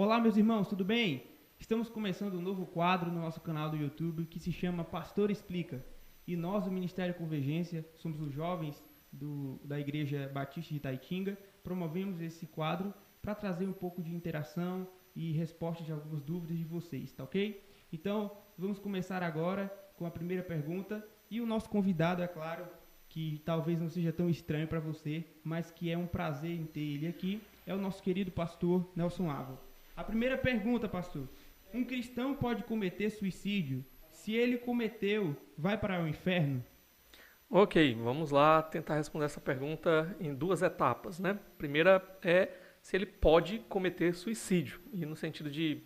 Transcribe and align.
Olá, 0.00 0.20
meus 0.20 0.36
irmãos, 0.36 0.68
tudo 0.68 0.84
bem? 0.84 1.24
Estamos 1.58 1.90
começando 1.90 2.34
um 2.34 2.40
novo 2.40 2.64
quadro 2.64 3.10
no 3.10 3.20
nosso 3.20 3.40
canal 3.40 3.68
do 3.68 3.76
YouTube 3.76 4.26
que 4.26 4.38
se 4.38 4.52
chama 4.52 4.84
Pastor 4.84 5.28
Explica. 5.28 5.84
E 6.24 6.36
nós, 6.36 6.66
do 6.66 6.70
Ministério 6.70 7.16
Convergência, 7.16 7.84
somos 7.96 8.20
os 8.20 8.32
jovens 8.32 8.80
do, 9.12 9.60
da 9.64 9.76
Igreja 9.80 10.30
Batista 10.32 10.70
de 10.70 10.76
Itaitinga, 10.76 11.36
promovemos 11.64 12.20
esse 12.20 12.46
quadro 12.46 12.94
para 13.20 13.34
trazer 13.34 13.66
um 13.66 13.72
pouco 13.72 14.00
de 14.00 14.14
interação 14.14 14.86
e 15.16 15.32
resposta 15.32 15.82
de 15.82 15.90
algumas 15.90 16.22
dúvidas 16.22 16.56
de 16.56 16.64
vocês, 16.64 17.10
tá 17.12 17.24
ok? 17.24 17.60
Então, 17.92 18.30
vamos 18.56 18.78
começar 18.78 19.20
agora 19.24 19.66
com 19.96 20.06
a 20.06 20.12
primeira 20.12 20.44
pergunta. 20.44 21.04
E 21.28 21.40
o 21.40 21.46
nosso 21.46 21.68
convidado, 21.68 22.22
é 22.22 22.28
claro, 22.28 22.68
que 23.08 23.42
talvez 23.44 23.80
não 23.80 23.88
seja 23.88 24.12
tão 24.12 24.30
estranho 24.30 24.68
para 24.68 24.78
você, 24.78 25.24
mas 25.42 25.72
que 25.72 25.90
é 25.90 25.98
um 25.98 26.06
prazer 26.06 26.52
em 26.52 26.66
ter 26.66 26.82
ele 26.82 27.08
aqui, 27.08 27.42
é 27.66 27.74
o 27.74 27.78
nosso 27.78 28.00
querido 28.00 28.30
pastor 28.30 28.88
Nelson 28.94 29.28
Ávila. 29.28 29.67
A 29.98 30.04
primeira 30.04 30.38
pergunta, 30.38 30.88
pastor: 30.88 31.28
um 31.74 31.82
cristão 31.82 32.32
pode 32.32 32.62
cometer 32.62 33.10
suicídio? 33.10 33.84
Se 34.12 34.32
ele 34.32 34.56
cometeu, 34.56 35.36
vai 35.56 35.76
para 35.76 36.00
o 36.00 36.06
inferno? 36.06 36.64
Ok, 37.50 37.96
vamos 37.96 38.30
lá 38.30 38.62
tentar 38.62 38.94
responder 38.94 39.24
essa 39.24 39.40
pergunta 39.40 40.16
em 40.20 40.32
duas 40.32 40.62
etapas, 40.62 41.18
né? 41.18 41.36
Primeira 41.58 42.00
é 42.22 42.48
se 42.80 42.96
ele 42.96 43.06
pode 43.06 43.58
cometer 43.68 44.14
suicídio 44.14 44.80
e 44.92 45.04
no 45.04 45.16
sentido 45.16 45.50
de 45.50 45.82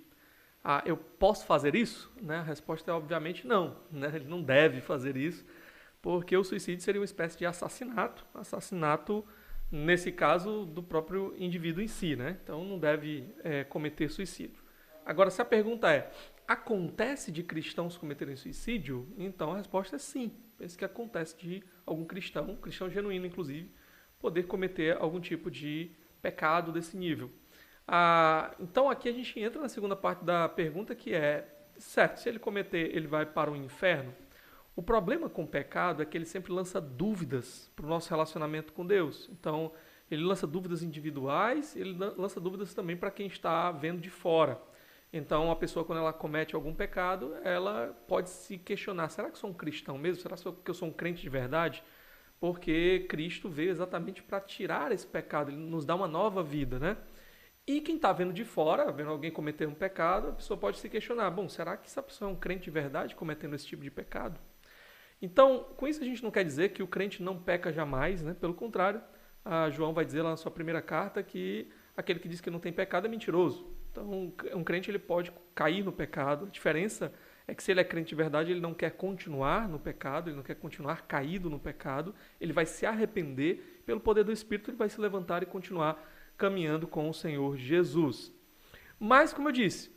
ah, 0.63 0.83
eu 0.85 0.99
posso 0.99 1.47
fazer 1.47 1.75
isso? 1.75 2.13
Né? 2.21 2.37
A 2.37 2.43
resposta 2.43 2.91
é 2.91 2.95
obviamente 2.95 3.47
não, 3.47 3.79
né? 3.91 4.13
Ele 4.15 4.29
não 4.29 4.43
deve 4.43 4.83
fazer 4.83 5.17
isso, 5.17 5.43
porque 6.03 6.37
o 6.37 6.45
suicídio 6.45 6.85
seria 6.85 7.01
uma 7.01 7.07
espécie 7.07 7.39
de 7.39 7.47
assassinato, 7.47 8.27
assassinato 8.35 9.25
nesse 9.73 10.13
caso, 10.13 10.67
do 10.67 10.83
próprio 10.83 11.35
indivíduo 11.39 11.83
em 11.83 11.89
si, 11.89 12.15
né? 12.15 12.39
Então 12.45 12.63
não 12.63 12.79
deve 12.79 13.35
é, 13.43 13.65
cometer 13.65 14.11
suicídio. 14.11 14.63
Agora, 15.05 15.31
se 15.31 15.41
a 15.41 15.45
pergunta 15.45 15.91
é, 15.91 16.13
acontece 16.47 17.33
de 17.33 17.43
cristãos 17.43 17.97
cometerem 17.97 18.37
suicídio? 18.37 19.09
Então 19.17 19.53
a 19.53 19.57
resposta 19.57 19.97
é 19.97 19.99
sim. 19.99 20.31
Penso 20.59 20.77
que 20.77 20.85
acontece 20.85 21.37
de 21.39 21.65
algum 21.87 22.05
cristão, 22.05 22.55
cristão 22.57 22.91
genuíno 22.91 23.27
inclusive, 23.27 23.73
poder 24.21 24.45
cometer 24.45 24.97
algum 24.99 25.19
tipo 25.19 25.51
de 25.51 25.91
pecado 26.21 26.71
desse 26.71 26.97
nível. 26.97 27.31
Ah, 27.89 28.55
então 28.61 28.91
aqui 28.91 29.09
a 29.09 29.13
gente 29.13 29.41
entra 29.41 29.61
na 29.61 29.69
segunda 29.69 29.97
parte 29.97 30.23
da 30.25 30.49
pergunta 30.49 30.95
que 30.95 31.15
é, 31.15 31.49
certo, 31.79 32.19
se 32.19 32.29
ele 32.29 32.39
cometer, 32.39 32.95
ele 32.95 33.07
vai 33.07 33.25
para 33.25 33.51
o 33.51 33.57
inferno? 33.57 34.15
O 34.75 34.83
problema 34.83 35.29
com 35.29 35.45
o 35.45 35.47
pecado 35.47 36.03
é 36.03 36.07
que 36.07 36.17
ele 36.17 36.25
sempre 36.25 36.53
lança 36.53 36.81
dúvidas 36.81 37.71
para 37.77 37.85
o 37.85 37.89
nosso 37.89 38.09
relacionamento 38.09 38.73
com 38.73 38.87
Deus. 38.87 39.29
Então, 39.31 39.73
ele 40.11 40.23
lança 40.25 40.47
dúvidas 40.47 40.83
individuais, 40.83 41.77
ele 41.77 41.93
lança 41.93 42.41
dúvidas 42.41 42.73
também 42.73 42.97
para 42.97 43.11
quem 43.11 43.27
está 43.27 43.71
vendo 43.71 44.01
de 44.01 44.09
fora. 44.11 44.61
Então, 45.13 45.51
a 45.51 45.57
pessoa, 45.57 45.85
quando 45.85 45.99
ela 45.99 46.13
comete 46.13 46.55
algum 46.55 46.75
pecado, 46.75 47.35
ela 47.45 47.95
pode 48.09 48.31
se 48.31 48.57
questionar: 48.57 49.11
será 49.11 49.31
que 49.31 49.39
sou 49.39 49.51
um 49.51 49.55
cristão 49.55 49.99
mesmo? 49.99 50.23
Será 50.23 50.37
que 50.37 50.71
eu 50.71 50.75
sou 50.75 50.89
um 50.89 50.93
crente 50.93 51.21
de 51.21 51.29
verdade? 51.29 51.83
Porque 52.41 53.07
Cristo 53.09 53.49
veio 53.49 53.71
exatamente 53.71 54.23
para 54.23 54.41
tirar 54.41 54.91
esse 54.91 55.07
pecado, 55.07 55.51
ele 55.51 55.59
nos 55.59 55.85
dá 55.85 55.95
uma 55.95 56.09
nova 56.09 56.43
vida, 56.43 56.79
né? 56.79 56.97
E 57.67 57.81
quem 57.81 57.97
está 57.97 58.13
vendo 58.13 58.33
de 58.33 58.45
fora, 58.45 58.91
vendo 58.91 59.11
alguém 59.11 59.31
cometer 59.31 59.69
um 59.69 59.75
pecado, 59.75 60.29
a 60.29 60.33
pessoa 60.33 60.59
pode 60.59 60.79
se 60.79 60.89
questionar: 60.89 61.31
bom, 61.31 61.49
será 61.49 61.77
que 61.77 61.87
essa 61.87 62.03
pessoa 62.03 62.31
é 62.31 62.33
um 62.33 62.37
crente 62.37 62.65
de 62.65 62.71
verdade 62.71 63.15
cometendo 63.15 63.55
esse 63.55 63.67
tipo 63.67 63.83
de 63.83 63.91
pecado? 63.91 64.41
Então, 65.23 65.65
com 65.77 65.87
isso 65.87 66.03
a 66.03 66.05
gente 66.05 66.23
não 66.23 66.33
quer 66.33 66.45
dizer 66.45 66.71
que 66.71 66.83
o 66.83 66.87
crente 66.87 67.23
não 67.23 67.41
peca 67.41 67.73
jamais, 67.73 68.23
né? 68.23 68.35
Pelo 68.35 68.53
contrário, 68.53 69.01
João 69.71 69.95
vai 69.95 70.05
dizer 70.05 70.21
lá 70.21 70.31
na 70.31 70.37
sua 70.37 70.51
primeira 70.51 70.83
carta 70.83 71.23
que 71.23 71.71
aquele 71.97 72.19
que 72.19 72.29
diz 72.29 72.41
que 72.41 72.51
não 72.51 72.59
tem 72.59 72.73
pecado 72.73 73.07
é 73.07 73.09
mentiroso. 73.09 73.73
Então, 73.93 74.33
um 74.55 74.65
crente 74.65 74.91
ele 74.91 74.99
pode 74.99 75.33
cair 75.55 75.85
no 75.85 75.93
pecado. 75.93 76.47
A 76.47 76.49
diferença 76.49 77.13
é 77.47 77.55
que 77.55 77.63
se 77.63 77.71
ele 77.71 77.81
é 77.81 77.85
crente 77.85 78.09
de 78.09 78.15
verdade, 78.15 78.51
ele 78.51 78.61
não 78.61 78.75
quer 78.75 78.91
continuar 78.91 79.69
no 79.69 79.79
pecado, 79.79 80.29
ele 80.29 80.37
não 80.37 80.43
quer 80.43 80.57
continuar 80.57 81.03
caído 81.03 81.49
no 81.49 81.59
pecado, 81.59 82.15
ele 82.41 82.53
vai 82.53 82.67
se 82.67 82.85
arrepender, 82.85 83.83
pelo 83.87 84.01
poder 84.01 84.25
do 84.25 84.33
Espírito 84.33 84.71
ele 84.71 84.77
vai 84.77 84.89
se 84.89 85.01
levantar 85.01 85.43
e 85.43 85.47
continuar 85.47 86.03
caminhando 86.37 86.89
com 86.89 87.09
o 87.09 87.15
Senhor 87.15 87.57
Jesus. 87.57 88.33
Mas, 88.99 89.33
como 89.33 89.49
eu 89.49 89.53
disse, 89.53 89.92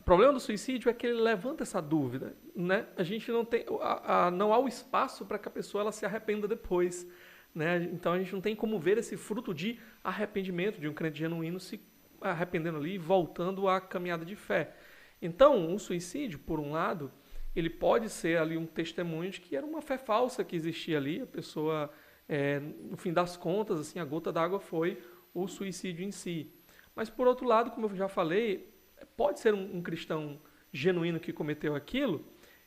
o 0.00 0.02
problema 0.02 0.32
do 0.32 0.40
suicídio 0.40 0.88
é 0.88 0.94
que 0.94 1.06
ele 1.06 1.20
levanta 1.20 1.62
essa 1.62 1.80
dúvida, 1.80 2.34
né? 2.56 2.86
A 2.96 3.02
gente 3.02 3.30
não 3.30 3.44
tem, 3.44 3.66
a, 3.82 4.26
a, 4.26 4.30
não 4.30 4.52
há 4.52 4.58
o 4.58 4.66
espaço 4.66 5.26
para 5.26 5.38
que 5.38 5.46
a 5.46 5.50
pessoa 5.50 5.82
ela 5.82 5.92
se 5.92 6.06
arrependa 6.06 6.48
depois, 6.48 7.06
né? 7.54 7.84
Então 7.92 8.14
a 8.14 8.18
gente 8.18 8.32
não 8.32 8.40
tem 8.40 8.56
como 8.56 8.78
ver 8.78 8.96
esse 8.96 9.16
fruto 9.16 9.52
de 9.52 9.78
arrependimento 10.02 10.80
de 10.80 10.88
um 10.88 10.94
crente 10.94 11.18
genuíno 11.18 11.60
se 11.60 11.78
arrependendo 12.20 12.78
ali 12.78 12.94
e 12.94 12.98
voltando 12.98 13.68
à 13.68 13.78
caminhada 13.78 14.24
de 14.24 14.34
fé. 14.34 14.74
Então, 15.20 15.68
um 15.68 15.78
suicídio, 15.78 16.38
por 16.38 16.58
um 16.58 16.72
lado, 16.72 17.12
ele 17.54 17.68
pode 17.68 18.08
ser 18.08 18.38
ali 18.38 18.56
um 18.56 18.66
testemunho 18.66 19.30
de 19.30 19.40
que 19.40 19.54
era 19.54 19.66
uma 19.66 19.82
fé 19.82 19.98
falsa 19.98 20.42
que 20.42 20.56
existia 20.56 20.96
ali. 20.96 21.20
A 21.20 21.26
pessoa, 21.26 21.90
é, 22.26 22.58
no 22.58 22.96
fim 22.96 23.12
das 23.12 23.36
contas, 23.36 23.78
assim, 23.78 23.98
a 23.98 24.04
gota 24.04 24.32
d'água 24.32 24.60
foi 24.60 24.98
o 25.34 25.46
suicídio 25.46 26.04
em 26.04 26.10
si. 26.10 26.50
Mas 26.96 27.10
por 27.10 27.26
outro 27.26 27.46
lado, 27.46 27.70
como 27.70 27.86
eu 27.86 27.94
já 27.94 28.08
falei, 28.08 28.69
pode 29.16 29.40
ser 29.40 29.54
um, 29.54 29.76
um 29.76 29.82
cristão 29.82 30.40
genuíno 30.72 31.20
que 31.20 31.32
cometeu 31.32 31.74
aquilo, 31.74 32.24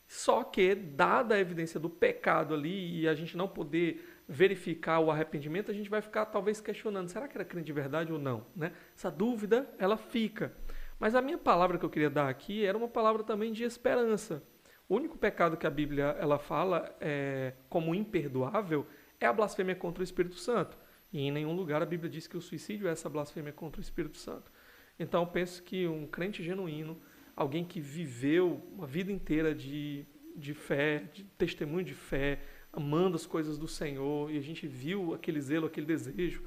só 0.08 0.44
que, 0.44 0.76
dada 0.76 1.36
a 1.36 1.40
evidência 1.40 1.80
do 1.80 1.90
pecado 1.90 2.54
ali 2.54 3.02
e 3.02 3.08
a 3.08 3.16
gente 3.16 3.36
não 3.36 3.48
poder 3.48 4.24
verificar 4.28 5.00
o 5.00 5.12
arrependimento, 5.12 5.72
a 5.72 5.74
gente 5.74 5.90
vai 5.90 6.02
ficar 6.02 6.26
talvez 6.26 6.62
questionando, 6.62 7.10
será 7.10 7.28
que 7.28 7.38
era 7.38 7.46
crente 7.46 7.66
de 7.66 7.74
verdade 7.74 8.12
ou 8.12 8.20
não? 8.20 8.46
Né? 8.56 8.72
Essa 8.96 9.10
dúvida, 9.10 9.68
ela 9.78 9.98
fica. 9.98 10.54
Mas 11.00 11.16
a 11.16 11.22
minha 11.22 11.38
palavra 11.38 11.78
que 11.78 11.86
eu 11.86 11.90
queria 11.90 12.10
dar 12.10 12.30
aqui 12.30 12.64
era 12.66 12.78
uma 12.78 12.88
palavra 12.88 13.24
também 13.24 13.52
de 13.52 13.64
esperança. 13.64 14.44
O 14.88 14.96
único 14.96 15.18
pecado 15.18 15.58
que 15.58 15.66
a 15.66 15.70
Bíblia 15.70 16.16
ela 16.20 16.38
fala 16.38 16.96
é, 17.02 17.54
como 17.68 17.96
imperdoável 17.96 18.86
é 19.20 19.26
a 19.26 19.34
blasfêmia 19.34 19.76
contra 19.76 20.02
o 20.02 20.04
Espírito 20.04 20.36
Santo. 20.36 20.78
E 21.12 21.22
em 21.22 21.32
nenhum 21.32 21.54
lugar 21.54 21.82
a 21.82 21.86
Bíblia 21.86 22.10
diz 22.10 22.28
que 22.28 22.38
o 22.38 22.42
suicídio 22.42 22.88
é 22.88 22.92
essa 22.92 23.10
blasfêmia 23.10 23.52
contra 23.52 23.80
o 23.80 23.84
Espírito 23.84 24.18
Santo. 24.18 24.52
Então 25.00 25.24
eu 25.24 25.28
penso 25.28 25.64
que 25.64 25.88
um 25.88 26.06
crente 26.06 26.44
genuíno, 26.44 27.00
alguém 27.36 27.64
que 27.66 27.80
viveu 27.80 28.62
uma 28.72 28.86
vida 28.86 29.12
inteira 29.12 29.54
de, 29.54 30.06
de 30.36 30.54
fé, 30.54 31.06
de 31.14 31.24
testemunho 31.24 31.84
de 31.84 31.94
fé, 31.94 32.40
amando 32.72 33.16
as 33.16 33.26
coisas 33.26 33.58
do 33.58 33.68
Senhor, 33.68 34.32
e 34.32 34.38
a 34.38 34.42
gente 34.42 34.68
viu 34.68 35.14
aquele 35.14 35.40
zelo, 35.42 35.68
aquele 35.68 35.86
desejo 35.86 36.44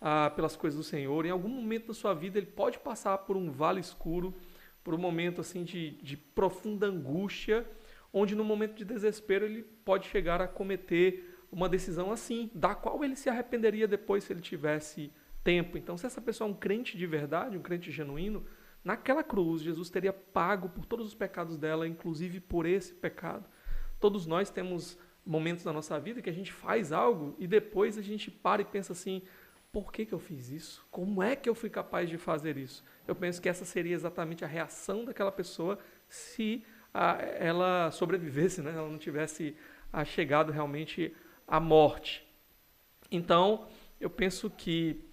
ah, 0.00 0.30
pelas 0.30 0.56
coisas 0.56 0.78
do 0.78 0.84
Senhor, 0.84 1.26
em 1.26 1.30
algum 1.30 1.48
momento 1.48 1.88
da 1.88 1.94
sua 1.94 2.14
vida 2.14 2.38
ele 2.38 2.46
pode 2.46 2.78
passar 2.78 3.18
por 3.18 3.36
um 3.36 3.50
vale 3.50 3.80
escuro, 3.80 4.34
por 4.82 4.94
um 4.94 4.98
momento 4.98 5.40
assim 5.40 5.62
de, 5.62 5.90
de 6.02 6.16
profunda 6.16 6.86
angústia, 6.86 7.66
onde 8.12 8.34
no 8.34 8.44
momento 8.44 8.74
de 8.74 8.84
desespero 8.84 9.44
ele 9.44 9.62
pode 9.62 10.06
chegar 10.08 10.40
a 10.40 10.48
cometer 10.48 11.38
uma 11.52 11.68
decisão 11.68 12.12
assim, 12.12 12.50
da 12.54 12.74
qual 12.74 13.04
ele 13.04 13.16
se 13.16 13.28
arrependeria 13.28 13.86
depois 13.86 14.24
se 14.24 14.32
ele 14.32 14.40
tivesse 14.40 15.12
tempo. 15.42 15.78
Então, 15.78 15.96
se 15.96 16.06
essa 16.06 16.20
pessoa 16.20 16.48
é 16.48 16.52
um 16.52 16.54
crente 16.54 16.96
de 16.96 17.06
verdade, 17.06 17.56
um 17.56 17.62
crente 17.62 17.90
genuíno, 17.90 18.44
naquela 18.84 19.22
cruz 19.22 19.62
Jesus 19.62 19.90
teria 19.90 20.12
pago 20.12 20.68
por 20.68 20.84
todos 20.86 21.06
os 21.06 21.14
pecados 21.14 21.56
dela, 21.56 21.86
inclusive 21.86 22.40
por 22.40 22.66
esse 22.66 22.94
pecado. 22.94 23.48
Todos 23.98 24.26
nós 24.26 24.50
temos 24.50 24.98
momentos 25.24 25.64
na 25.64 25.72
nossa 25.72 25.98
vida 26.00 26.22
que 26.22 26.30
a 26.30 26.32
gente 26.32 26.52
faz 26.52 26.92
algo 26.92 27.34
e 27.38 27.46
depois 27.46 27.98
a 27.98 28.02
gente 28.02 28.30
para 28.30 28.62
e 28.62 28.64
pensa 28.64 28.92
assim: 28.92 29.22
por 29.72 29.92
que, 29.92 30.04
que 30.04 30.12
eu 30.12 30.18
fiz 30.18 30.50
isso? 30.50 30.86
Como 30.90 31.22
é 31.22 31.36
que 31.36 31.48
eu 31.48 31.54
fui 31.54 31.70
capaz 31.70 32.08
de 32.08 32.18
fazer 32.18 32.56
isso? 32.56 32.84
Eu 33.06 33.14
penso 33.14 33.40
que 33.40 33.48
essa 33.48 33.64
seria 33.64 33.94
exatamente 33.94 34.44
a 34.44 34.48
reação 34.48 35.04
daquela 35.04 35.30
pessoa 35.30 35.78
se 36.08 36.64
a, 36.92 37.18
ela 37.38 37.90
sobrevivesse, 37.90 38.62
né? 38.62 38.72
ela 38.72 38.88
não 38.88 38.98
tivesse 38.98 39.54
a, 39.92 40.04
chegado 40.04 40.50
realmente 40.50 41.14
à 41.46 41.60
morte. 41.60 42.26
Então, 43.10 43.68
eu 44.00 44.10
penso 44.10 44.50
que 44.50 45.04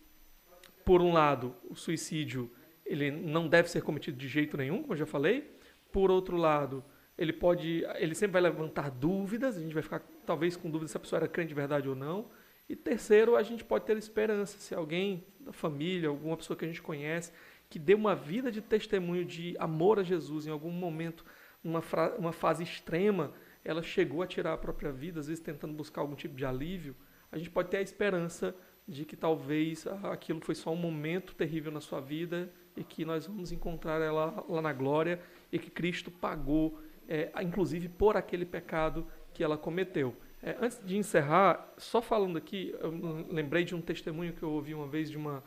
por 0.87 1.01
um 1.01 1.11
lado, 1.11 1.53
o 1.69 1.75
suicídio 1.75 2.49
ele 2.85 3.11
não 3.11 3.49
deve 3.49 3.69
ser 3.69 3.81
cometido 3.81 4.17
de 4.17 4.25
jeito 4.25 4.55
nenhum, 4.55 4.81
como 4.81 4.93
eu 4.93 4.97
já 4.97 5.05
falei. 5.05 5.53
Por 5.91 6.09
outro 6.09 6.37
lado, 6.37 6.81
ele 7.17 7.33
pode, 7.33 7.85
ele 7.95 8.15
sempre 8.15 8.39
vai 8.39 8.43
levantar 8.43 8.89
dúvidas, 8.89 9.57
a 9.57 9.59
gente 9.59 9.73
vai 9.73 9.83
ficar 9.83 10.01
talvez 10.25 10.55
com 10.55 10.69
dúvida 10.69 10.87
se 10.87 10.95
a 10.95 10.99
pessoa 11.01 11.19
era 11.19 11.27
crente 11.27 11.49
de 11.49 11.53
verdade 11.55 11.89
ou 11.89 11.95
não. 11.95 12.29
E 12.69 12.75
terceiro, 12.75 13.35
a 13.35 13.43
gente 13.43 13.65
pode 13.65 13.83
ter 13.83 13.97
esperança, 13.97 14.57
se 14.59 14.73
alguém 14.73 15.25
da 15.41 15.51
família, 15.51 16.07
alguma 16.07 16.37
pessoa 16.37 16.55
que 16.55 16.63
a 16.63 16.67
gente 16.69 16.81
conhece, 16.81 17.33
que 17.69 17.77
deu 17.77 17.97
uma 17.97 18.15
vida 18.15 18.49
de 18.49 18.61
testemunho 18.61 19.25
de 19.25 19.57
amor 19.59 19.99
a 19.99 20.03
Jesus 20.03 20.47
em 20.47 20.51
algum 20.51 20.71
momento, 20.71 21.25
numa 21.61 21.83
uma 22.17 22.31
fase 22.31 22.63
extrema, 22.63 23.33
ela 23.61 23.83
chegou 23.83 24.21
a 24.21 24.27
tirar 24.27 24.53
a 24.53 24.57
própria 24.57 24.93
vida, 24.93 25.19
às 25.19 25.27
vezes 25.27 25.43
tentando 25.43 25.73
buscar 25.73 25.99
algum 25.99 26.15
tipo 26.15 26.33
de 26.33 26.45
alívio, 26.45 26.95
a 27.29 27.37
gente 27.37 27.49
pode 27.49 27.67
ter 27.69 27.75
a 27.75 27.81
esperança 27.81 28.55
de 28.87 29.03
que 29.03 29.15
talvez 29.15 29.85
aquilo 30.03 30.39
foi 30.41 30.55
só 30.55 30.71
um 30.71 30.77
momento 30.77 31.35
terrível 31.35 31.71
na 31.71 31.81
sua 31.81 31.99
vida 31.99 32.51
e 32.75 32.83
que 32.83 33.03
nós 33.03 33.27
vamos 33.27 33.51
encontrar 33.51 34.01
ela 34.01 34.45
lá 34.47 34.61
na 34.61 34.71
glória 34.71 35.19
e 35.51 35.59
que 35.59 35.69
Cristo 35.69 36.09
pagou, 36.09 36.79
é, 37.07 37.31
inclusive 37.41 37.89
por 37.89 38.15
aquele 38.15 38.45
pecado 38.45 39.05
que 39.33 39.43
ela 39.43 39.57
cometeu. 39.57 40.15
É, 40.41 40.55
antes 40.61 40.79
de 40.85 40.95
encerrar, 40.95 41.73
só 41.77 42.01
falando 42.01 42.37
aqui, 42.37 42.73
eu 42.79 42.91
lembrei 43.29 43.63
de 43.63 43.75
um 43.75 43.81
testemunho 43.81 44.33
que 44.33 44.43
eu 44.43 44.51
ouvi 44.51 44.73
uma 44.73 44.87
vez 44.87 45.09
de 45.09 45.17
uma 45.17 45.43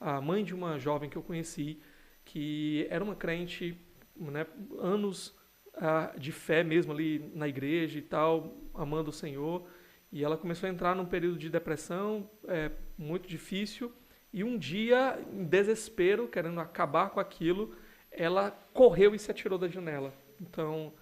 a 0.00 0.18
mãe 0.18 0.42
de 0.42 0.54
uma 0.54 0.78
jovem 0.78 1.10
que 1.10 1.16
eu 1.16 1.22
conheci, 1.22 1.78
que 2.24 2.86
era 2.88 3.04
uma 3.04 3.14
crente, 3.14 3.76
né, 4.16 4.46
anos 4.78 5.38
ah, 5.74 6.14
de 6.16 6.32
fé 6.32 6.64
mesmo 6.64 6.92
ali 6.92 7.30
na 7.34 7.46
igreja 7.46 7.98
e 7.98 8.02
tal, 8.02 8.56
amando 8.74 9.10
o 9.10 9.12
Senhor, 9.12 9.66
e 10.12 10.24
ela 10.24 10.36
começou 10.36 10.68
a 10.68 10.72
entrar 10.72 10.94
num 10.94 11.06
período 11.06 11.38
de 11.38 11.48
depressão 11.48 12.28
é, 12.48 12.70
muito 12.98 13.28
difícil, 13.28 13.92
e 14.32 14.44
um 14.44 14.56
dia, 14.56 15.18
em 15.32 15.44
desespero, 15.44 16.28
querendo 16.28 16.60
acabar 16.60 17.10
com 17.10 17.18
aquilo, 17.18 17.74
ela 18.10 18.50
correu 18.72 19.14
e 19.14 19.18
se 19.18 19.30
atirou 19.30 19.58
da 19.58 19.66
janela. 19.66 20.12
Então, 20.40 20.92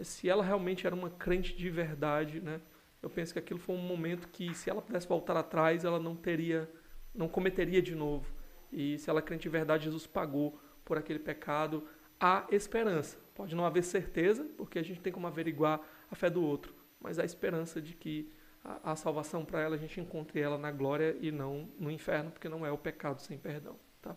se 0.00 0.28
ela 0.28 0.44
realmente 0.44 0.86
era 0.86 0.94
uma 0.94 1.10
crente 1.10 1.56
de 1.56 1.68
verdade, 1.70 2.40
né, 2.40 2.60
eu 3.02 3.10
penso 3.10 3.32
que 3.32 3.38
aquilo 3.38 3.58
foi 3.58 3.74
um 3.74 3.80
momento 3.80 4.28
que, 4.28 4.54
se 4.54 4.70
ela 4.70 4.82
pudesse 4.82 5.08
voltar 5.08 5.36
atrás, 5.36 5.84
ela 5.84 5.98
não 5.98 6.16
teria, 6.16 6.70
não 7.14 7.28
cometeria 7.28 7.82
de 7.82 7.94
novo. 7.94 8.32
E 8.72 8.98
se 8.98 9.08
ela 9.08 9.20
é 9.20 9.22
crente 9.22 9.42
de 9.42 9.48
verdade, 9.48 9.84
Jesus 9.84 10.06
pagou 10.06 10.60
por 10.84 10.98
aquele 10.98 11.18
pecado. 11.18 11.86
Há 12.18 12.46
esperança. 12.50 13.16
Pode 13.34 13.54
não 13.54 13.64
haver 13.64 13.84
certeza, 13.84 14.44
porque 14.56 14.78
a 14.78 14.82
gente 14.82 15.00
tem 15.00 15.12
como 15.12 15.26
averiguar 15.26 15.80
a 16.10 16.14
fé 16.16 16.28
do 16.28 16.42
outro, 16.42 16.74
mas 17.00 17.18
há 17.18 17.24
esperança 17.24 17.80
de 17.80 17.94
que 17.94 18.32
a, 18.64 18.92
a 18.92 18.96
salvação 18.96 19.44
para 19.44 19.60
ela 19.60 19.76
a 19.76 19.78
gente 19.78 20.00
encontre 20.00 20.40
ela 20.40 20.58
na 20.58 20.70
glória 20.70 21.16
e 21.20 21.30
não 21.30 21.68
no 21.78 21.90
inferno, 21.90 22.30
porque 22.30 22.48
não 22.48 22.64
é 22.64 22.70
o 22.70 22.78
pecado 22.78 23.20
sem 23.20 23.38
perdão. 23.38 23.76
Tá? 24.02 24.16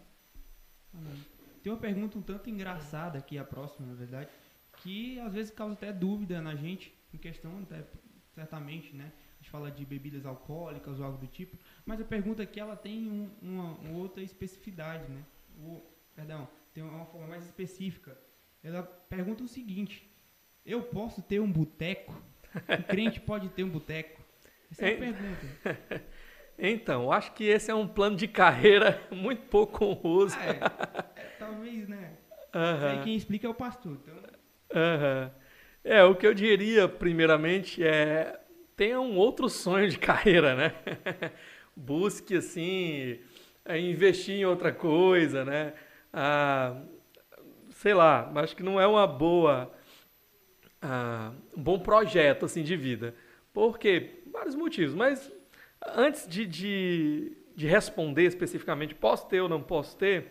Tem 1.64 1.72
uma 1.72 1.80
pergunta 1.80 2.18
um 2.18 2.22
tanto 2.22 2.50
engraçada 2.50 3.18
aqui, 3.18 3.38
a 3.38 3.44
próxima, 3.44 3.88
na 3.88 3.94
verdade, 3.94 4.30
que 4.78 5.20
às 5.20 5.34
vezes 5.34 5.52
causa 5.52 5.74
até 5.74 5.94
dúvida 5.94 6.42
na 6.42 6.56
gente, 6.56 6.94
em 7.14 7.18
questão, 7.18 7.60
até, 7.64 7.84
certamente, 8.34 8.96
né? 8.96 9.12
A 9.36 9.44
gente 9.44 9.50
fala 9.50 9.72
de 9.72 9.86
bebidas 9.86 10.26
alcoólicas 10.26 11.00
ou 11.00 11.06
algo 11.06 11.18
do 11.18 11.28
tipo, 11.28 11.58
mas 11.86 12.00
a 12.00 12.06
pergunta 12.06 12.44
aqui 12.44 12.60
ela 12.60 12.76
tem 12.76 13.10
um, 13.10 13.30
uma, 13.42 13.74
uma, 13.74 13.98
outra 13.98 14.22
especificidade, 14.22 15.08
né? 15.10 15.24
O, 15.58 15.82
perdão, 16.16 16.48
tem 16.74 16.84
uma 16.84 17.06
forma 17.06 17.28
mais 17.28 17.46
específica. 17.46 18.18
Ela 18.64 18.84
pergunta 18.84 19.44
o 19.44 19.48
seguinte: 19.48 20.08
eu 20.66 20.84
posso 20.84 21.22
ter 21.22 21.40
um 21.40 21.52
boteco? 21.52 22.14
O 22.54 22.84
crente 22.84 23.20
pode 23.20 23.50
ter 23.50 23.64
um 23.64 23.70
boteco? 23.70 24.21
Essa 24.72 24.86
é 24.86 24.94
a 24.94 24.98
pergunta. 24.98 26.02
Então, 26.64 27.12
acho 27.12 27.34
que 27.34 27.46
esse 27.46 27.72
é 27.72 27.74
um 27.74 27.88
plano 27.88 28.16
de 28.16 28.28
carreira 28.28 29.02
muito 29.10 29.42
pouco 29.48 29.84
honroso. 29.84 30.38
Ah, 30.40 30.46
é, 31.16 31.20
é, 31.20 31.24
talvez, 31.40 31.88
né? 31.88 32.12
Uhum. 32.54 32.88
Aí 32.88 33.04
quem 33.04 33.16
explica 33.16 33.48
é 33.48 33.50
o 33.50 33.54
pastor. 33.56 33.98
Então... 34.00 34.14
Uhum. 34.16 35.32
É, 35.84 36.04
o 36.04 36.14
que 36.14 36.28
eu 36.28 36.36
diria, 36.36 36.88
primeiramente, 36.88 37.84
é 37.84 38.40
tenha 38.76 39.00
um 39.00 39.18
outro 39.18 39.50
sonho 39.50 39.90
de 39.90 39.98
carreira, 40.00 40.56
né? 40.56 40.74
Busque, 41.76 42.36
assim, 42.36 43.20
é, 43.66 43.80
investir 43.80 44.36
em 44.36 44.46
outra 44.46 44.72
coisa, 44.72 45.44
né? 45.44 45.74
Ah, 46.14 46.82
sei 47.72 47.94
lá, 47.94 48.32
acho 48.36 48.56
que 48.56 48.64
não 48.64 48.80
é 48.80 48.86
uma 48.86 49.08
boa, 49.08 49.72
ah, 50.82 51.32
um 51.56 51.62
bom 51.62 51.80
projeto, 51.80 52.46
assim, 52.46 52.64
de 52.64 52.76
vida. 52.76 53.16
Por 53.54 53.78
quê? 53.80 54.21
Vários 54.32 54.56
motivos, 54.56 54.94
mas 54.94 55.32
antes 55.96 56.28
de, 56.28 56.46
de, 56.46 57.32
de, 57.56 57.68
responder 57.68 58.24
especificamente, 58.24 58.96
posso 58.96 59.28
ter 59.28 59.42
ou 59.42 59.50
não 59.50 59.62
posso 59.62 59.98
ter, 59.98 60.28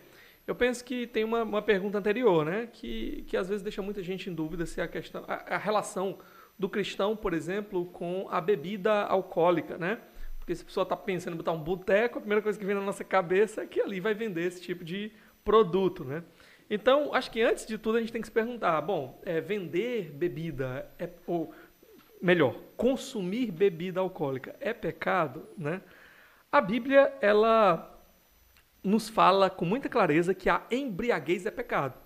eu 0.47 0.55
penso 0.55 0.83
que 0.83 1.05
tem 1.05 1.23
uma, 1.23 1.43
uma 1.43 1.61
pergunta 1.61 1.97
anterior, 1.97 2.45
né? 2.45 2.67
Que, 2.71 3.23
que 3.27 3.37
às 3.37 3.47
vezes 3.47 3.61
deixa 3.61 3.81
muita 3.81 4.01
gente 4.01 4.29
em 4.29 4.33
dúvida 4.33 4.65
se 4.65 4.81
a 4.81 4.87
questão, 4.87 5.23
a, 5.27 5.55
a 5.55 5.57
relação 5.57 6.17
do 6.57 6.67
cristão, 6.67 7.15
por 7.15 7.33
exemplo, 7.33 7.85
com 7.87 8.27
a 8.29 8.41
bebida 8.41 9.03
alcoólica, 9.03 9.77
né? 9.77 9.99
Porque 10.39 10.55
se 10.55 10.63
a 10.63 10.65
pessoa 10.65 10.83
está 10.83 10.97
pensando 10.97 11.33
em 11.35 11.37
botar 11.37 11.51
um 11.51 11.61
boteco, 11.61 12.17
a 12.17 12.21
primeira 12.21 12.41
coisa 12.41 12.57
que 12.57 12.65
vem 12.65 12.75
na 12.75 12.81
nossa 12.81 13.03
cabeça 13.03 13.61
é 13.61 13.67
que 13.67 13.79
ali 13.79 13.99
vai 13.99 14.13
vender 14.13 14.47
esse 14.47 14.61
tipo 14.61 14.83
de 14.83 15.11
produto, 15.43 16.03
né? 16.03 16.23
Então, 16.69 17.13
acho 17.13 17.29
que 17.29 17.41
antes 17.41 17.65
de 17.65 17.77
tudo 17.77 17.97
a 17.97 17.99
gente 17.99 18.13
tem 18.13 18.21
que 18.21 18.27
se 18.27 18.31
perguntar, 18.31 18.79
bom, 18.79 19.19
é, 19.25 19.41
vender 19.41 20.09
bebida, 20.11 20.89
é, 20.97 21.09
ou 21.27 21.53
melhor, 22.21 22.55
consumir 22.77 23.51
bebida 23.51 23.99
alcoólica 23.99 24.55
é 24.59 24.73
pecado, 24.73 25.47
né? 25.57 25.81
A 26.51 26.59
Bíblia, 26.61 27.13
ela 27.21 27.99
nos 28.83 29.07
fala 29.09 29.49
com 29.49 29.65
muita 29.65 29.87
clareza 29.87 30.33
que 30.33 30.49
a 30.49 30.65
embriaguez 30.69 31.45
é 31.45 31.51
pecado. 31.51 31.97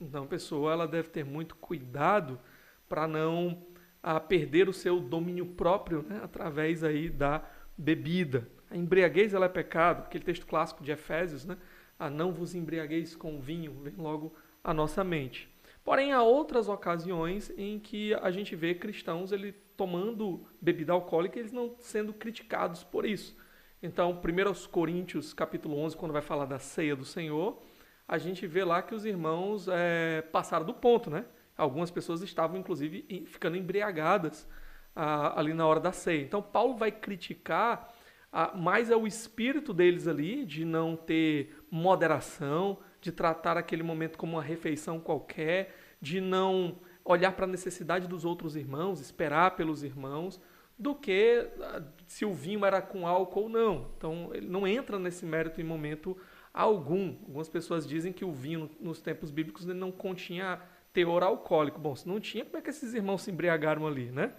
Então, 0.00 0.24
a 0.24 0.26
pessoa 0.26 0.72
ela 0.72 0.88
deve 0.88 1.08
ter 1.08 1.24
muito 1.24 1.54
cuidado 1.56 2.40
para 2.88 3.06
não 3.06 3.66
a, 4.02 4.16
ah, 4.16 4.20
perder 4.20 4.68
o 4.68 4.72
seu 4.72 4.98
domínio 4.98 5.44
próprio 5.44 6.02
né, 6.02 6.20
através 6.22 6.82
aí 6.82 7.10
da 7.10 7.44
bebida. 7.76 8.48
A 8.70 8.76
embriaguez 8.76 9.34
ela 9.34 9.46
é 9.46 9.48
pecado, 9.48 10.04
aquele 10.04 10.24
texto 10.24 10.46
clássico 10.46 10.82
de 10.82 10.90
Efésios, 10.90 11.44
né? 11.44 11.58
A 11.98 12.06
ah, 12.06 12.10
não 12.10 12.32
vos 12.32 12.54
embriagueis 12.54 13.14
com 13.14 13.40
vinho, 13.40 13.72
vem 13.82 13.94
logo 13.98 14.34
à 14.64 14.72
nossa 14.72 15.04
mente. 15.04 15.50
Porém, 15.90 16.12
há 16.12 16.22
outras 16.22 16.68
ocasiões 16.68 17.52
em 17.58 17.76
que 17.76 18.14
a 18.14 18.30
gente 18.30 18.54
vê 18.54 18.76
cristãos 18.76 19.32
ele 19.32 19.50
tomando 19.76 20.46
bebida 20.62 20.92
alcoólica 20.92 21.36
e 21.36 21.42
eles 21.42 21.50
não 21.50 21.74
sendo 21.80 22.12
criticados 22.12 22.84
por 22.84 23.04
isso. 23.04 23.36
Então, 23.82 24.12
1 24.12 24.68
Coríntios, 24.68 25.34
capítulo 25.34 25.76
11, 25.80 25.96
quando 25.96 26.12
vai 26.12 26.22
falar 26.22 26.44
da 26.44 26.60
ceia 26.60 26.94
do 26.94 27.04
Senhor, 27.04 27.60
a 28.06 28.18
gente 28.18 28.46
vê 28.46 28.62
lá 28.62 28.80
que 28.82 28.94
os 28.94 29.04
irmãos 29.04 29.66
é, 29.66 30.22
passaram 30.30 30.64
do 30.64 30.72
ponto, 30.72 31.10
né? 31.10 31.24
Algumas 31.56 31.90
pessoas 31.90 32.22
estavam, 32.22 32.56
inclusive, 32.56 33.26
ficando 33.26 33.56
embriagadas 33.56 34.46
ah, 34.94 35.40
ali 35.40 35.52
na 35.52 35.66
hora 35.66 35.80
da 35.80 35.90
ceia. 35.90 36.22
Então, 36.22 36.40
Paulo 36.40 36.76
vai 36.76 36.92
criticar 36.92 37.92
ah, 38.32 38.52
mais 38.56 38.92
é 38.92 38.96
o 38.96 39.08
espírito 39.08 39.74
deles 39.74 40.06
ali, 40.06 40.44
de 40.44 40.64
não 40.64 40.94
ter 40.94 41.52
moderação, 41.68 42.78
de 43.00 43.10
tratar 43.10 43.56
aquele 43.56 43.82
momento 43.82 44.18
como 44.18 44.36
uma 44.36 44.42
refeição 44.42 45.00
qualquer, 45.00 45.74
de 46.00 46.20
não 46.20 46.78
olhar 47.04 47.32
para 47.32 47.44
a 47.44 47.48
necessidade 47.48 48.06
dos 48.06 48.24
outros 48.24 48.56
irmãos, 48.56 49.00
esperar 49.00 49.56
pelos 49.56 49.82
irmãos, 49.82 50.40
do 50.78 50.94
que 50.94 51.46
ah, 51.60 51.82
se 52.06 52.24
o 52.24 52.32
vinho 52.32 52.64
era 52.64 52.80
com 52.80 53.06
álcool 53.06 53.42
ou 53.42 53.48
não. 53.48 53.90
Então, 53.96 54.30
ele 54.32 54.48
não 54.48 54.66
entra 54.66 54.98
nesse 54.98 55.26
mérito 55.26 55.60
em 55.60 55.64
momento 55.64 56.16
algum. 56.52 57.16
Algumas 57.20 57.48
pessoas 57.48 57.86
dizem 57.86 58.12
que 58.12 58.24
o 58.24 58.32
vinho, 58.32 58.70
nos 58.80 59.00
tempos 59.00 59.30
bíblicos, 59.30 59.66
não 59.66 59.92
continha 59.92 60.60
teor 60.92 61.22
alcoólico. 61.22 61.78
Bom, 61.78 61.94
se 61.94 62.08
não 62.08 62.18
tinha, 62.18 62.44
como 62.44 62.56
é 62.56 62.60
que 62.62 62.70
esses 62.70 62.94
irmãos 62.94 63.22
se 63.22 63.30
embriagaram 63.30 63.86
ali, 63.86 64.10
né? 64.10 64.32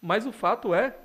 Mas 0.00 0.26
o 0.26 0.32
fato 0.32 0.74
é 0.74 0.96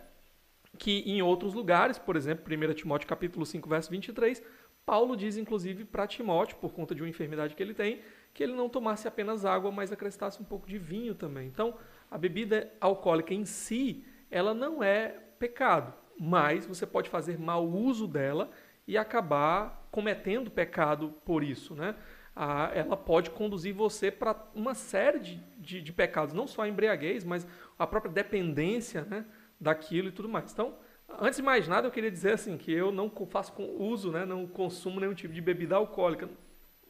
que 0.77 0.99
em 1.05 1.21
outros 1.21 1.53
lugares, 1.53 1.97
por 1.97 2.15
exemplo, 2.15 2.45
1 2.53 2.73
Timóteo 2.73 3.07
capítulo 3.07 3.45
5, 3.45 3.67
verso 3.67 3.89
23, 3.89 4.43
Paulo 4.87 5.17
diz 5.17 5.35
inclusive 5.35 5.83
para 5.83 6.07
Timóteo, 6.07 6.55
por 6.61 6.71
conta 6.71 6.95
de 6.95 7.01
uma 7.03 7.09
enfermidade 7.09 7.53
que 7.53 7.61
ele 7.61 7.73
tem, 7.73 7.99
que 8.33 8.41
ele 8.41 8.53
não 8.53 8.69
tomasse 8.69 9.05
apenas 9.05 9.43
água, 9.43 9.69
mas 9.69 9.91
acrescentasse 9.91 10.41
um 10.41 10.45
pouco 10.45 10.65
de 10.65 10.77
vinho 10.77 11.13
também. 11.13 11.45
Então, 11.45 11.75
a 12.09 12.17
bebida 12.17 12.71
alcoólica 12.79 13.33
em 13.33 13.43
si, 13.43 14.05
ela 14.31 14.53
não 14.53 14.81
é 14.81 15.09
pecado, 15.37 15.93
mas 16.17 16.65
você 16.65 16.85
pode 16.87 17.09
fazer 17.09 17.37
mau 17.37 17.67
uso 17.67 18.07
dela 18.07 18.49
e 18.87 18.97
acabar 18.97 19.89
cometendo 19.91 20.49
pecado 20.49 21.13
por 21.25 21.43
isso, 21.43 21.75
né? 21.75 21.93
Ah, 22.33 22.71
ela 22.73 22.95
pode 22.95 23.29
conduzir 23.31 23.73
você 23.73 24.09
para 24.09 24.41
uma 24.55 24.73
série 24.73 25.19
de, 25.19 25.35
de, 25.57 25.81
de, 25.81 25.91
pecados, 25.91 26.33
não 26.33 26.47
só 26.47 26.61
a 26.61 26.69
embriaguez, 26.69 27.25
mas 27.25 27.45
a 27.77 27.85
própria 27.85 28.13
dependência 28.13 29.01
né, 29.01 29.25
daquilo 29.59 30.07
e 30.07 30.11
tudo 30.13 30.29
mais. 30.29 30.53
Então, 30.53 30.75
Antes 31.09 31.37
de 31.37 31.43
mais 31.43 31.67
nada, 31.67 31.87
eu 31.87 31.91
queria 31.91 32.11
dizer 32.11 32.33
assim 32.33 32.57
que 32.57 32.71
eu 32.71 32.91
não 32.91 33.09
faço 33.29 33.53
uso, 33.61 34.11
né, 34.11 34.25
não 34.25 34.45
consumo 34.45 34.99
nenhum 34.99 35.13
tipo 35.13 35.33
de 35.33 35.41
bebida 35.41 35.75
alcoólica. 35.75 36.29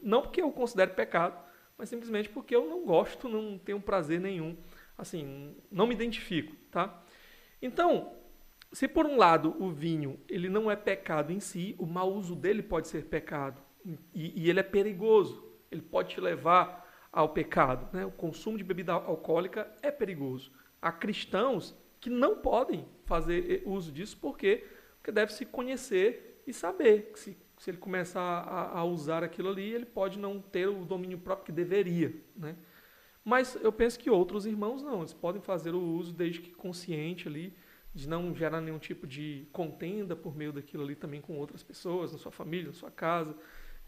Não 0.01 0.21
porque 0.21 0.41
eu 0.41 0.51
considere 0.51 0.91
pecado, 0.91 1.37
mas 1.77 1.89
simplesmente 1.89 2.29
porque 2.29 2.55
eu 2.55 2.67
não 2.67 2.85
gosto, 2.85 3.29
não 3.29 3.57
tenho 3.57 3.79
prazer 3.79 4.19
nenhum. 4.19 4.57
Assim, 4.97 5.55
não 5.71 5.85
me 5.85 5.93
identifico, 5.93 6.55
tá? 6.71 7.03
Então, 7.61 8.13
se 8.71 8.87
por 8.87 9.05
um 9.05 9.17
lado 9.17 9.55
o 9.59 9.71
vinho 9.71 10.19
ele 10.27 10.49
não 10.49 10.69
é 10.69 10.75
pecado 10.75 11.31
em 11.31 11.39
si, 11.39 11.75
o 11.77 11.85
mau 11.85 12.11
uso 12.13 12.35
dele 12.35 12.61
pode 12.61 12.87
ser 12.87 13.05
pecado 13.05 13.61
e, 14.13 14.43
e 14.43 14.49
ele 14.49 14.59
é 14.59 14.63
perigoso. 14.63 15.45
Ele 15.71 15.81
pode 15.81 16.09
te 16.09 16.21
levar 16.21 16.85
ao 17.11 17.29
pecado. 17.29 17.87
Né? 17.95 18.05
O 18.05 18.11
consumo 18.11 18.57
de 18.57 18.63
bebida 18.63 18.93
alcoólica 18.93 19.71
é 19.81 19.91
perigoso. 19.91 20.51
Há 20.81 20.91
cristãos 20.91 21.75
que 21.99 22.09
não 22.09 22.37
podem 22.37 22.85
fazer 23.05 23.63
uso 23.65 23.91
disso, 23.91 24.17
porque, 24.21 24.65
porque 24.97 25.11
deve 25.11 25.33
se 25.33 25.45
conhecer 25.45 26.41
e 26.45 26.53
saber 26.53 27.11
que 27.13 27.19
se, 27.19 27.37
se 27.57 27.69
ele 27.69 27.77
começar 27.77 28.21
a, 28.21 28.79
a, 28.79 28.83
usar 28.83 29.23
aquilo 29.23 29.49
ali, 29.49 29.73
ele 29.73 29.85
pode 29.85 30.19
não 30.19 30.39
ter 30.39 30.67
o 30.67 30.85
domínio 30.85 31.17
próprio 31.17 31.45
que 31.45 31.51
deveria. 31.51 32.13
Né? 32.35 32.55
Mas 33.23 33.57
eu 33.61 33.71
penso 33.71 33.99
que 33.99 34.09
outros 34.09 34.45
irmãos 34.45 34.81
não, 34.81 34.99
eles 34.99 35.13
podem 35.13 35.41
fazer 35.41 35.73
o 35.73 35.81
uso 35.81 36.13
desde 36.13 36.39
que 36.39 36.51
consciente 36.51 37.27
ali, 37.27 37.53
de 37.93 38.07
não 38.07 38.33
gerar 38.35 38.61
nenhum 38.61 38.77
tipo 38.77 39.07
de 39.07 39.47
contenda 39.51 40.15
por 40.15 40.35
meio 40.35 40.53
daquilo 40.53 40.83
ali 40.83 40.95
também 40.95 41.19
com 41.19 41.37
outras 41.37 41.63
pessoas, 41.63 42.13
na 42.13 42.19
sua 42.19 42.31
família, 42.31 42.67
na 42.67 42.73
sua 42.73 42.91
casa, 42.91 43.35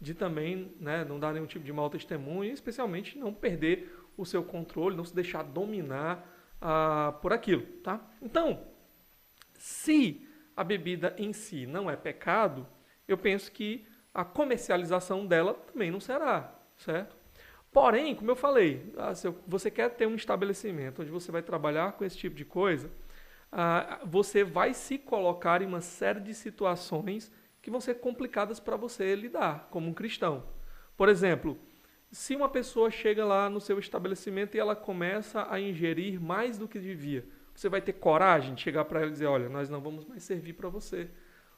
de 0.00 0.14
também 0.14 0.74
né, 0.80 1.04
não 1.04 1.20
dar 1.20 1.32
nenhum 1.32 1.46
tipo 1.46 1.64
de 1.64 1.72
mau 1.72 1.88
testemunho, 1.88 2.50
e 2.50 2.52
especialmente 2.52 3.16
não 3.16 3.32
perder 3.32 3.94
o 4.16 4.26
seu 4.26 4.42
controle, 4.42 4.96
não 4.96 5.04
se 5.04 5.14
deixar 5.14 5.42
dominar 5.42 6.39
ah, 6.60 7.14
por 7.20 7.32
aquilo. 7.32 7.62
Tá? 7.82 8.00
Então, 8.20 8.66
se 9.54 10.26
a 10.56 10.62
bebida 10.64 11.14
em 11.16 11.32
si 11.32 11.66
não 11.66 11.90
é 11.90 11.96
pecado, 11.96 12.66
eu 13.06 13.16
penso 13.16 13.50
que 13.50 13.86
a 14.12 14.24
comercialização 14.24 15.26
dela 15.26 15.54
também 15.54 15.90
não 15.90 16.00
será. 16.00 16.54
certo? 16.76 17.16
Porém, 17.72 18.16
como 18.16 18.30
eu 18.30 18.36
falei, 18.36 18.92
ah, 18.96 19.14
se 19.14 19.32
você 19.46 19.70
quer 19.70 19.90
ter 19.90 20.06
um 20.06 20.16
estabelecimento 20.16 21.02
onde 21.02 21.10
você 21.10 21.30
vai 21.30 21.42
trabalhar 21.42 21.92
com 21.92 22.04
esse 22.04 22.16
tipo 22.16 22.34
de 22.34 22.44
coisa, 22.44 22.90
ah, 23.52 24.00
você 24.04 24.42
vai 24.42 24.74
se 24.74 24.98
colocar 24.98 25.62
em 25.62 25.66
uma 25.66 25.80
série 25.80 26.20
de 26.20 26.34
situações 26.34 27.30
que 27.62 27.70
vão 27.70 27.80
ser 27.80 27.94
complicadas 27.94 28.58
para 28.58 28.76
você 28.76 29.14
lidar 29.14 29.68
como 29.70 29.88
um 29.88 29.94
cristão. 29.94 30.42
Por 30.96 31.08
exemplo, 31.08 31.58
se 32.12 32.34
uma 32.34 32.48
pessoa 32.48 32.90
chega 32.90 33.24
lá 33.24 33.48
no 33.48 33.60
seu 33.60 33.78
estabelecimento 33.78 34.56
e 34.56 34.60
ela 34.60 34.74
começa 34.74 35.46
a 35.50 35.60
ingerir 35.60 36.20
mais 36.20 36.58
do 36.58 36.66
que 36.66 36.78
devia, 36.78 37.24
você 37.54 37.68
vai 37.68 37.80
ter 37.80 37.92
coragem 37.92 38.54
de 38.54 38.62
chegar 38.62 38.84
para 38.84 39.00
ela 39.00 39.08
e 39.08 39.12
dizer: 39.12 39.26
olha, 39.26 39.48
nós 39.48 39.68
não 39.70 39.80
vamos 39.80 40.04
mais 40.04 40.22
servir 40.22 40.54
para 40.54 40.68
você. 40.68 41.08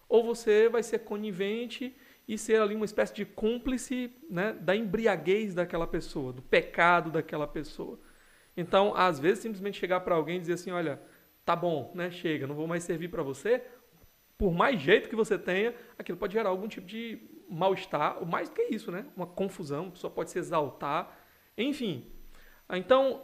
Ou 0.08 0.22
você 0.22 0.68
vai 0.68 0.82
ser 0.82 1.00
conivente 1.00 1.96
e 2.28 2.36
ser 2.36 2.60
ali 2.60 2.74
uma 2.74 2.84
espécie 2.84 3.14
de 3.14 3.24
cúmplice 3.24 4.14
né, 4.28 4.52
da 4.52 4.76
embriaguez 4.76 5.54
daquela 5.54 5.86
pessoa, 5.86 6.32
do 6.32 6.42
pecado 6.42 7.10
daquela 7.10 7.46
pessoa. 7.46 7.98
Então, 8.54 8.94
às 8.94 9.18
vezes, 9.18 9.38
simplesmente 9.40 9.78
chegar 9.78 10.00
para 10.00 10.14
alguém 10.14 10.36
e 10.36 10.40
dizer 10.40 10.54
assim: 10.54 10.70
olha, 10.70 11.00
tá 11.44 11.56
bom, 11.56 11.92
né, 11.94 12.10
chega, 12.10 12.46
não 12.46 12.54
vou 12.54 12.66
mais 12.66 12.84
servir 12.84 13.08
para 13.08 13.22
você. 13.22 13.62
Por 14.36 14.52
mais 14.52 14.80
jeito 14.80 15.08
que 15.08 15.16
você 15.16 15.38
tenha, 15.38 15.74
aquilo 15.96 16.18
pode 16.18 16.32
gerar 16.32 16.50
algum 16.50 16.68
tipo 16.68 16.86
de 16.86 17.31
mal-estar, 17.52 18.24
mais 18.24 18.48
do 18.48 18.54
que 18.54 18.62
isso, 18.62 18.90
né? 18.90 19.06
Uma 19.14 19.26
confusão, 19.26 19.90
pessoa 19.90 20.10
pode 20.10 20.30
se 20.30 20.38
exaltar, 20.38 21.18
enfim. 21.56 22.10
Então, 22.70 23.22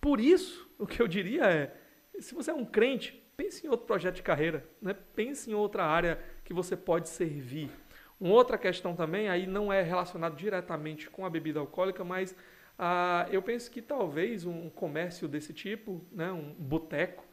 por 0.00 0.20
isso, 0.20 0.68
o 0.78 0.86
que 0.86 1.00
eu 1.00 1.06
diria 1.06 1.44
é, 1.44 1.74
se 2.18 2.34
você 2.34 2.50
é 2.50 2.54
um 2.54 2.64
crente, 2.64 3.12
pense 3.36 3.66
em 3.66 3.70
outro 3.70 3.86
projeto 3.86 4.16
de 4.16 4.22
carreira, 4.22 4.66
né? 4.80 4.94
pense 5.14 5.50
em 5.50 5.54
outra 5.54 5.84
área 5.84 6.18
que 6.44 6.52
você 6.52 6.76
pode 6.76 7.08
servir. 7.08 7.70
Uma 8.20 8.34
outra 8.34 8.58
questão 8.58 8.94
também, 8.94 9.28
aí 9.28 9.46
não 9.46 9.72
é 9.72 9.82
relacionado 9.82 10.36
diretamente 10.36 11.08
com 11.10 11.24
a 11.24 11.30
bebida 11.30 11.58
alcoólica, 11.58 12.04
mas 12.04 12.36
ah, 12.78 13.26
eu 13.30 13.42
penso 13.42 13.70
que 13.70 13.82
talvez 13.82 14.44
um 14.44 14.68
comércio 14.70 15.26
desse 15.26 15.52
tipo, 15.52 16.04
né, 16.10 16.30
um 16.30 16.52
boteco, 16.52 17.24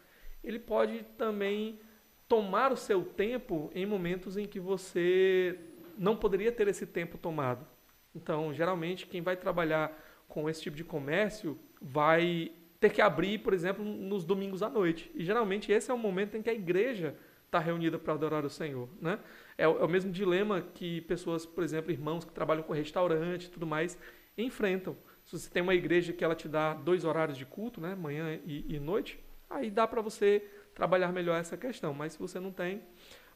ele 0.43 0.59
pode 0.59 1.03
também 1.17 1.79
tomar 2.27 2.71
o 2.71 2.77
seu 2.77 3.03
tempo 3.03 3.71
em 3.74 3.86
momentos 3.86 4.38
em 4.38 4.45
que 4.45 4.59
você 4.59 5.59
não 6.00 6.15
poderia 6.15 6.51
ter 6.51 6.68
esse 6.70 6.88
tempo 6.88 7.18
tomado. 7.18 7.68
Então, 8.15 8.53
geralmente, 8.53 9.06
quem 9.06 9.22
vai 9.22 9.36
trabalhar 9.36 9.91
com 10.27 10.50
esse 10.50 10.62
tipo 10.62 10.77
de 10.77 10.84
comércio 10.84 11.60
vai 11.82 12.51
ter 12.79 12.89
que 12.89 13.01
abrir, 13.01 13.39
por 13.39 13.53
exemplo, 13.53 13.84
nos 13.84 14.24
domingos 14.24 14.63
à 14.63 14.70
noite. 14.70 15.12
E 15.13 15.24
geralmente 15.24 15.72
esse 15.72 15.91
é 15.91 15.94
o 15.94 15.98
momento 15.98 16.38
em 16.38 16.41
que 16.41 16.50
a 16.50 16.53
igreja 16.53 17.15
está 17.46 17.60
reunida 17.60 18.00
para 18.00 18.13
adorar 18.13 18.46
o 18.46 18.50
Senhor. 18.50 18.88
Né? 19.01 19.20
É, 19.58 19.68
o, 19.68 19.79
é, 19.79 19.84
o, 19.84 19.88
mesmo 19.88 20.12
dilema 20.12 20.62
que 20.62 21.01
pessoas, 21.01 21.46
por 21.46 21.63
exemplo, 21.63 21.91
irmãos 21.91 22.24
que 22.24 22.32
trabalham 22.32 22.63
com 22.63 22.72
restaurante 22.72 23.46
e 23.46 23.50
tudo 23.50 23.68
mais, 23.68 23.98
enfrentam. 24.38 24.96
Se 25.25 25.38
você 25.38 25.50
tem 25.50 25.62
uma 25.62 25.75
igreja 25.75 26.13
que 26.13 26.24
ela 26.24 26.36
te 26.36 26.48
dá 26.48 26.74
dois 26.74 27.03
horários 27.03 27.38
de 27.38 27.46
culto, 27.46 27.82
né, 27.82 27.96
manhã 27.96 28.39
e, 28.46 28.75
e 28.75 28.79
noite, 28.79 29.20
aí 29.50 29.70
dá 29.70 29.86
para 29.86 30.01
você 30.01 30.48
trabalhar 30.74 31.12
melhor 31.12 31.38
essa 31.38 31.58
questão. 31.58 31.94
Mas 31.94 32.13
se 32.13 32.20
você 32.20 32.39
não 32.39 32.51
tem. 32.51 32.82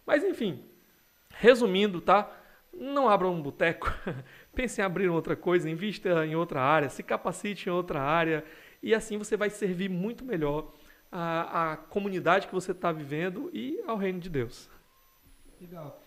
Mas 0.06 0.24
enfim, 0.24 0.64
resumindo, 1.30 2.00
tá? 2.00 2.43
Não 2.74 3.08
abra 3.08 3.28
um 3.28 3.42
boteco, 3.42 3.88
pense 4.54 4.82
em 4.82 4.84
abrir 4.84 5.10
outra 5.10 5.36
coisa, 5.36 5.70
invista 5.70 6.26
em 6.26 6.36
outra 6.36 6.62
área, 6.62 6.90
se 6.90 7.04
capacite 7.04 7.70
em 7.70 7.72
outra 7.72 8.02
área 8.02 8.44
e 8.82 8.94
assim 8.94 9.18
você 9.18 9.38
vai 9.38 9.50
servir 9.50 9.90
muito 9.90 10.26
melhor 10.26 10.74
a 11.16 11.78
comunidade 11.90 12.48
que 12.48 12.54
você 12.54 12.72
está 12.72 12.92
vivendo 12.92 13.50
e 13.54 13.80
ao 13.86 13.96
reino 13.96 14.20
de 14.20 14.30
Deus. 14.30 14.68
Legal. 15.62 16.04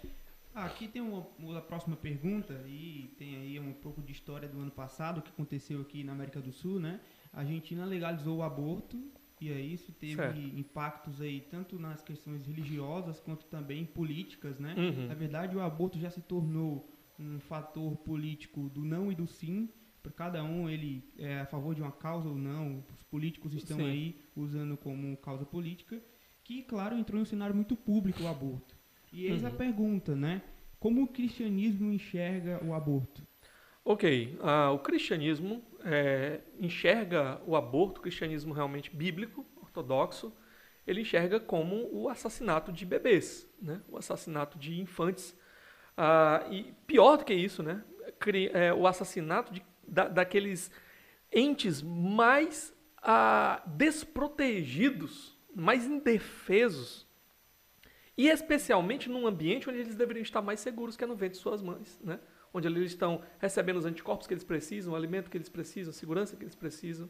Aqui 0.52 0.88
tem 0.88 1.00
uma, 1.00 1.26
uma, 1.38 1.60
próxima 1.60 1.94
pergunta 1.94 2.64
e 2.66 3.14
tem 3.18 3.36
aí 3.36 3.60
um 3.60 3.72
pouco 3.72 4.02
de 4.02 4.10
história 4.10 4.48
do 4.48 4.58
ano 4.58 4.70
passado 4.70 5.22
que 5.22 5.28
aconteceu 5.28 5.80
aqui 5.80 6.02
na 6.02 6.12
América 6.12 6.40
do 6.40 6.52
Sul, 6.52 6.80
né? 6.80 7.00
A 7.32 7.40
Argentina 7.40 7.84
legalizou 7.84 8.38
o 8.38 8.42
aborto 8.42 8.98
e 9.40 9.52
aí 9.52 9.74
isso 9.74 9.92
teve 9.92 10.16
certo. 10.16 10.38
impactos 10.38 11.20
aí 11.20 11.42
tanto 11.50 11.78
nas 11.78 12.02
questões 12.02 12.46
religiosas 12.46 13.20
quanto 13.20 13.46
também 13.46 13.84
políticas, 13.84 14.58
né? 14.58 14.74
Uhum. 14.76 15.08
Na 15.08 15.14
verdade, 15.14 15.56
o 15.56 15.60
aborto 15.60 15.98
já 15.98 16.10
se 16.10 16.20
tornou 16.22 16.90
um 17.18 17.38
fator 17.40 17.96
político 17.98 18.68
do 18.70 18.84
não 18.84 19.12
e 19.12 19.14
do 19.14 19.26
sim. 19.26 19.68
Para 20.02 20.12
cada 20.12 20.44
um, 20.44 20.70
ele 20.70 21.04
é 21.18 21.40
a 21.40 21.46
favor 21.46 21.74
de 21.74 21.82
uma 21.82 21.92
causa 21.92 22.28
ou 22.28 22.36
não. 22.36 22.84
Os 22.94 23.02
políticos 23.02 23.52
estão 23.52 23.78
sim. 23.78 23.84
aí 23.84 24.20
usando 24.34 24.76
como 24.76 25.16
causa 25.16 25.44
política, 25.44 26.00
que, 26.44 26.62
claro, 26.62 26.96
entrou 26.96 27.18
em 27.18 27.22
um 27.22 27.26
cenário 27.26 27.54
muito 27.54 27.76
público 27.76 28.22
o 28.22 28.28
aborto. 28.28 28.76
E 29.12 29.26
eis 29.26 29.42
uhum. 29.42 29.48
a 29.48 29.50
pergunta, 29.50 30.14
né? 30.14 30.42
Como 30.78 31.02
o 31.02 31.08
cristianismo 31.08 31.92
enxerga 31.92 32.64
o 32.64 32.72
aborto? 32.72 33.22
Ok, 33.84 34.36
uh, 34.40 34.72
o 34.74 34.78
cristianismo 34.80 35.62
é, 35.88 36.40
enxerga 36.58 37.40
o 37.46 37.54
aborto, 37.54 38.00
o 38.00 38.02
cristianismo 38.02 38.52
realmente 38.52 38.90
bíblico, 38.90 39.46
ortodoxo, 39.62 40.36
ele 40.84 41.00
enxerga 41.00 41.38
como 41.38 41.88
o 41.92 42.08
assassinato 42.08 42.72
de 42.72 42.84
bebês, 42.84 43.48
né? 43.62 43.80
o 43.88 43.96
assassinato 43.96 44.58
de 44.58 44.80
infantes. 44.80 45.30
Uh, 45.96 46.52
e 46.52 46.74
pior 46.86 47.16
do 47.16 47.24
que 47.24 47.32
isso, 47.32 47.62
né? 47.62 47.84
É, 48.52 48.72
o 48.72 48.86
assassinato 48.86 49.52
de, 49.52 49.64
da, 49.86 50.08
daqueles 50.08 50.70
entes 51.32 51.82
mais 51.82 52.74
uh, 52.98 53.68
desprotegidos, 53.70 55.38
mais 55.54 55.86
indefesos, 55.86 57.06
e 58.16 58.28
especialmente 58.28 59.08
num 59.08 59.26
ambiente 59.26 59.68
onde 59.68 59.78
eles 59.78 59.94
deveriam 59.94 60.22
estar 60.22 60.42
mais 60.42 60.60
seguros 60.60 60.96
que 60.96 61.04
é 61.04 61.06
no 61.06 61.14
ventre 61.14 61.36
de 61.36 61.42
suas 61.42 61.62
mães. 61.62 62.00
Né? 62.02 62.18
Onde 62.52 62.66
eles 62.66 62.92
estão 62.92 63.22
recebendo 63.38 63.76
os 63.76 63.84
anticorpos 63.84 64.26
que 64.26 64.34
eles 64.34 64.44
precisam, 64.44 64.92
o 64.92 64.96
alimento 64.96 65.30
que 65.30 65.36
eles 65.36 65.48
precisam, 65.48 65.90
a 65.90 65.94
segurança 65.94 66.36
que 66.36 66.44
eles 66.44 66.54
precisam. 66.54 67.08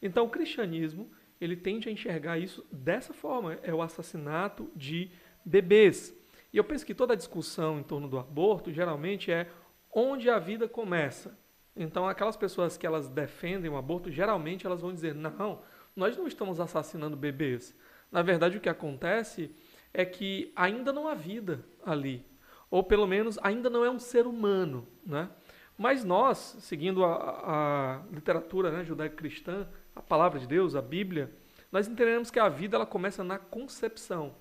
Então, 0.00 0.26
o 0.26 0.30
cristianismo 0.30 1.10
ele 1.40 1.56
tende 1.56 1.88
a 1.88 1.92
enxergar 1.92 2.38
isso 2.38 2.64
dessa 2.70 3.12
forma, 3.12 3.54
é 3.62 3.74
o 3.74 3.82
assassinato 3.82 4.70
de 4.76 5.10
bebês. 5.44 6.14
E 6.52 6.56
eu 6.56 6.64
penso 6.64 6.86
que 6.86 6.94
toda 6.94 7.14
a 7.14 7.16
discussão 7.16 7.80
em 7.80 7.82
torno 7.82 8.08
do 8.08 8.18
aborto 8.18 8.72
geralmente 8.72 9.32
é 9.32 9.50
onde 9.92 10.30
a 10.30 10.38
vida 10.38 10.68
começa. 10.68 11.36
Então, 11.74 12.06
aquelas 12.06 12.36
pessoas 12.36 12.76
que 12.76 12.86
elas 12.86 13.08
defendem 13.08 13.70
o 13.70 13.76
aborto, 13.76 14.10
geralmente 14.10 14.66
elas 14.66 14.82
vão 14.82 14.92
dizer: 14.92 15.14
"Não, 15.14 15.62
nós 15.96 16.16
não 16.16 16.26
estamos 16.26 16.60
assassinando 16.60 17.16
bebês". 17.16 17.74
Na 18.10 18.22
verdade, 18.22 18.58
o 18.58 18.60
que 18.60 18.68
acontece 18.68 19.54
é 19.92 20.04
que 20.04 20.52
ainda 20.54 20.92
não 20.92 21.08
há 21.08 21.14
vida 21.14 21.64
ali 21.84 22.24
ou 22.72 22.82
pelo 22.82 23.06
menos 23.06 23.38
ainda 23.42 23.68
não 23.68 23.84
é 23.84 23.90
um 23.90 23.98
ser 23.98 24.26
humano. 24.26 24.88
Né? 25.04 25.28
Mas 25.76 26.02
nós, 26.04 26.56
seguindo 26.60 27.04
a, 27.04 28.00
a 28.00 28.02
literatura 28.10 28.70
né, 28.70 28.82
judaico-cristã, 28.82 29.68
a 29.94 30.00
palavra 30.00 30.40
de 30.40 30.46
Deus, 30.46 30.74
a 30.74 30.80
Bíblia, 30.80 31.30
nós 31.70 31.86
entendemos 31.86 32.30
que 32.30 32.40
a 32.40 32.48
vida 32.48 32.78
ela 32.78 32.86
começa 32.86 33.22
na 33.22 33.38
concepção. 33.38 34.34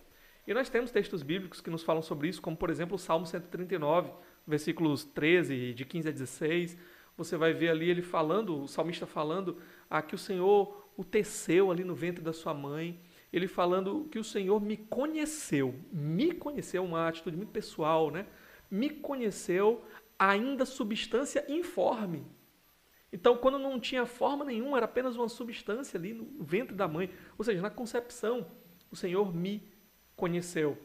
E 0.48 0.54
nós 0.54 0.70
temos 0.70 0.92
textos 0.92 1.22
bíblicos 1.22 1.60
que 1.60 1.70
nos 1.70 1.84
falam 1.84 2.02
sobre 2.02 2.30
isso, 2.30 2.42
como 2.42 2.56
por 2.56 2.70
exemplo 2.70 2.96
o 2.96 2.98
Salmo 2.98 3.26
139, 3.26 4.12
versículos 4.48 5.04
13, 5.04 5.74
de 5.74 5.84
15 5.84 6.08
a 6.08 6.12
16. 6.14 6.78
Você 7.18 7.36
vai 7.36 7.52
ver 7.52 7.70
ali 7.70 7.90
ele 7.90 8.02
falando, 8.02 8.64
o 8.64 8.68
salmista 8.68 9.06
falando, 9.06 9.58
ah, 9.90 10.02
que 10.02 10.16
o 10.16 10.18
Senhor 10.18 10.90
o 10.96 11.04
teceu 11.04 11.70
ali 11.70 11.84
no 11.84 11.96
ventre 11.96 12.24
da 12.24 12.32
sua 12.32 12.54
mãe, 12.54 12.98
ele 13.32 13.48
falando 13.48 14.08
que 14.12 14.20
o 14.20 14.24
Senhor 14.24 14.60
me 14.62 14.78
conheceu, 14.78 15.76
me 15.92 16.34
conheceu, 16.34 16.84
uma 16.84 17.08
atitude 17.08 17.38
muito 17.38 17.52
pessoal, 17.52 18.12
né? 18.12 18.26
Me 18.70 18.90
conheceu 18.90 19.84
ainda 20.20 20.66
substância 20.66 21.46
informe. 21.48 22.26
Então, 23.12 23.38
quando 23.38 23.60
não 23.60 23.80
tinha 23.80 24.06
forma 24.06 24.46
nenhuma, 24.46 24.78
era 24.78 24.86
apenas 24.86 25.16
uma 25.16 25.28
substância 25.28 25.98
ali 25.98 26.14
no 26.14 26.44
ventre 26.44 26.76
da 26.76 26.88
mãe, 26.88 27.10
ou 27.38 27.44
seja, 27.44 27.62
na 27.62 27.70
concepção, 27.70 28.48
o 28.90 28.96
Senhor 28.96 29.34
me 29.34 29.68
conheceu. 30.16 30.78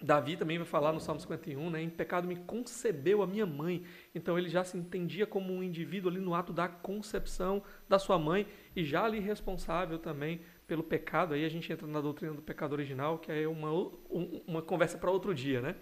Davi 0.00 0.36
também 0.36 0.58
vai 0.58 0.66
falar 0.66 0.92
no 0.92 1.00
Salmo 1.00 1.20
51, 1.20 1.70
né? 1.70 1.82
Em 1.82 1.90
pecado 1.90 2.28
me 2.28 2.36
concebeu 2.36 3.22
a 3.22 3.26
minha 3.26 3.46
mãe. 3.46 3.84
Então 4.14 4.38
ele 4.38 4.48
já 4.48 4.62
se 4.62 4.76
entendia 4.76 5.26
como 5.26 5.52
um 5.52 5.62
indivíduo 5.62 6.10
ali 6.10 6.20
no 6.20 6.34
ato 6.34 6.52
da 6.52 6.68
concepção 6.68 7.62
da 7.88 7.98
sua 7.98 8.18
mãe 8.18 8.46
e 8.76 8.84
já 8.84 9.04
ali 9.04 9.18
responsável 9.18 9.98
também 9.98 10.40
pelo 10.68 10.84
pecado, 10.84 11.32
aí 11.32 11.46
a 11.46 11.48
gente 11.48 11.72
entra 11.72 11.86
na 11.86 12.00
doutrina 12.00 12.34
do 12.34 12.42
pecado 12.42 12.74
original, 12.74 13.18
que 13.18 13.32
é 13.32 13.48
uma, 13.48 13.70
uma 14.46 14.60
conversa 14.60 14.98
para 14.98 15.10
outro 15.10 15.34
dia, 15.34 15.62
né? 15.62 15.74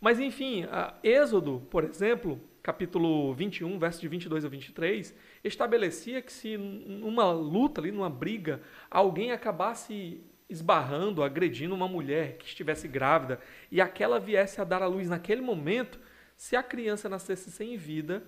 Mas 0.00 0.18
enfim, 0.18 0.64
Êxodo, 1.02 1.62
por 1.70 1.84
exemplo, 1.84 2.40
capítulo 2.62 3.34
21, 3.34 3.78
versos 3.78 4.00
de 4.00 4.08
22 4.08 4.44
a 4.44 4.48
23, 4.48 5.14
estabelecia 5.44 6.22
que 6.22 6.32
se 6.32 6.56
numa 6.56 7.30
luta 7.32 7.80
ali, 7.80 7.92
numa 7.92 8.08
briga, 8.08 8.62
alguém 8.90 9.30
acabasse 9.30 10.22
esbarrando, 10.48 11.22
agredindo 11.22 11.74
uma 11.74 11.88
mulher 11.88 12.38
que 12.38 12.46
estivesse 12.46 12.88
grávida 12.88 13.38
e 13.70 13.80
aquela 13.80 14.18
viesse 14.18 14.60
a 14.60 14.64
dar 14.64 14.82
à 14.82 14.86
luz 14.86 15.08
naquele 15.08 15.42
momento, 15.42 16.00
se 16.36 16.56
a 16.56 16.62
criança 16.62 17.08
nascesse 17.08 17.50
sem 17.50 17.76
vida, 17.76 18.22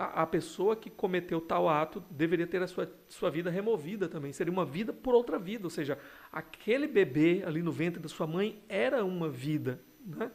a, 0.00 0.22
a, 0.22 0.26
pessoa 0.26 0.74
que 0.74 0.88
cometeu 0.88 1.42
tal 1.42 1.68
ato 1.68 2.02
deveria 2.10 2.46
ter 2.46 2.62
a 2.62 2.66
sua, 2.66 2.90
sua 3.06 3.30
vida 3.30 3.50
removida 3.50 4.08
também. 4.08 4.32
Seria 4.32 4.50
uma 4.50 4.64
vida 4.64 4.94
por 4.94 5.14
outra 5.14 5.38
vida. 5.38 5.64
Ou 5.64 5.70
seja, 5.70 5.98
aquele 6.32 6.86
bebê 6.86 7.42
ali 7.44 7.62
no 7.62 7.70
ventre 7.70 8.00
da 8.00 8.08
sua 8.08 8.26
mãe 8.26 8.64
era 8.66 9.04
uma 9.04 9.28
vida. 9.28 9.78
Né? 10.00 10.30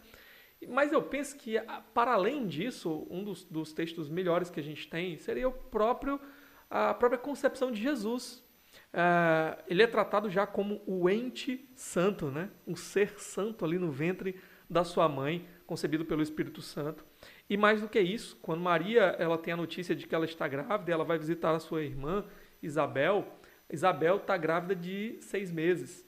Mas 0.70 0.92
eu 0.92 1.02
penso 1.02 1.36
que, 1.36 1.60
para 1.96 2.14
além 2.14 2.48
disso, 2.48 3.08
um 3.10 3.24
dos, 3.24 3.44
dos 3.44 3.74
textos 3.74 4.08
melhores 4.08 4.52
que 4.52 4.60
a 4.60 4.64
gente 4.64 4.88
tem 4.88 5.18
seria 5.18 5.48
o 5.50 5.52
próprio, 5.52 6.22
a 6.70 6.94
própria 6.94 7.18
concepção 7.20 7.72
de 7.72 7.82
Jesus. 7.82 8.46
Uh, 8.94 9.64
ele 9.68 9.82
é 9.82 9.88
tratado 9.88 10.30
já 10.30 10.46
como 10.46 10.82
o 10.86 11.10
ente 11.10 11.68
santo, 11.76 12.28
né? 12.28 12.52
um 12.68 12.76
ser 12.76 13.20
santo 13.20 13.66
ali 13.66 13.80
no 13.80 13.90
ventre 13.90 14.40
da 14.70 14.84
sua 14.84 15.10
mãe, 15.10 15.48
concebido 15.66 16.06
pelo 16.06 16.22
Espírito 16.22 16.62
Santo. 16.62 17.04
E 17.50 17.56
mais 17.58 17.82
do 17.82 17.88
que 17.88 18.00
isso, 18.00 18.38
quando 18.42 18.62
Maria 18.62 19.16
ela 19.20 19.38
tem 19.38 19.54
a 19.54 19.58
notícia 19.58 19.96
de 19.96 20.08
que 20.08 20.16
ela 20.16 20.26
está 20.26 20.48
grávida, 20.48 20.92
ela 20.92 21.04
vai 21.04 21.18
visitar 21.18 21.54
a 21.54 21.60
sua 21.60 21.84
irmã 21.84 22.26
Isabel. 22.62 23.28
Isabel 23.72 24.18
está 24.18 24.36
grávida 24.36 24.76
de 24.76 25.18
seis 25.22 25.52
meses. 25.52 26.06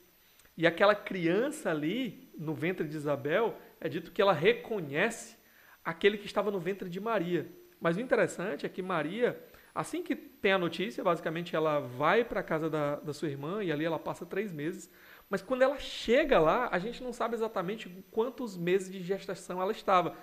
E 0.56 0.66
aquela 0.66 0.94
criança 0.94 1.70
ali 1.70 2.28
no 2.36 2.54
ventre 2.54 2.86
de 2.88 2.96
Isabel 2.96 3.56
é 3.80 3.88
dito 3.88 4.10
que 4.10 4.20
ela 4.20 4.32
reconhece 4.32 5.36
aquele 5.84 6.18
que 6.18 6.26
estava 6.26 6.50
no 6.50 6.58
ventre 6.58 6.88
de 6.88 7.00
Maria. 7.00 7.48
Mas 7.80 7.96
o 7.96 8.00
interessante 8.00 8.66
é 8.66 8.68
que 8.68 8.82
Maria, 8.82 9.40
assim 9.72 10.02
que 10.02 10.16
tem 10.16 10.52
a 10.52 10.58
notícia, 10.58 11.04
basicamente 11.04 11.54
ela 11.54 11.78
vai 11.78 12.24
para 12.24 12.40
a 12.40 12.42
casa 12.42 12.68
da, 12.68 12.96
da 12.96 13.12
sua 13.12 13.28
irmã 13.28 13.62
e 13.62 13.70
ali 13.70 13.84
ela 13.84 13.98
passa 14.00 14.26
três 14.26 14.52
meses. 14.52 14.90
Mas 15.30 15.42
quando 15.42 15.62
ela 15.62 15.78
chega 15.78 16.40
lá, 16.40 16.68
a 16.72 16.78
gente 16.78 17.02
não 17.02 17.12
sabe 17.12 17.34
exatamente 17.34 17.88
quantos 18.10 18.56
meses 18.56 18.90
de 18.90 19.00
gestação 19.00 19.62
ela 19.62 19.72
estava. 19.72 20.16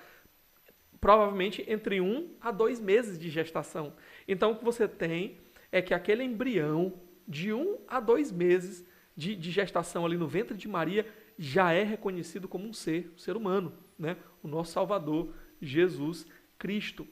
Provavelmente 1.05 1.63
entre 1.67 2.01
um 2.01 2.31
a 2.41 2.49
dois 2.49 2.79
meses 2.79 3.19
de 3.19 3.29
gestação. 3.29 3.93
Então 4.27 4.53
o 4.53 4.55
que 4.55 4.65
você 4.65 4.87
tem 4.87 5.37
é 5.71 5.79
que 5.79 5.93
aquele 5.93 6.23
embrião 6.23 6.93
de 7.27 7.53
um 7.53 7.77
a 7.87 7.99
dois 7.99 8.31
meses 8.31 8.83
de, 9.15 9.35
de 9.35 9.51
gestação 9.51 10.03
ali 10.03 10.17
no 10.17 10.27
ventre 10.27 10.57
de 10.57 10.67
Maria 10.67 11.05
já 11.37 11.71
é 11.71 11.83
reconhecido 11.83 12.47
como 12.47 12.67
um 12.67 12.73
ser, 12.73 13.11
um 13.13 13.19
ser 13.19 13.37
humano, 13.37 13.71
né? 13.99 14.17
o 14.41 14.47
nosso 14.47 14.71
Salvador, 14.71 15.31
Jesus 15.61 16.25
Cristo. 16.57 17.07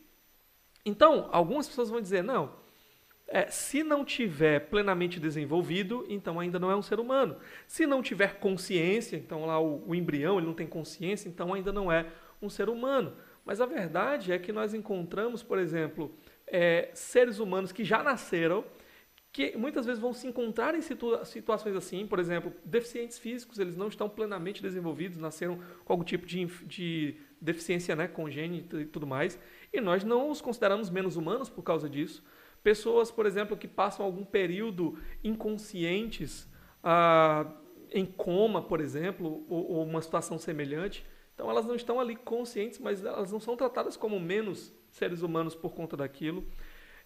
Então, 0.83 1.29
algumas 1.31 1.67
pessoas 1.67 1.91
vão 1.91 2.01
dizer, 2.01 2.23
não, 2.23 2.51
é, 3.27 3.45
se 3.45 3.83
não 3.83 4.03
tiver 4.03 4.71
plenamente 4.71 5.19
desenvolvido, 5.19 6.03
então 6.09 6.39
ainda 6.39 6.57
não 6.57 6.71
é 6.71 6.75
um 6.75 6.81
ser 6.81 6.99
humano. 6.99 7.37
Se 7.67 7.85
não 7.85 8.01
tiver 8.01 8.39
consciência, 8.39 9.17
então 9.17 9.45
lá 9.45 9.59
o, 9.59 9.87
o 9.87 9.93
embrião 9.93 10.39
ele 10.39 10.47
não 10.47 10.55
tem 10.55 10.65
consciência, 10.65 11.29
então 11.29 11.53
ainda 11.53 11.71
não 11.71 11.91
é 11.91 12.07
um 12.41 12.49
ser 12.49 12.69
humano. 12.69 13.13
Mas 13.45 13.59
a 13.59 13.65
verdade 13.65 14.31
é 14.31 14.39
que 14.39 14.51
nós 14.51 14.73
encontramos, 14.73 15.43
por 15.43 15.59
exemplo, 15.59 16.15
é, 16.47 16.89
seres 16.93 17.39
humanos 17.39 17.71
que 17.71 17.83
já 17.83 18.01
nasceram, 18.01 18.63
que 19.31 19.57
muitas 19.57 19.85
vezes 19.85 19.99
vão 19.99 20.13
se 20.13 20.27
encontrar 20.27 20.75
em 20.75 20.81
situa 20.81 21.25
situações 21.25 21.75
assim, 21.75 22.05
por 22.05 22.19
exemplo, 22.19 22.53
deficientes 22.63 23.17
físicos, 23.17 23.57
eles 23.57 23.75
não 23.75 23.87
estão 23.87 24.07
plenamente 24.07 24.61
desenvolvidos, 24.61 25.17
nasceram 25.17 25.59
com 25.83 25.91
algum 25.91 26.03
tipo 26.03 26.25
de, 26.25 26.45
de 26.65 27.17
deficiência 27.41 27.95
né, 27.95 28.07
congênita 28.07 28.79
e 28.79 28.85
tudo 28.85 29.07
mais, 29.07 29.39
e 29.73 29.81
nós 29.81 30.03
não 30.03 30.29
os 30.29 30.39
consideramos 30.39 30.89
menos 30.89 31.17
humanos 31.17 31.49
por 31.49 31.63
causa 31.63 31.89
disso. 31.89 32.23
Pessoas, 32.61 33.11
por 33.11 33.25
exemplo, 33.25 33.57
que 33.57 33.67
passam 33.67 34.05
algum 34.05 34.23
período 34.23 34.97
inconscientes, 35.23 36.47
ah, 36.83 37.51
em 37.91 38.05
coma, 38.05 38.61
por 38.61 38.79
exemplo, 38.79 39.43
ou, 39.49 39.71
ou 39.71 39.83
uma 39.83 40.01
situação 40.01 40.37
semelhante, 40.37 41.03
então 41.33 41.49
elas 41.49 41.65
não 41.65 41.75
estão 41.75 41.99
ali 41.99 42.15
conscientes, 42.15 42.79
mas 42.79 43.03
elas 43.03 43.31
não 43.31 43.39
são 43.39 43.55
tratadas 43.55 43.97
como 43.97 44.19
menos 44.19 44.73
seres 44.91 45.21
humanos 45.21 45.55
por 45.55 45.73
conta 45.73 45.97
daquilo. 45.97 46.45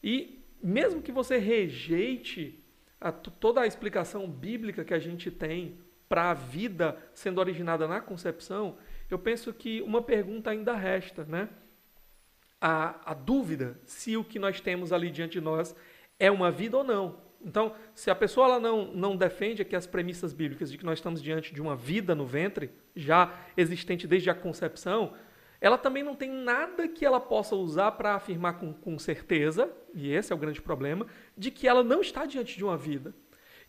E 0.04 0.44
mesmo 0.62 1.02
que 1.02 1.12
você 1.12 1.38
rejeite 1.38 2.64
a, 3.00 3.12
toda 3.12 3.62
a 3.62 3.68
explicação 3.68 4.30
bíblica 4.30 4.84
que 4.84 4.94
a 4.94 5.00
gente 5.00 5.32
tem 5.32 5.78
para 6.10 6.32
a 6.32 6.34
vida 6.34 6.98
sendo 7.14 7.40
originada 7.40 7.88
na 7.88 8.02
concepção, 8.02 8.78
eu 9.10 9.20
penso 9.20 9.54
que 9.54 9.82
uma 9.82 10.02
pergunta 10.02 10.50
ainda 10.50 10.74
resta, 10.76 11.24
né? 11.26 11.50
A, 12.60 13.12
a 13.12 13.14
dúvida 13.14 13.80
se 13.86 14.18
o 14.18 14.24
que 14.24 14.40
nós 14.40 14.60
temos 14.60 14.92
ali 14.92 15.12
diante 15.12 15.34
de 15.34 15.42
nós 15.42 15.76
é 16.20 16.32
uma 16.32 16.52
vida 16.52 16.78
ou 16.78 16.84
não. 16.84 17.27
Então, 17.44 17.74
se 17.94 18.10
a 18.10 18.16
pessoa 18.16 18.48
ela 18.48 18.60
não, 18.60 18.92
não 18.94 19.16
defende 19.16 19.62
aqui 19.62 19.76
as 19.76 19.88
premissas 19.88 20.34
bíblicas 20.34 20.72
de 20.72 20.78
que 20.78 20.86
nós 20.86 21.00
estamos 21.00 21.22
diante 21.22 21.54
de 21.54 21.62
uma 21.62 21.76
vida 21.76 22.16
no 22.16 22.26
ventre, 22.26 22.72
já 22.96 23.34
existente 23.56 24.08
desde 24.08 24.30
a 24.30 24.36
concepção, 24.36 25.14
ela 25.60 25.78
também 25.78 26.04
não 26.04 26.16
tem 26.16 26.30
nada 26.30 26.88
que 26.88 27.06
ela 27.06 27.20
possa 27.20 27.56
usar 27.56 27.92
para 27.92 28.16
afirmar 28.16 28.60
com, 28.60 28.74
com 28.74 29.00
certeza, 29.00 29.72
e 29.94 30.12
esse 30.12 30.32
é 30.32 30.36
o 30.36 30.40
grande 30.40 30.62
problema, 30.62 31.08
de 31.36 31.50
que 31.50 31.68
ela 31.68 31.84
não 31.84 32.02
está 32.02 32.26
diante 32.26 32.58
de 32.58 32.64
uma 32.64 32.78
vida. 32.78 33.14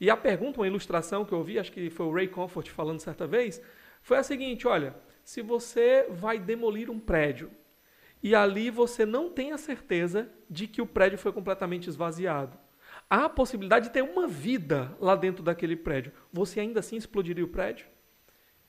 E 0.00 0.10
a 0.10 0.16
pergunta, 0.16 0.60
uma 0.60 0.66
ilustração 0.66 1.24
que 1.24 1.32
eu 1.32 1.38
ouvi, 1.38 1.58
acho 1.58 1.72
que 1.72 1.90
foi 1.90 2.06
o 2.06 2.12
Ray 2.12 2.28
Comfort 2.28 2.68
falando 2.68 3.00
certa 3.00 3.26
vez, 3.26 3.60
foi 4.02 4.18
a 4.18 4.22
seguinte: 4.22 4.66
olha, 4.66 4.94
se 5.24 5.42
você 5.42 6.06
vai 6.08 6.38
demolir 6.38 6.90
um 6.90 7.00
prédio 7.00 7.50
e 8.22 8.34
ali 8.34 8.70
você 8.70 9.04
não 9.04 9.30
tem 9.30 9.52
a 9.52 9.58
certeza 9.58 10.30
de 10.48 10.66
que 10.66 10.82
o 10.82 10.86
prédio 10.86 11.18
foi 11.18 11.32
completamente 11.32 11.88
esvaziado, 11.88 12.58
há 13.08 13.24
a 13.24 13.28
possibilidade 13.28 13.86
de 13.86 13.92
ter 13.92 14.02
uma 14.02 14.26
vida 14.26 14.96
lá 15.00 15.16
dentro 15.16 15.42
daquele 15.42 15.76
prédio, 15.76 16.12
você 16.32 16.60
ainda 16.60 16.80
assim 16.80 16.96
explodiria 16.96 17.44
o 17.44 17.48
prédio? 17.48 17.86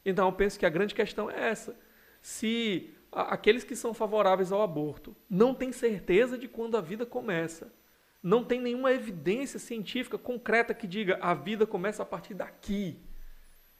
Então 0.05 0.27
eu 0.27 0.33
penso 0.33 0.57
que 0.57 0.65
a 0.65 0.69
grande 0.69 0.95
questão 0.95 1.29
é 1.29 1.49
essa. 1.49 1.77
Se 2.21 2.93
aqueles 3.11 3.63
que 3.63 3.75
são 3.75 3.93
favoráveis 3.93 4.51
ao 4.51 4.61
aborto 4.61 5.15
não 5.29 5.53
têm 5.53 5.71
certeza 5.71 6.37
de 6.37 6.47
quando 6.47 6.77
a 6.77 6.81
vida 6.81 7.05
começa. 7.05 7.73
Não 8.21 8.43
tem 8.43 8.59
nenhuma 8.59 8.91
evidência 8.91 9.57
científica 9.59 10.17
concreta 10.17 10.73
que 10.73 10.85
diga 10.85 11.17
a 11.21 11.33
vida 11.33 11.65
começa 11.65 12.03
a 12.03 12.05
partir 12.05 12.33
daqui. 12.33 12.99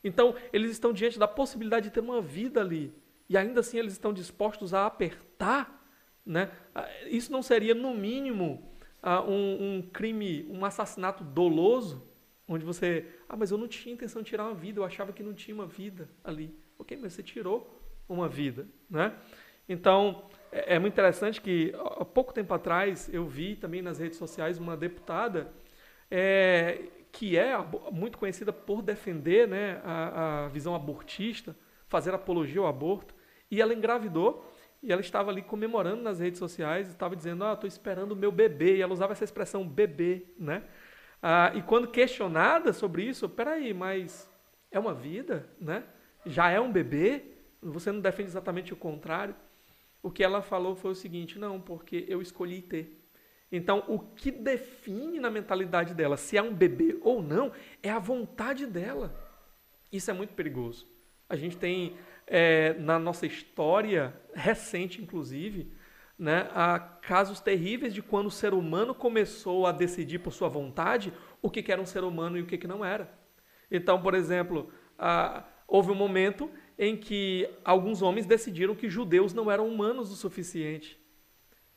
Então, 0.02 0.34
eles 0.54 0.72
estão 0.72 0.94
diante 0.94 1.20
da 1.20 1.28
possibilidade 1.28 1.90
de 1.90 1.94
ter 1.94 2.00
uma 2.00 2.22
vida 2.22 2.62
ali. 2.62 2.94
E 3.28 3.38
ainda 3.38 3.60
assim 3.60 3.78
eles 3.78 3.94
estão 3.94 4.14
dispostos 4.14 4.74
a 4.74 4.86
apertar. 4.86 5.86
Né? 6.26 6.50
Ah, 6.74 6.88
isso 7.08 7.32
não 7.32 7.42
seria, 7.42 7.76
no 7.76 7.94
mínimo, 7.94 8.72
um, 9.04 9.78
um 9.78 9.82
crime, 9.82 10.46
um 10.50 10.66
assassinato 10.66 11.24
doloso, 11.24 12.06
onde 12.48 12.66
você. 12.66 13.06
Ah, 13.28 13.36
mas 13.38 13.52
eu 13.52 13.58
não 13.58 13.68
tinha 13.68 13.94
intenção 13.94 14.22
de 14.22 14.30
tirar 14.30 14.46
uma 14.46 14.56
vida, 14.56 14.80
eu 14.80 14.84
achava 14.84 15.14
que 15.14 15.24
não 15.24 15.34
tinha 15.34 15.56
uma 15.56 15.66
vida 15.66 16.10
ali. 16.24 16.54
Ok, 16.78 16.98
mas 17.02 17.14
você 17.14 17.24
tirou 17.24 17.80
uma 18.08 18.28
vida. 18.28 18.68
Né? 18.90 19.14
Então, 19.68 20.24
é, 20.52 20.76
é 20.76 20.80
muito 20.80 20.94
interessante 20.94 21.40
que, 21.40 21.74
há 21.76 22.06
pouco 22.06 22.34
tempo 22.34 22.54
atrás, 22.54 23.10
eu 23.14 23.26
vi 23.26 23.56
também 23.56 23.82
nas 23.82 24.00
redes 24.00 24.18
sociais 24.18 24.58
uma 24.58 24.76
deputada 24.76 25.52
é, 26.10 26.82
que 27.12 27.38
é 27.38 27.54
muito 27.92 28.18
conhecida 28.18 28.52
por 28.52 28.82
defender 28.82 29.48
né, 29.48 29.82
a, 29.84 30.46
a 30.46 30.48
visão 30.48 30.74
abortista, 30.76 31.56
fazer 31.88 32.14
apologia 32.14 32.62
ao 32.62 32.68
aborto, 32.68 33.14
e 33.50 33.62
ela 33.62 33.74
engravidou 33.74 34.46
e 34.82 34.92
ela 34.92 35.02
estava 35.02 35.30
ali 35.30 35.42
comemorando 35.42 36.02
nas 36.02 36.20
redes 36.20 36.40
sociais, 36.40 36.88
estava 36.88 37.16
dizendo, 37.16 37.44
ah, 37.44 37.54
estou 37.54 37.68
esperando 37.68 38.14
o 38.14 38.16
meu 38.16 38.32
bebê, 38.32 38.78
e 38.78 38.82
ela 38.82 38.94
usava 38.94 39.14
essa 39.14 39.24
expressão 39.24 39.68
bebê, 39.68 40.26
né? 40.38 40.64
Ah, 41.22 41.52
e 41.54 41.62
quando 41.62 41.88
questionada 41.90 42.72
sobre 42.72 43.04
isso, 43.04 43.28
peraí, 43.28 43.74
mas 43.74 44.30
é 44.72 44.80
uma 44.80 44.94
vida, 44.94 45.50
né? 45.60 45.84
Já 46.26 46.50
é 46.50 46.60
um 46.60 46.72
bebê? 46.72 47.24
Você 47.62 47.92
não 47.92 48.00
defende 48.00 48.30
exatamente 48.30 48.72
o 48.72 48.78
contrário? 48.78 49.36
O 50.02 50.10
que 50.10 50.24
ela 50.24 50.42
falou 50.42 50.76
foi 50.76 50.92
o 50.92 50.96
seguinte: 50.96 51.38
não, 51.38 51.60
porque 51.60 52.06
eu 52.08 52.22
escolhi 52.22 52.62
ter. 52.62 52.98
Então, 53.52 53.84
o 53.88 54.00
que 54.00 54.32
define 54.32 55.20
na 55.20 55.30
mentalidade 55.30 55.94
dela 55.94 56.16
se 56.16 56.38
é 56.38 56.42
um 56.42 56.54
bebê 56.54 56.98
ou 57.02 57.22
não 57.22 57.52
é 57.82 57.90
a 57.90 58.00
vontade 58.00 58.66
dela. 58.66 59.14
Isso 59.92 60.10
é 60.12 60.14
muito 60.14 60.34
perigoso. 60.34 60.88
A 61.28 61.36
gente 61.36 61.58
tem 61.58 61.98
é, 62.30 62.76
na 62.76 63.00
nossa 63.00 63.26
história 63.26 64.14
recente, 64.34 65.02
inclusive, 65.02 65.72
né, 66.18 66.48
casos 67.02 67.40
terríveis 67.40 67.94
de 67.94 68.04
quando 68.04 68.28
o 68.28 68.32
ser 68.32 68.54
humano 68.54 68.94
começou 68.94 69.66
a 69.66 69.72
decidir 69.72 70.20
por 70.20 70.32
sua 70.32 70.48
vontade 70.48 71.12
o 71.42 71.50
que, 71.50 71.72
era 71.72 71.82
um 71.82 71.86
ser 71.86 72.04
humano 72.04 72.38
e 72.38 72.42
o 72.42 72.46
que, 72.46 72.58
que 72.58 72.68
não 72.68 72.86
era. 72.86 73.12
Então, 73.72 74.00
por 74.00 74.14
exemplo, 74.14 74.72
houve 75.68 75.92
um 75.92 75.96
momento 75.96 76.50
em 76.78 76.96
que 76.96 77.50
alguns 77.66 78.02
homens 78.02 78.26
decidiram 78.26 78.76
que 78.76 78.90
judeus 78.90 79.34
não 79.34 79.50
eram 79.50 79.68
humanos 79.68 80.12
o 80.12 80.16
suficiente. 80.16 81.00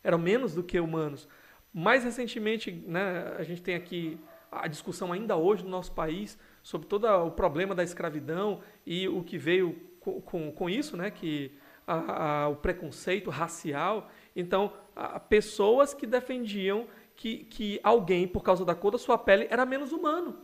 Eram 0.04 0.18
menos 0.18 0.54
do 0.54 0.62
que 0.62 0.78
humanos. 0.78 1.28
Mais 1.72 2.04
recentemente, 2.04 2.70
né, 2.70 3.34
a 3.38 3.42
gente 3.42 3.62
tem 3.62 3.74
aqui 3.74 4.18
a 4.50 4.68
discussão 4.68 5.12
ainda 5.12 5.34
hoje 5.34 5.64
no 5.64 5.70
nosso 5.70 5.92
país 5.92 6.38
sobre 6.62 6.86
todo 6.86 7.06
o 7.06 7.30
problema 7.30 7.74
da 7.74 7.82
escravidão 7.82 8.60
e 8.86 9.08
o 9.08 9.22
que 9.22 9.36
veio 9.36 9.91
com, 10.02 10.50
com, 10.52 10.68
isso, 10.68 10.96
né, 10.96 11.10
que 11.10 11.52
a, 11.86 12.42
a, 12.44 12.48
o 12.48 12.56
preconceito 12.56 13.30
racial. 13.30 14.10
Então, 14.34 14.72
a, 14.94 15.20
pessoas 15.20 15.94
que 15.94 16.06
defendiam 16.06 16.86
que, 17.14 17.44
que 17.44 17.80
alguém, 17.82 18.26
por 18.26 18.42
causa 18.42 18.64
da 18.64 18.74
cor 18.74 18.92
da 18.92 18.98
sua 18.98 19.16
pele, 19.16 19.46
era 19.50 19.64
menos 19.64 19.92
humano. 19.92 20.38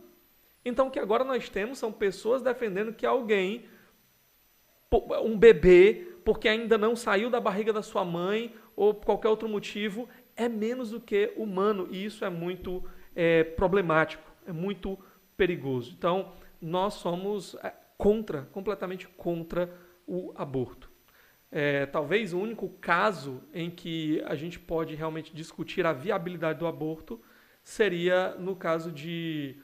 Então, 0.63 0.87
o 0.87 0.91
que 0.91 0.99
agora 0.99 1.23
nós 1.23 1.49
temos 1.49 1.77
são 1.77 1.91
pessoas 1.91 2.41
defendendo 2.41 2.93
que 2.93 3.05
alguém 3.05 3.65
um 5.23 5.37
bebê, 5.37 6.07
porque 6.25 6.47
ainda 6.47 6.77
não 6.77 6.95
saiu 6.95 7.29
da 7.29 7.39
barriga 7.39 7.71
da 7.71 7.83
sua 7.83 8.03
mãe 8.03 8.53
ou 8.75 8.93
por 8.93 9.05
qualquer 9.05 9.29
outro 9.29 9.47
motivo, 9.47 10.09
é 10.35 10.49
menos 10.49 10.91
do 10.91 10.99
que 10.99 11.33
humano. 11.35 11.87
E 11.91 12.05
isso 12.05 12.25
é 12.25 12.29
muito 12.29 12.83
é, 13.15 13.43
problemático, 13.43 14.23
é 14.47 14.51
muito 14.51 14.97
perigoso. 15.37 15.93
Então, 15.97 16.33
nós 16.61 16.95
somos 16.95 17.55
é, 17.55 17.73
contra, 17.99 18.43
completamente 18.53 19.09
contra 19.09 19.69
o 20.07 20.31
aborto. 20.35 20.89
É, 21.51 21.85
talvez 21.85 22.33
o 22.33 22.39
único 22.39 22.69
caso 22.79 23.43
em 23.53 23.69
que 23.69 24.23
a 24.25 24.35
gente 24.35 24.57
pode 24.57 24.95
realmente 24.95 25.35
discutir 25.35 25.85
a 25.85 25.91
viabilidade 25.91 26.59
do 26.59 26.65
aborto 26.65 27.21
seria 27.61 28.35
no 28.35 28.55
caso 28.55 28.89
de 28.89 29.57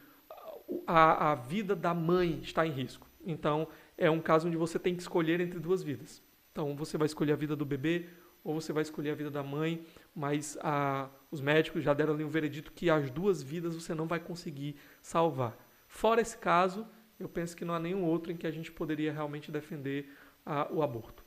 a, 0.86 1.32
a 1.32 1.36
vida 1.36 1.76
da 1.76 1.93
mãe 1.93 2.41
estar 2.43 2.67
em 2.67 2.71
risco. 2.71 3.08
Então, 3.26 3.69
é 3.98 4.12
um 4.12 4.19
caso 4.19 4.48
onde 4.48 4.58
você 4.58 4.78
tem 4.78 4.93
que 4.95 5.02
escolher 5.02 5.39
entre 5.39 5.58
duas 5.58 5.82
vidas. 5.82 6.21
Então, 6.52 6.76
você 6.76 6.98
vai 6.98 7.06
escolher 7.06 7.32
a 7.32 7.38
vida 7.38 7.56
do 7.56 7.65
bebê 7.65 8.10
ou 8.43 8.54
você 8.60 8.74
vai 8.74 8.84
escolher 8.84 9.12
a 9.12 9.15
vida 9.15 9.32
da 9.32 9.43
mãe, 9.43 9.86
mas 10.13 10.58
a, 10.62 11.10
os 11.32 11.39
médicos 11.39 11.84
já 11.84 11.93
deram 11.93 12.13
ali 12.13 12.24
um 12.24 12.30
veredito 12.30 12.74
que 12.74 12.89
as 12.89 13.10
duas 13.10 13.41
vidas 13.41 13.76
você 13.76 13.95
não 13.95 14.08
vai 14.08 14.19
conseguir 14.19 14.76
salvar. 15.02 15.58
Fora 15.88 16.21
esse 16.21 16.38
caso, 16.38 16.86
eu 17.19 17.30
penso 17.30 17.56
que 17.56 17.65
não 17.65 17.73
há 17.73 17.80
nenhum 17.80 18.04
outro 18.04 18.32
em 18.32 18.38
que 18.38 18.47
a 18.47 18.51
gente 18.51 18.71
poderia 18.71 19.12
realmente 19.13 19.51
defender 19.51 20.10
a, 20.45 20.71
o 20.71 20.82
aborto. 20.82 21.23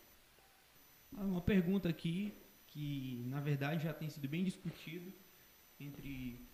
Uma 1.13 1.41
pergunta 1.41 1.89
aqui 1.89 2.35
que, 2.67 3.25
na 3.27 3.41
verdade, 3.41 3.83
já 3.83 3.93
tem 3.93 4.09
sido 4.09 4.29
bem 4.29 4.45
discutido 4.45 5.13
entre 5.81 6.47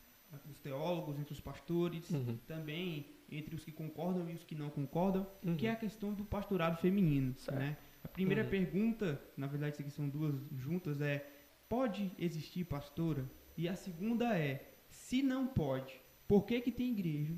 os 0.51 0.59
teólogos, 0.61 1.19
entre 1.19 1.33
os 1.33 1.41
pastores, 1.41 2.09
uhum. 2.11 2.37
também 2.47 3.07
entre 3.31 3.55
os 3.55 3.65
que 3.65 3.73
concordam 3.73 4.29
e 4.31 4.35
os 4.35 4.45
que 4.45 4.55
não 4.55 4.71
concordam, 4.71 5.27
uhum. 5.45 5.57
que 5.57 5.67
é 5.67 5.71
a 5.71 5.77
questão 5.77 6.13
do 6.13 6.25
pastorado 6.25 6.79
feminino. 6.79 7.35
Né? 7.53 7.77
A 8.03 8.09
primeira 8.09 8.45
uhum. 8.45 8.51
pergunta, 8.51 9.21
na 9.37 9.47
verdade, 9.47 9.77
aqui 9.81 9.91
são 9.91 10.09
duas 10.09 10.35
juntas, 10.57 11.01
é: 11.01 11.27
pode 11.69 12.13
existir 12.19 12.65
pastora? 12.65 13.29
E 13.57 13.69
a 13.69 13.75
segunda 13.75 14.37
é: 14.39 14.73
se 14.89 15.23
não 15.23 15.47
pode, 15.47 16.01
por 16.29 16.45
que, 16.45 16.61
que 16.61 16.71
tem 16.71 16.93
igreja 16.93 17.35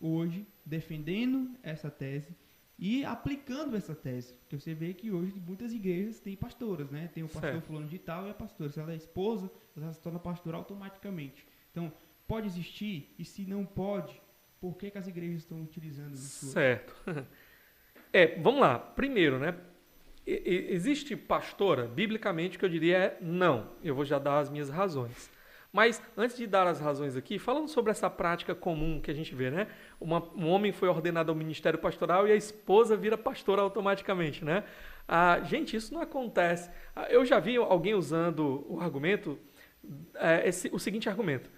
hoje 0.00 0.46
defendendo 0.64 1.50
essa 1.62 1.90
tese 1.90 2.36
e 2.78 3.04
aplicando 3.04 3.76
essa 3.76 3.94
tese? 3.94 4.34
Porque 4.34 4.58
você 4.58 4.74
vê 4.74 4.92
que 4.92 5.10
hoje 5.10 5.32
muitas 5.46 5.72
igrejas 5.72 6.20
têm 6.20 6.36
pastoras, 6.36 6.90
né? 6.90 7.08
Tem 7.12 7.22
o 7.22 7.28
pastor 7.28 7.52
certo. 7.52 7.66
fulano 7.66 7.88
de 7.88 7.98
tal 7.98 8.26
e 8.26 8.30
a 8.30 8.34
pastora. 8.34 8.70
Se 8.70 8.80
ela 8.80 8.92
é 8.92 8.96
esposa, 8.96 9.50
ela 9.76 9.92
se 9.92 10.00
torna 10.00 10.18
pastora 10.18 10.56
automaticamente. 10.56 11.46
Então, 11.70 11.92
pode 12.26 12.46
existir? 12.46 13.14
E 13.18 13.24
se 13.24 13.46
não 13.46 13.64
pode, 13.64 14.20
por 14.60 14.76
que, 14.76 14.90
que 14.90 14.98
as 14.98 15.06
igrejas 15.06 15.42
estão 15.42 15.62
utilizando 15.62 16.14
isso? 16.14 16.46
Certo. 16.46 16.94
É, 18.12 18.40
vamos 18.40 18.60
lá. 18.60 18.78
Primeiro, 18.78 19.38
né? 19.38 19.54
Existe 20.26 21.14
pastora, 21.14 21.86
biblicamente, 21.86 22.58
que 22.58 22.64
eu 22.64 22.68
diria 22.68 22.96
é 22.96 23.18
não. 23.20 23.72
Eu 23.82 23.94
vou 23.94 24.06
já 24.06 24.18
dar 24.18 24.38
as 24.38 24.48
minhas 24.48 24.70
razões. 24.70 25.30
Mas 25.76 26.00
antes 26.16 26.38
de 26.38 26.46
dar 26.46 26.66
as 26.66 26.80
razões 26.80 27.18
aqui, 27.18 27.38
falando 27.38 27.68
sobre 27.68 27.90
essa 27.90 28.08
prática 28.08 28.54
comum 28.54 28.98
que 28.98 29.10
a 29.10 29.14
gente 29.14 29.34
vê, 29.34 29.50
né? 29.50 29.66
Uma, 30.00 30.26
um 30.34 30.48
homem 30.48 30.72
foi 30.72 30.88
ordenado 30.88 31.30
ao 31.30 31.36
ministério 31.36 31.78
pastoral 31.78 32.26
e 32.26 32.32
a 32.32 32.34
esposa 32.34 32.96
vira 32.96 33.18
pastora 33.18 33.60
automaticamente, 33.60 34.42
né? 34.42 34.64
Ah, 35.06 35.38
gente, 35.44 35.76
isso 35.76 35.92
não 35.92 36.00
acontece. 36.00 36.70
Ah, 36.94 37.08
eu 37.10 37.26
já 37.26 37.38
vi 37.38 37.56
alguém 37.58 37.92
usando 37.92 38.64
o 38.70 38.80
argumento, 38.80 39.38
é, 40.14 40.48
esse, 40.48 40.70
o 40.72 40.78
seguinte 40.78 41.10
argumento: 41.10 41.50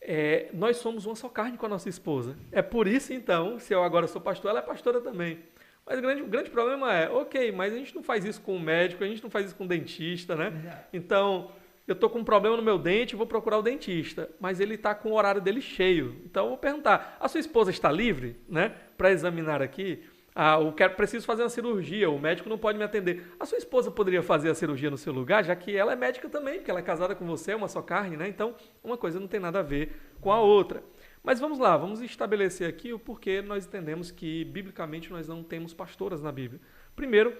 é, 0.00 0.48
nós 0.52 0.76
somos 0.76 1.04
uma 1.04 1.16
só 1.16 1.28
carne 1.28 1.58
com 1.58 1.66
a 1.66 1.70
nossa 1.70 1.88
esposa. 1.88 2.36
É 2.52 2.62
por 2.62 2.86
isso, 2.86 3.12
então, 3.12 3.58
se 3.58 3.74
eu 3.74 3.82
agora 3.82 4.06
sou 4.06 4.20
pastor, 4.20 4.52
ela 4.52 4.60
é 4.60 4.62
pastora 4.62 5.00
também. 5.00 5.40
Mas 5.84 5.98
o 5.98 6.02
grande, 6.02 6.22
o 6.22 6.28
grande 6.28 6.50
problema 6.50 6.94
é, 6.94 7.10
ok, 7.10 7.50
mas 7.50 7.72
a 7.72 7.76
gente 7.76 7.96
não 7.96 8.02
faz 8.04 8.24
isso 8.24 8.40
com 8.42 8.54
o 8.54 8.60
médico, 8.60 9.02
a 9.02 9.08
gente 9.08 9.24
não 9.24 9.28
faz 9.28 9.46
isso 9.46 9.56
com 9.56 9.64
o 9.64 9.68
dentista, 9.68 10.36
né? 10.36 10.52
Então, 10.92 11.50
eu 11.86 11.94
estou 11.94 12.08
com 12.08 12.20
um 12.20 12.24
problema 12.24 12.56
no 12.56 12.62
meu 12.62 12.78
dente, 12.78 13.16
vou 13.16 13.26
procurar 13.26 13.58
o 13.58 13.62
dentista, 13.62 14.30
mas 14.38 14.60
ele 14.60 14.74
está 14.74 14.94
com 14.94 15.10
o 15.10 15.14
horário 15.14 15.40
dele 15.40 15.60
cheio. 15.60 16.16
Então, 16.24 16.44
eu 16.44 16.48
vou 16.50 16.58
perguntar, 16.58 17.16
a 17.18 17.28
sua 17.28 17.40
esposa 17.40 17.70
está 17.70 17.90
livre, 17.90 18.36
né, 18.48 18.74
para 18.96 19.10
examinar 19.10 19.60
aqui? 19.60 20.02
Ah, 20.34 20.60
eu 20.60 20.72
quero, 20.72 20.94
preciso 20.94 21.26
fazer 21.26 21.42
uma 21.42 21.48
cirurgia, 21.48 22.08
o 22.08 22.18
médico 22.18 22.48
não 22.48 22.56
pode 22.56 22.78
me 22.78 22.84
atender. 22.84 23.34
A 23.38 23.44
sua 23.44 23.58
esposa 23.58 23.90
poderia 23.90 24.22
fazer 24.22 24.48
a 24.48 24.54
cirurgia 24.54 24.88
no 24.88 24.96
seu 24.96 25.12
lugar, 25.12 25.44
já 25.44 25.56
que 25.56 25.76
ela 25.76 25.92
é 25.92 25.96
médica 25.96 26.28
também, 26.28 26.58
porque 26.58 26.70
ela 26.70 26.80
é 26.80 26.82
casada 26.82 27.14
com 27.14 27.26
você, 27.26 27.52
é 27.52 27.56
uma 27.56 27.68
só 27.68 27.82
carne, 27.82 28.16
né? 28.16 28.28
Então, 28.28 28.54
uma 28.82 28.96
coisa 28.96 29.18
não 29.18 29.26
tem 29.26 29.40
nada 29.40 29.58
a 29.58 29.62
ver 29.62 29.92
com 30.20 30.30
a 30.30 30.40
outra. 30.40 30.84
Mas 31.22 31.40
vamos 31.40 31.58
lá, 31.58 31.76
vamos 31.76 32.00
estabelecer 32.00 32.68
aqui 32.68 32.92
o 32.92 32.98
porquê 32.98 33.42
nós 33.42 33.66
entendemos 33.66 34.10
que, 34.10 34.44
biblicamente, 34.44 35.10
nós 35.10 35.28
não 35.28 35.42
temos 35.42 35.74
pastoras 35.74 36.22
na 36.22 36.32
Bíblia. 36.32 36.60
Primeiro, 36.94 37.36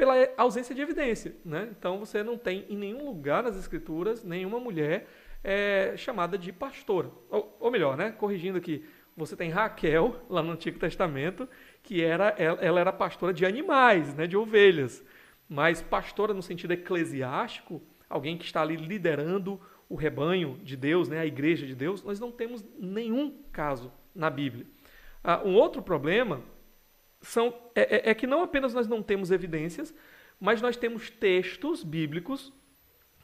pela 0.00 0.14
ausência 0.38 0.74
de 0.74 0.80
evidência, 0.80 1.36
né? 1.44 1.68
Então, 1.78 1.98
você 1.98 2.22
não 2.22 2.38
tem 2.38 2.64
em 2.70 2.74
nenhum 2.74 3.04
lugar 3.04 3.42
nas 3.42 3.54
Escrituras 3.54 4.24
nenhuma 4.24 4.58
mulher 4.58 5.06
é, 5.44 5.92
chamada 5.94 6.38
de 6.38 6.54
pastora. 6.54 7.10
Ou, 7.28 7.54
ou 7.60 7.70
melhor, 7.70 7.98
né? 7.98 8.10
Corrigindo 8.10 8.56
aqui, 8.56 8.82
você 9.14 9.36
tem 9.36 9.50
Raquel, 9.50 10.24
lá 10.30 10.42
no 10.42 10.52
Antigo 10.52 10.78
Testamento, 10.78 11.46
que 11.82 12.02
era, 12.02 12.28
ela 12.38 12.80
era 12.80 12.90
pastora 12.90 13.30
de 13.30 13.44
animais, 13.44 14.14
né, 14.14 14.26
de 14.26 14.38
ovelhas. 14.38 15.04
Mas 15.46 15.82
pastora 15.82 16.32
no 16.32 16.40
sentido 16.40 16.72
eclesiástico, 16.72 17.82
alguém 18.08 18.38
que 18.38 18.46
está 18.46 18.62
ali 18.62 18.76
liderando 18.76 19.60
o 19.86 19.96
rebanho 19.96 20.58
de 20.62 20.78
Deus, 20.78 21.10
né, 21.10 21.20
a 21.20 21.26
igreja 21.26 21.66
de 21.66 21.74
Deus, 21.74 22.02
nós 22.02 22.18
não 22.18 22.32
temos 22.32 22.64
nenhum 22.78 23.36
caso 23.52 23.92
na 24.14 24.30
Bíblia. 24.30 24.64
Ah, 25.22 25.42
um 25.44 25.52
outro 25.52 25.82
problema 25.82 26.40
são, 27.20 27.54
é, 27.74 28.08
é, 28.08 28.10
é 28.10 28.14
que 28.14 28.26
não 28.26 28.42
apenas 28.42 28.74
nós 28.74 28.86
não 28.86 29.02
temos 29.02 29.30
evidências, 29.30 29.94
mas 30.38 30.62
nós 30.62 30.76
temos 30.76 31.10
textos 31.10 31.84
bíblicos 31.84 32.52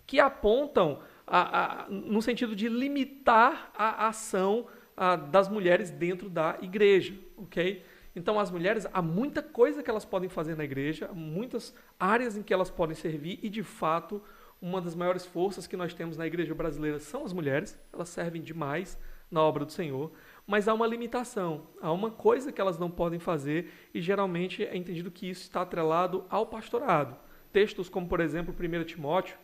que 0.06 0.20
apontam 0.20 1.00
a, 1.26 1.84
a, 1.84 1.88
no 1.88 2.22
sentido 2.22 2.54
de 2.54 2.68
limitar 2.68 3.72
a 3.74 4.06
ação 4.08 4.66
a, 4.96 5.16
das 5.16 5.48
mulheres 5.48 5.90
dentro 5.90 6.28
da 6.28 6.58
igreja, 6.60 7.14
ok? 7.36 7.84
Então, 8.14 8.40
as 8.40 8.50
mulheres, 8.50 8.86
há 8.92 9.02
muita 9.02 9.42
coisa 9.42 9.82
que 9.82 9.90
elas 9.90 10.04
podem 10.04 10.28
fazer 10.28 10.56
na 10.56 10.64
igreja, 10.64 11.10
muitas 11.12 11.74
áreas 12.00 12.36
em 12.36 12.42
que 12.42 12.54
elas 12.54 12.70
podem 12.70 12.94
servir, 12.96 13.38
e 13.42 13.50
de 13.50 13.62
fato, 13.62 14.22
uma 14.60 14.80
das 14.80 14.94
maiores 14.94 15.26
forças 15.26 15.66
que 15.66 15.76
nós 15.76 15.92
temos 15.92 16.16
na 16.16 16.26
igreja 16.26 16.54
brasileira 16.54 16.98
são 16.98 17.24
as 17.24 17.32
mulheres, 17.32 17.78
elas 17.92 18.08
servem 18.08 18.40
demais 18.40 18.98
na 19.30 19.42
obra 19.42 19.64
do 19.64 19.72
Senhor, 19.72 20.12
mas 20.46 20.68
há 20.68 20.74
uma 20.74 20.86
limitação, 20.86 21.66
há 21.80 21.92
uma 21.92 22.10
coisa 22.10 22.52
que 22.52 22.60
elas 22.60 22.78
não 22.78 22.90
podem 22.90 23.18
fazer, 23.18 23.70
e 23.92 24.00
geralmente 24.00 24.64
é 24.64 24.76
entendido 24.76 25.10
que 25.10 25.28
isso 25.28 25.42
está 25.42 25.62
atrelado 25.62 26.24
ao 26.30 26.46
pastorado. 26.46 27.16
Textos 27.52 27.88
como, 27.88 28.06
por 28.06 28.20
exemplo, 28.20 28.54
1 28.54 28.84
Timóteo, 28.84 29.36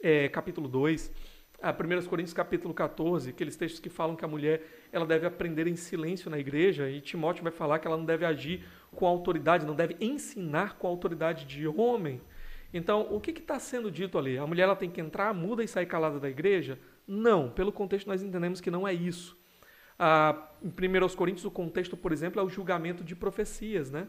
é, 0.00 0.28
capítulo 0.28 0.68
2, 0.68 1.12
a 1.60 1.70
1 1.70 2.06
Coríntios 2.06 2.34
capítulo 2.34 2.74
14, 2.74 3.30
aqueles 3.30 3.56
textos 3.56 3.80
que 3.80 3.88
falam 3.88 4.14
que 4.14 4.24
a 4.24 4.28
mulher 4.28 4.62
ela 4.92 5.06
deve 5.06 5.26
aprender 5.26 5.66
em 5.66 5.74
silêncio 5.74 6.30
na 6.30 6.38
igreja, 6.38 6.88
e 6.88 7.00
Timóteo 7.00 7.42
vai 7.42 7.52
falar 7.52 7.78
que 7.78 7.86
ela 7.86 7.96
não 7.96 8.04
deve 8.04 8.24
agir 8.24 8.64
com 8.92 9.06
autoridade, 9.06 9.66
não 9.66 9.74
deve 9.74 9.96
ensinar 10.00 10.74
com 10.76 10.86
autoridade 10.86 11.46
de 11.46 11.66
homem. 11.66 12.20
Então, 12.72 13.08
o 13.10 13.20
que 13.20 13.30
está 13.30 13.58
sendo 13.58 13.90
dito 13.90 14.18
ali? 14.18 14.36
A 14.36 14.46
mulher 14.46 14.64
ela 14.64 14.76
tem 14.76 14.90
que 14.90 15.00
entrar, 15.00 15.32
muda 15.32 15.64
e 15.64 15.68
sair 15.68 15.86
calada 15.86 16.20
da 16.20 16.28
igreja? 16.28 16.78
Não, 17.06 17.50
pelo 17.50 17.72
contexto 17.72 18.08
nós 18.08 18.22
entendemos 18.22 18.60
que 18.60 18.70
não 18.70 18.86
é 18.86 18.92
isso. 18.92 19.36
Ah, 19.98 20.48
em 20.62 20.68
1 20.68 21.08
Coríntios, 21.16 21.44
o 21.44 21.50
contexto, 21.50 21.96
por 21.96 22.12
exemplo, 22.12 22.40
é 22.40 22.44
o 22.44 22.48
julgamento 22.48 23.04
de 23.04 23.14
profecias, 23.14 23.90
né? 23.90 24.08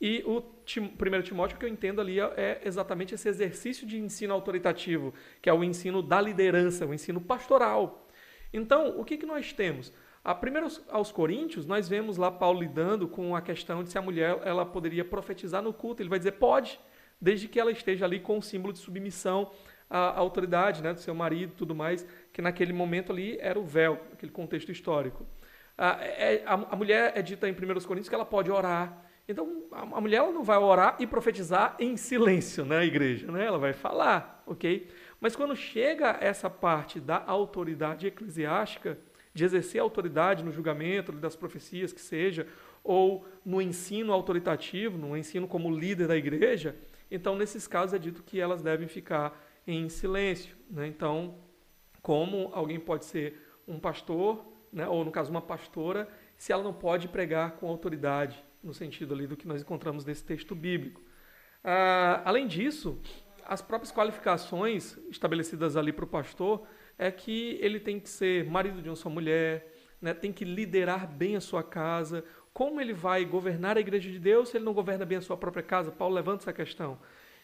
E 0.00 0.24
o 0.26 0.38
1 0.38 1.22
Timóteo, 1.22 1.58
que 1.58 1.64
eu 1.64 1.68
entendo 1.68 2.00
ali, 2.00 2.18
é 2.18 2.62
exatamente 2.64 3.14
esse 3.14 3.28
exercício 3.28 3.86
de 3.86 3.98
ensino 3.98 4.32
autoritativo, 4.32 5.12
que 5.42 5.50
é 5.50 5.52
o 5.52 5.62
ensino 5.62 6.02
da 6.02 6.20
liderança, 6.20 6.86
o 6.86 6.94
ensino 6.94 7.20
pastoral. 7.20 8.08
Então, 8.52 8.98
o 8.98 9.04
que, 9.04 9.18
que 9.18 9.26
nós 9.26 9.52
temos? 9.52 9.92
A 10.24 10.34
primeiro 10.34 10.68
aos 10.88 11.12
Coríntios, 11.12 11.66
nós 11.66 11.88
vemos 11.88 12.16
lá 12.16 12.30
Paulo 12.30 12.60
lidando 12.60 13.06
com 13.08 13.36
a 13.36 13.42
questão 13.42 13.82
de 13.82 13.90
se 13.90 13.98
a 13.98 14.02
mulher 14.02 14.38
ela 14.44 14.64
poderia 14.64 15.04
profetizar 15.04 15.62
no 15.62 15.72
culto. 15.72 16.02
Ele 16.02 16.08
vai 16.08 16.18
dizer, 16.18 16.32
pode, 16.32 16.80
desde 17.20 17.46
que 17.46 17.60
ela 17.60 17.70
esteja 17.70 18.06
ali 18.06 18.20
com 18.20 18.38
o 18.38 18.42
símbolo 18.42 18.72
de 18.72 18.78
submissão 18.78 19.50
à 19.88 20.18
autoridade 20.18 20.82
né, 20.82 20.92
do 20.92 21.00
seu 21.00 21.14
marido 21.14 21.54
tudo 21.56 21.74
mais, 21.74 22.06
que 22.32 22.42
naquele 22.42 22.72
momento 22.72 23.12
ali 23.12 23.38
era 23.40 23.58
o 23.58 23.64
véu, 23.64 24.00
aquele 24.12 24.32
contexto 24.32 24.70
histórico. 24.70 25.26
A, 25.76 25.98
é, 26.02 26.42
a, 26.46 26.54
a 26.54 26.76
mulher 26.76 27.12
é 27.14 27.22
dita 27.22 27.48
em 27.48 27.52
1 27.52 27.56
Coríntios 27.86 28.08
que 28.08 28.14
ela 28.14 28.24
pode 28.24 28.50
orar, 28.50 29.10
então, 29.30 29.62
a 29.70 30.00
mulher 30.00 30.16
ela 30.16 30.32
não 30.32 30.42
vai 30.42 30.58
orar 30.58 30.96
e 30.98 31.06
profetizar 31.06 31.76
em 31.78 31.96
silêncio 31.96 32.64
na 32.64 32.84
igreja, 32.84 33.30
né? 33.30 33.46
Ela 33.46 33.58
vai 33.58 33.72
falar, 33.72 34.42
ok? 34.44 34.88
Mas 35.20 35.36
quando 35.36 35.54
chega 35.54 36.18
essa 36.20 36.50
parte 36.50 36.98
da 36.98 37.22
autoridade 37.24 38.08
eclesiástica, 38.08 38.98
de 39.32 39.44
exercer 39.44 39.80
autoridade 39.80 40.42
no 40.42 40.50
julgamento 40.50 41.12
das 41.12 41.36
profecias 41.36 41.92
que 41.92 42.00
seja, 42.00 42.44
ou 42.82 43.24
no 43.44 43.62
ensino 43.62 44.12
autoritativo, 44.12 44.98
no 44.98 45.16
ensino 45.16 45.46
como 45.46 45.70
líder 45.70 46.08
da 46.08 46.16
igreja, 46.16 46.74
então 47.08 47.36
nesses 47.36 47.68
casos 47.68 47.94
é 47.94 47.98
dito 48.00 48.24
que 48.24 48.40
elas 48.40 48.62
devem 48.62 48.88
ficar 48.88 49.40
em 49.64 49.88
silêncio. 49.88 50.56
Né? 50.68 50.88
Então, 50.88 51.36
como 52.02 52.50
alguém 52.52 52.78
pode 52.78 53.04
ser 53.04 53.40
um 53.66 53.78
pastor, 53.78 54.44
né? 54.72 54.88
ou 54.88 55.04
no 55.04 55.10
caso 55.10 55.30
uma 55.30 55.42
pastora, 55.42 56.08
se 56.36 56.52
ela 56.52 56.62
não 56.62 56.72
pode 56.72 57.08
pregar 57.08 57.52
com 57.52 57.68
autoridade, 57.68 58.42
no 58.62 58.74
sentido 58.74 59.14
ali 59.14 59.26
do 59.26 59.36
que 59.36 59.46
nós 59.46 59.62
encontramos 59.62 60.04
nesse 60.04 60.24
texto 60.24 60.54
bíblico. 60.54 61.00
Ah, 61.62 62.22
além 62.24 62.46
disso, 62.46 63.00
as 63.46 63.60
próprias 63.60 63.92
qualificações 63.92 64.96
estabelecidas 65.10 65.76
ali 65.76 65.92
para 65.92 66.04
o 66.04 66.08
pastor 66.08 66.66
é 66.98 67.10
que 67.10 67.58
ele 67.60 67.80
tem 67.80 67.98
que 67.98 68.08
ser 68.08 68.44
marido 68.44 68.82
de 68.82 68.88
uma 68.88 68.96
só 68.96 69.08
mulher, 69.08 69.72
né, 70.00 70.14
tem 70.14 70.32
que 70.32 70.44
liderar 70.44 71.06
bem 71.06 71.36
a 71.36 71.40
sua 71.40 71.62
casa. 71.62 72.24
Como 72.52 72.80
ele 72.80 72.92
vai 72.92 73.24
governar 73.24 73.76
a 73.76 73.80
igreja 73.80 74.10
de 74.10 74.18
Deus 74.18 74.48
se 74.48 74.56
ele 74.56 74.64
não 74.64 74.72
governa 74.72 75.04
bem 75.04 75.18
a 75.18 75.20
sua 75.20 75.36
própria 75.36 75.62
casa? 75.62 75.90
Paulo 75.90 76.14
levanta 76.14 76.44
essa 76.44 76.52
questão. 76.52 76.98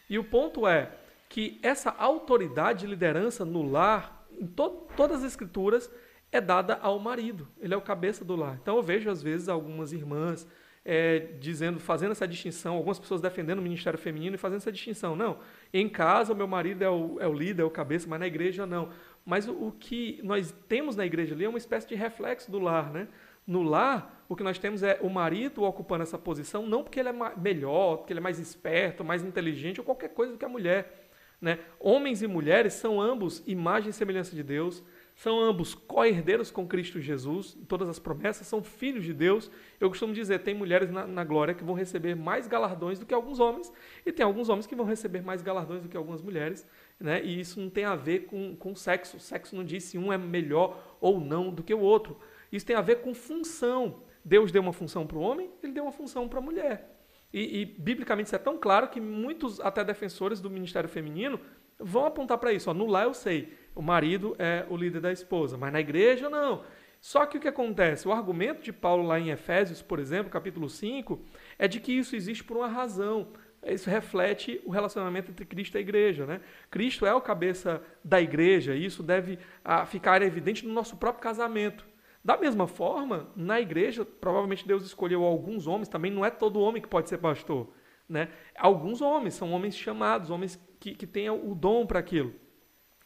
E 0.08 0.18
o 0.18 0.24
ponto 0.24 0.66
é 0.66 0.92
que 1.28 1.58
essa 1.62 1.90
autoridade 1.90 2.80
de 2.80 2.86
liderança 2.86 3.44
no 3.44 3.62
lar, 3.62 4.15
em 4.40 4.46
to 4.46 4.86
todas 4.96 5.18
as 5.18 5.24
escrituras, 5.24 5.90
é 6.30 6.40
dada 6.40 6.78
ao 6.82 6.98
marido. 6.98 7.48
Ele 7.60 7.74
é 7.74 7.76
o 7.76 7.82
cabeça 7.82 8.24
do 8.24 8.36
lar. 8.36 8.58
Então 8.60 8.76
eu 8.76 8.82
vejo 8.82 9.10
às 9.10 9.22
vezes 9.22 9.48
algumas 9.48 9.92
irmãs 9.92 10.46
é, 10.84 11.18
dizendo, 11.40 11.80
fazendo 11.80 12.12
essa 12.12 12.28
distinção, 12.28 12.76
algumas 12.76 12.98
pessoas 12.98 13.20
defendendo 13.20 13.58
o 13.58 13.62
ministério 13.62 13.98
feminino 13.98 14.36
e 14.36 14.38
fazendo 14.38 14.58
essa 14.58 14.70
distinção. 14.70 15.16
Não, 15.16 15.38
em 15.74 15.88
casa 15.88 16.32
o 16.32 16.36
meu 16.36 16.46
marido 16.46 16.82
é 16.82 16.88
o, 16.88 17.18
é 17.20 17.26
o 17.26 17.32
líder, 17.32 17.62
é 17.62 17.64
o 17.64 17.70
cabeça, 17.70 18.06
mas 18.08 18.20
na 18.20 18.26
igreja 18.26 18.64
não. 18.64 18.90
Mas 19.24 19.48
o, 19.48 19.52
o, 19.66 19.72
que 19.72 20.20
nós 20.22 20.54
temos 20.68 20.94
na 20.94 21.04
igreja 21.04 21.34
ali 21.34 21.44
é 21.44 21.48
uma 21.48 21.58
espécie 21.58 21.88
de 21.88 21.96
reflexo 21.96 22.50
do 22.50 22.60
lar, 22.60 22.92
né? 22.92 23.08
No 23.44 23.62
lar, 23.62 24.24
o 24.28 24.36
que 24.36 24.42
nós 24.44 24.58
temos 24.58 24.82
é 24.82 24.98
o 25.00 25.08
marido 25.10 25.64
ocupando 25.64 26.02
essa 26.02 26.18
posição, 26.18 26.66
não 26.66 26.84
porque 26.84 27.00
ele 27.00 27.08
é 27.08 27.14
melhor, 27.36 27.98
porque 27.98 28.12
ele 28.12 28.20
é 28.20 28.22
mais 28.22 28.38
esperto, 28.38 29.04
mais 29.04 29.24
inteligente 29.24 29.80
ou 29.80 29.84
qualquer 29.84 30.10
coisa 30.10 30.32
do 30.32 30.38
que 30.38 30.44
a 30.44 30.48
mulher. 30.48 31.05
Né? 31.40 31.58
Homens 31.78 32.22
e 32.22 32.26
mulheres 32.26 32.74
são 32.74 33.00
ambos 33.00 33.42
imagem 33.46 33.90
e 33.90 33.92
semelhança 33.92 34.34
de 34.34 34.42
Deus, 34.42 34.82
são 35.16 35.40
ambos 35.40 35.74
co-herdeiros 35.74 36.50
com 36.50 36.66
Cristo 36.66 37.00
Jesus, 37.00 37.56
todas 37.66 37.88
as 37.88 37.98
promessas, 37.98 38.46
são 38.46 38.62
filhos 38.62 39.02
de 39.02 39.14
Deus. 39.14 39.50
Eu 39.80 39.88
costumo 39.88 40.12
dizer, 40.12 40.40
tem 40.40 40.54
mulheres 40.54 40.90
na, 40.90 41.06
na, 41.06 41.24
glória 41.24 41.54
que 41.54 41.64
vão 41.64 41.74
receber 41.74 42.14
mais 42.14 42.46
galardões 42.46 42.98
do 42.98 43.06
que 43.06 43.14
alguns 43.14 43.40
homens, 43.40 43.72
e 44.04 44.12
tem 44.12 44.24
alguns 44.24 44.50
homens 44.50 44.66
que 44.66 44.76
vão 44.76 44.84
receber 44.84 45.22
mais 45.22 45.40
galardões 45.40 45.82
do 45.82 45.88
que 45.88 45.96
algumas 45.96 46.20
mulheres, 46.20 46.66
né? 47.00 47.24
e 47.24 47.40
isso 47.40 47.58
não 47.58 47.70
tem 47.70 47.86
a 47.86 47.96
ver 47.96 48.26
com, 48.26 48.54
com 48.56 48.74
sexo. 48.74 49.18
Sexo 49.18 49.56
não 49.56 49.64
diz 49.64 49.84
se 49.84 49.96
um 49.96 50.12
é 50.12 50.18
melhor 50.18 50.98
ou 51.00 51.18
não 51.18 51.50
do 51.50 51.62
que 51.62 51.72
o 51.72 51.80
outro. 51.80 52.18
Isso 52.52 52.66
tem 52.66 52.76
a 52.76 52.82
ver 52.82 53.00
com 53.00 53.14
função. 53.14 54.02
Deus 54.22 54.52
deu 54.52 54.60
uma 54.60 54.72
função 54.72 55.06
para 55.06 55.16
o 55.16 55.20
homem, 55.20 55.50
ele 55.62 55.72
deu 55.72 55.84
uma 55.84 55.92
função 55.92 56.28
para 56.28 56.40
a 56.40 56.42
mulher. 56.42 56.95
E, 57.36 57.60
e, 57.60 57.64
biblicamente 57.66 58.28
isso 58.28 58.34
é 58.34 58.38
tão 58.38 58.56
claro 58.56 58.88
que 58.88 58.98
muitos, 58.98 59.60
até 59.60 59.84
defensores 59.84 60.40
do 60.40 60.48
ministério 60.48 60.88
feminino, 60.88 61.38
vão 61.78 62.06
apontar 62.06 62.38
para 62.38 62.50
isso. 62.50 62.70
Ó, 62.70 62.72
no 62.72 62.86
lar 62.86 63.04
eu 63.04 63.12
sei, 63.12 63.52
o 63.74 63.82
marido 63.82 64.34
é 64.38 64.64
o 64.70 64.74
líder 64.74 65.02
da 65.02 65.12
esposa, 65.12 65.54
mas 65.58 65.70
na 65.70 65.78
igreja 65.78 66.30
não. 66.30 66.64
Só 66.98 67.26
que 67.26 67.36
o 67.36 67.40
que 67.40 67.46
acontece? 67.46 68.08
O 68.08 68.12
argumento 68.12 68.62
de 68.62 68.72
Paulo 68.72 69.06
lá 69.06 69.20
em 69.20 69.28
Efésios, 69.28 69.82
por 69.82 69.98
exemplo, 69.98 70.32
capítulo 70.32 70.66
5, 70.66 71.20
é 71.58 71.68
de 71.68 71.78
que 71.78 71.92
isso 71.92 72.16
existe 72.16 72.42
por 72.42 72.56
uma 72.56 72.68
razão. 72.68 73.28
Isso 73.62 73.90
reflete 73.90 74.58
o 74.64 74.70
relacionamento 74.70 75.30
entre 75.30 75.44
Cristo 75.44 75.74
e 75.74 75.78
a 75.78 75.82
igreja. 75.82 76.24
Né? 76.24 76.40
Cristo 76.70 77.04
é 77.04 77.12
o 77.12 77.20
cabeça 77.20 77.82
da 78.02 78.18
igreja 78.18 78.74
e 78.74 78.86
isso 78.86 79.02
deve 79.02 79.38
ah, 79.62 79.84
ficar 79.84 80.22
evidente 80.22 80.66
no 80.66 80.72
nosso 80.72 80.96
próprio 80.96 81.22
casamento. 81.22 81.86
Da 82.26 82.36
mesma 82.36 82.66
forma, 82.66 83.28
na 83.36 83.60
igreja, 83.60 84.04
provavelmente 84.04 84.66
Deus 84.66 84.84
escolheu 84.84 85.22
alguns 85.22 85.68
homens, 85.68 85.86
também 85.86 86.10
não 86.10 86.24
é 86.24 86.28
todo 86.28 86.58
homem 86.58 86.82
que 86.82 86.88
pode 86.88 87.08
ser 87.08 87.18
pastor. 87.18 87.68
Né? 88.08 88.30
Alguns 88.58 89.00
homens, 89.00 89.34
são 89.34 89.52
homens 89.52 89.76
chamados, 89.76 90.28
homens 90.28 90.60
que, 90.80 90.92
que 90.92 91.06
têm 91.06 91.30
o 91.30 91.54
dom 91.54 91.86
para 91.86 92.00
aquilo. 92.00 92.34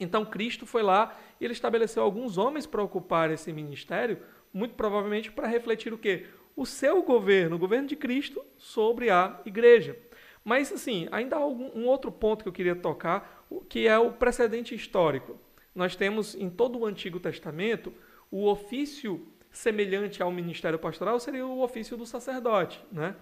Então 0.00 0.24
Cristo 0.24 0.64
foi 0.64 0.82
lá 0.82 1.14
e 1.38 1.44
ele 1.44 1.52
estabeleceu 1.52 2.02
alguns 2.02 2.38
homens 2.38 2.64
para 2.64 2.82
ocupar 2.82 3.30
esse 3.30 3.52
ministério, 3.52 4.22
muito 4.54 4.74
provavelmente 4.74 5.30
para 5.30 5.46
refletir 5.46 5.92
o 5.92 5.98
quê? 5.98 6.26
O 6.56 6.64
seu 6.64 7.02
governo, 7.02 7.56
o 7.56 7.58
governo 7.58 7.88
de 7.88 7.96
Cristo 7.96 8.42
sobre 8.56 9.10
a 9.10 9.38
igreja. 9.44 9.98
Mas 10.42 10.72
assim, 10.72 11.08
ainda 11.12 11.36
há 11.36 11.40
algum, 11.40 11.70
um 11.78 11.86
outro 11.86 12.10
ponto 12.10 12.42
que 12.42 12.48
eu 12.48 12.54
queria 12.54 12.74
tocar, 12.74 13.44
que 13.68 13.86
é 13.86 13.98
o 13.98 14.12
precedente 14.12 14.74
histórico. 14.74 15.38
Nós 15.74 15.94
temos 15.94 16.34
em 16.34 16.48
todo 16.48 16.78
o 16.78 16.86
Antigo 16.86 17.20
Testamento 17.20 17.92
o 18.30 18.46
ofício 18.46 19.26
semelhante 19.50 20.22
ao 20.22 20.30
ministério 20.30 20.78
pastoral 20.78 21.18
seria 21.18 21.46
o 21.46 21.62
ofício 21.62 21.96
do 21.96 22.06
sacerdote, 22.06 22.82
né? 22.92 23.16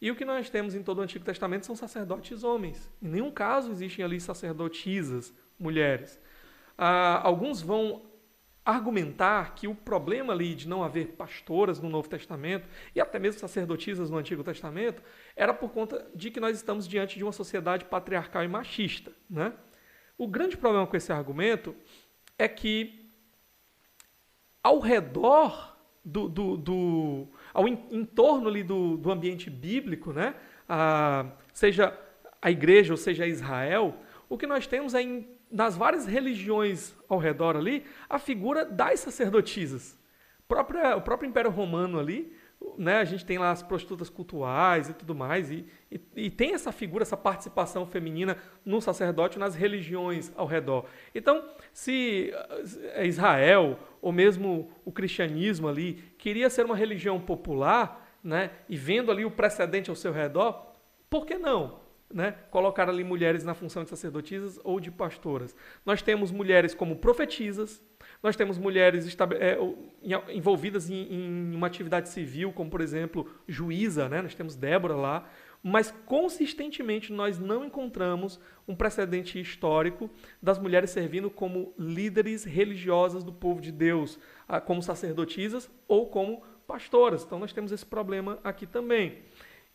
E 0.00 0.10
o 0.10 0.16
que 0.16 0.24
nós 0.24 0.50
temos 0.50 0.74
em 0.74 0.82
todo 0.82 0.98
o 0.98 1.02
Antigo 1.02 1.24
Testamento 1.24 1.64
são 1.64 1.76
sacerdotes 1.76 2.42
homens. 2.42 2.90
Em 3.00 3.08
nenhum 3.08 3.30
caso 3.30 3.70
existem 3.70 4.04
ali 4.04 4.20
sacerdotisas 4.20 5.32
mulheres. 5.58 6.20
Ah, 6.76 7.20
alguns 7.22 7.62
vão 7.62 8.02
argumentar 8.64 9.54
que 9.54 9.66
o 9.66 9.74
problema 9.74 10.32
ali 10.32 10.54
de 10.54 10.68
não 10.68 10.82
haver 10.82 11.08
pastoras 11.12 11.80
no 11.80 11.88
Novo 11.88 12.08
Testamento 12.08 12.68
e 12.94 13.00
até 13.00 13.18
mesmo 13.18 13.40
sacerdotisas 13.40 14.08
no 14.08 14.16
Antigo 14.16 14.44
Testamento 14.44 15.02
era 15.34 15.52
por 15.52 15.70
conta 15.70 16.08
de 16.14 16.30
que 16.30 16.40
nós 16.40 16.56
estamos 16.56 16.86
diante 16.86 17.16
de 17.16 17.24
uma 17.24 17.32
sociedade 17.32 17.84
patriarcal 17.84 18.44
e 18.44 18.48
machista. 18.48 19.12
Né? 19.28 19.52
O 20.16 20.28
grande 20.28 20.56
problema 20.56 20.86
com 20.86 20.96
esse 20.96 21.12
argumento 21.12 21.74
é 22.38 22.46
que 22.46 23.01
ao 24.62 24.78
redor 24.78 25.76
do, 26.04 26.28
do, 26.28 26.56
do 26.56 27.28
ao 27.52 27.68
em, 27.68 27.78
em, 27.90 28.04
torno 28.04 28.48
ali 28.48 28.62
do, 28.62 28.96
do 28.96 29.10
ambiente 29.10 29.48
bíblico, 29.50 30.12
né? 30.12 30.34
Ah, 30.68 31.26
seja 31.52 31.98
a 32.40 32.50
igreja 32.50 32.92
ou 32.92 32.96
seja 32.96 33.26
Israel, 33.26 33.94
o 34.28 34.36
que 34.36 34.46
nós 34.46 34.66
temos 34.66 34.94
é 34.94 35.02
em 35.02 35.28
nas 35.52 35.76
várias 35.76 36.06
religiões 36.06 36.94
ao 37.06 37.18
redor 37.18 37.56
ali, 37.56 37.84
a 38.08 38.18
figura 38.18 38.64
das 38.64 39.00
sacerdotisas. 39.00 39.98
o 40.48 41.00
próprio 41.02 41.28
Império 41.28 41.50
Romano 41.50 42.00
ali, 42.00 42.34
né, 42.78 42.98
a 42.98 43.04
gente 43.04 43.24
tem 43.24 43.38
lá 43.38 43.50
as 43.50 43.62
prostitutas 43.62 44.08
cultuais 44.08 44.88
e 44.88 44.94
tudo 44.94 45.14
mais, 45.14 45.50
e, 45.50 45.66
e, 45.90 46.00
e, 46.16 46.30
tem 46.30 46.54
essa 46.54 46.72
figura, 46.72 47.02
essa 47.02 47.16
participação 47.16 47.86
feminina 47.86 48.36
no 48.64 48.80
sacerdote, 48.80 49.38
nas 49.38 49.54
religiões 49.54 50.32
ao 50.36 50.46
redor. 50.46 50.86
Então, 51.14 51.44
se 51.72 52.32
eh, 52.94 53.06
Israel, 53.06 53.78
ou 54.00 54.12
mesmo 54.12 54.70
o 54.84 54.92
cristianismo 54.92 55.68
ali, 55.68 55.94
queria 56.18 56.48
ser 56.48 56.64
uma 56.64 56.76
religião 56.76 57.20
popular, 57.20 58.18
né, 58.22 58.50
e 58.68 58.76
vendo 58.76 59.10
ali 59.10 59.24
o 59.24 59.30
precedente 59.30 59.90
ao 59.90 59.96
seu 59.96 60.12
redor, 60.12 60.72
por 61.10 61.26
que 61.26 61.36
não? 61.36 61.81
Né, 62.12 62.32
colocar 62.50 62.88
ali 62.88 63.02
mulheres 63.02 63.44
na 63.44 63.54
função 63.54 63.84
de 63.84 63.90
sacerdotisas 63.90 64.58
ou 64.62 64.78
de 64.78 64.90
pastoras. 64.90 65.54
Nós 65.84 66.02
temos 66.02 66.30
mulheres 66.30 66.74
como 66.74 66.96
profetisas, 66.96 67.82
nós 68.22 68.36
temos 68.36 68.58
mulheres 68.58 69.16
é, 69.38 69.58
envolvidas 70.32 70.90
em, 70.90 71.12
em, 71.12 71.54
uma 71.54 71.66
atividade 71.66 72.08
civil, 72.08 72.52
como 72.52 72.70
por 72.70 72.80
exemplo 72.80 73.28
juíza, 73.48 74.08
né? 74.08 74.22
nós 74.22 74.34
temos 74.34 74.54
Débora 74.54 74.94
lá, 74.94 75.28
mas 75.62 75.94
consistentemente 76.06 77.12
nós 77.12 77.38
não 77.38 77.64
encontramos 77.64 78.40
um 78.66 78.74
precedente 78.74 79.40
histórico 79.40 80.10
das 80.42 80.58
mulheres 80.58 80.90
servindo 80.90 81.30
como 81.30 81.72
líderes 81.78 82.44
religiosas 82.44 83.22
do 83.22 83.32
povo 83.32 83.60
de 83.60 83.70
Deus, 83.70 84.18
como 84.66 84.82
sacerdotisas 84.82 85.70
ou 85.86 86.08
como 86.08 86.42
pastoras. 86.66 87.22
Então 87.22 87.38
nós 87.38 87.52
temos 87.52 87.70
esse 87.70 87.86
problema 87.86 88.40
aqui 88.42 88.66
também. 88.66 89.18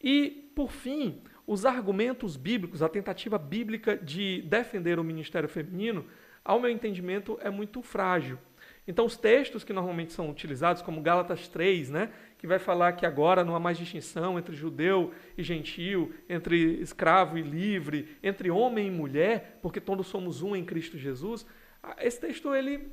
E, 0.02 0.52
por 0.56 0.72
fim, 0.72 1.22
os 1.48 1.66
argumentos 1.66 2.36
bíblicos, 2.36 2.84
a 2.84 2.90
tentativa 2.90 3.38
bíblica 3.38 3.96
de 3.96 4.42
defender 4.42 5.00
o 5.00 5.04
ministério 5.04 5.48
feminino, 5.48 6.06
ao 6.44 6.60
meu 6.60 6.70
entendimento, 6.70 7.40
é 7.42 7.50
muito 7.50 7.82
frágil. 7.82 8.38
Então, 8.86 9.06
os 9.06 9.18
textos 9.18 9.64
que 9.64 9.72
normalmente 9.72 10.12
são 10.12 10.30
utilizados, 10.30 10.82
como 10.82 11.02
Gálatas 11.02 11.48
3, 11.48 11.90
né, 11.90 12.12
que 12.38 12.46
vai 12.46 12.60
falar 12.60 12.94
que 12.94 13.06
agora 13.06 13.46
não 13.46 13.56
há 13.56 13.60
mais 13.60 13.78
distinção 13.78 14.38
entre 14.38 14.56
judeu 14.56 15.14
e 15.38 15.44
gentil, 15.44 16.14
entre 16.28 16.82
escravo 16.82 17.38
e 17.38 17.42
livre, 17.42 18.18
entre 18.22 18.52
homem 18.52 18.88
e 18.88 18.92
mulher, 18.92 19.60
porque 19.62 19.80
todos 19.80 20.08
somos 20.08 20.42
um 20.42 20.56
em 20.56 20.66
Cristo 20.66 20.98
Jesus. 20.98 21.46
Esse 21.98 22.20
texto, 22.20 22.54
ele, 22.54 22.90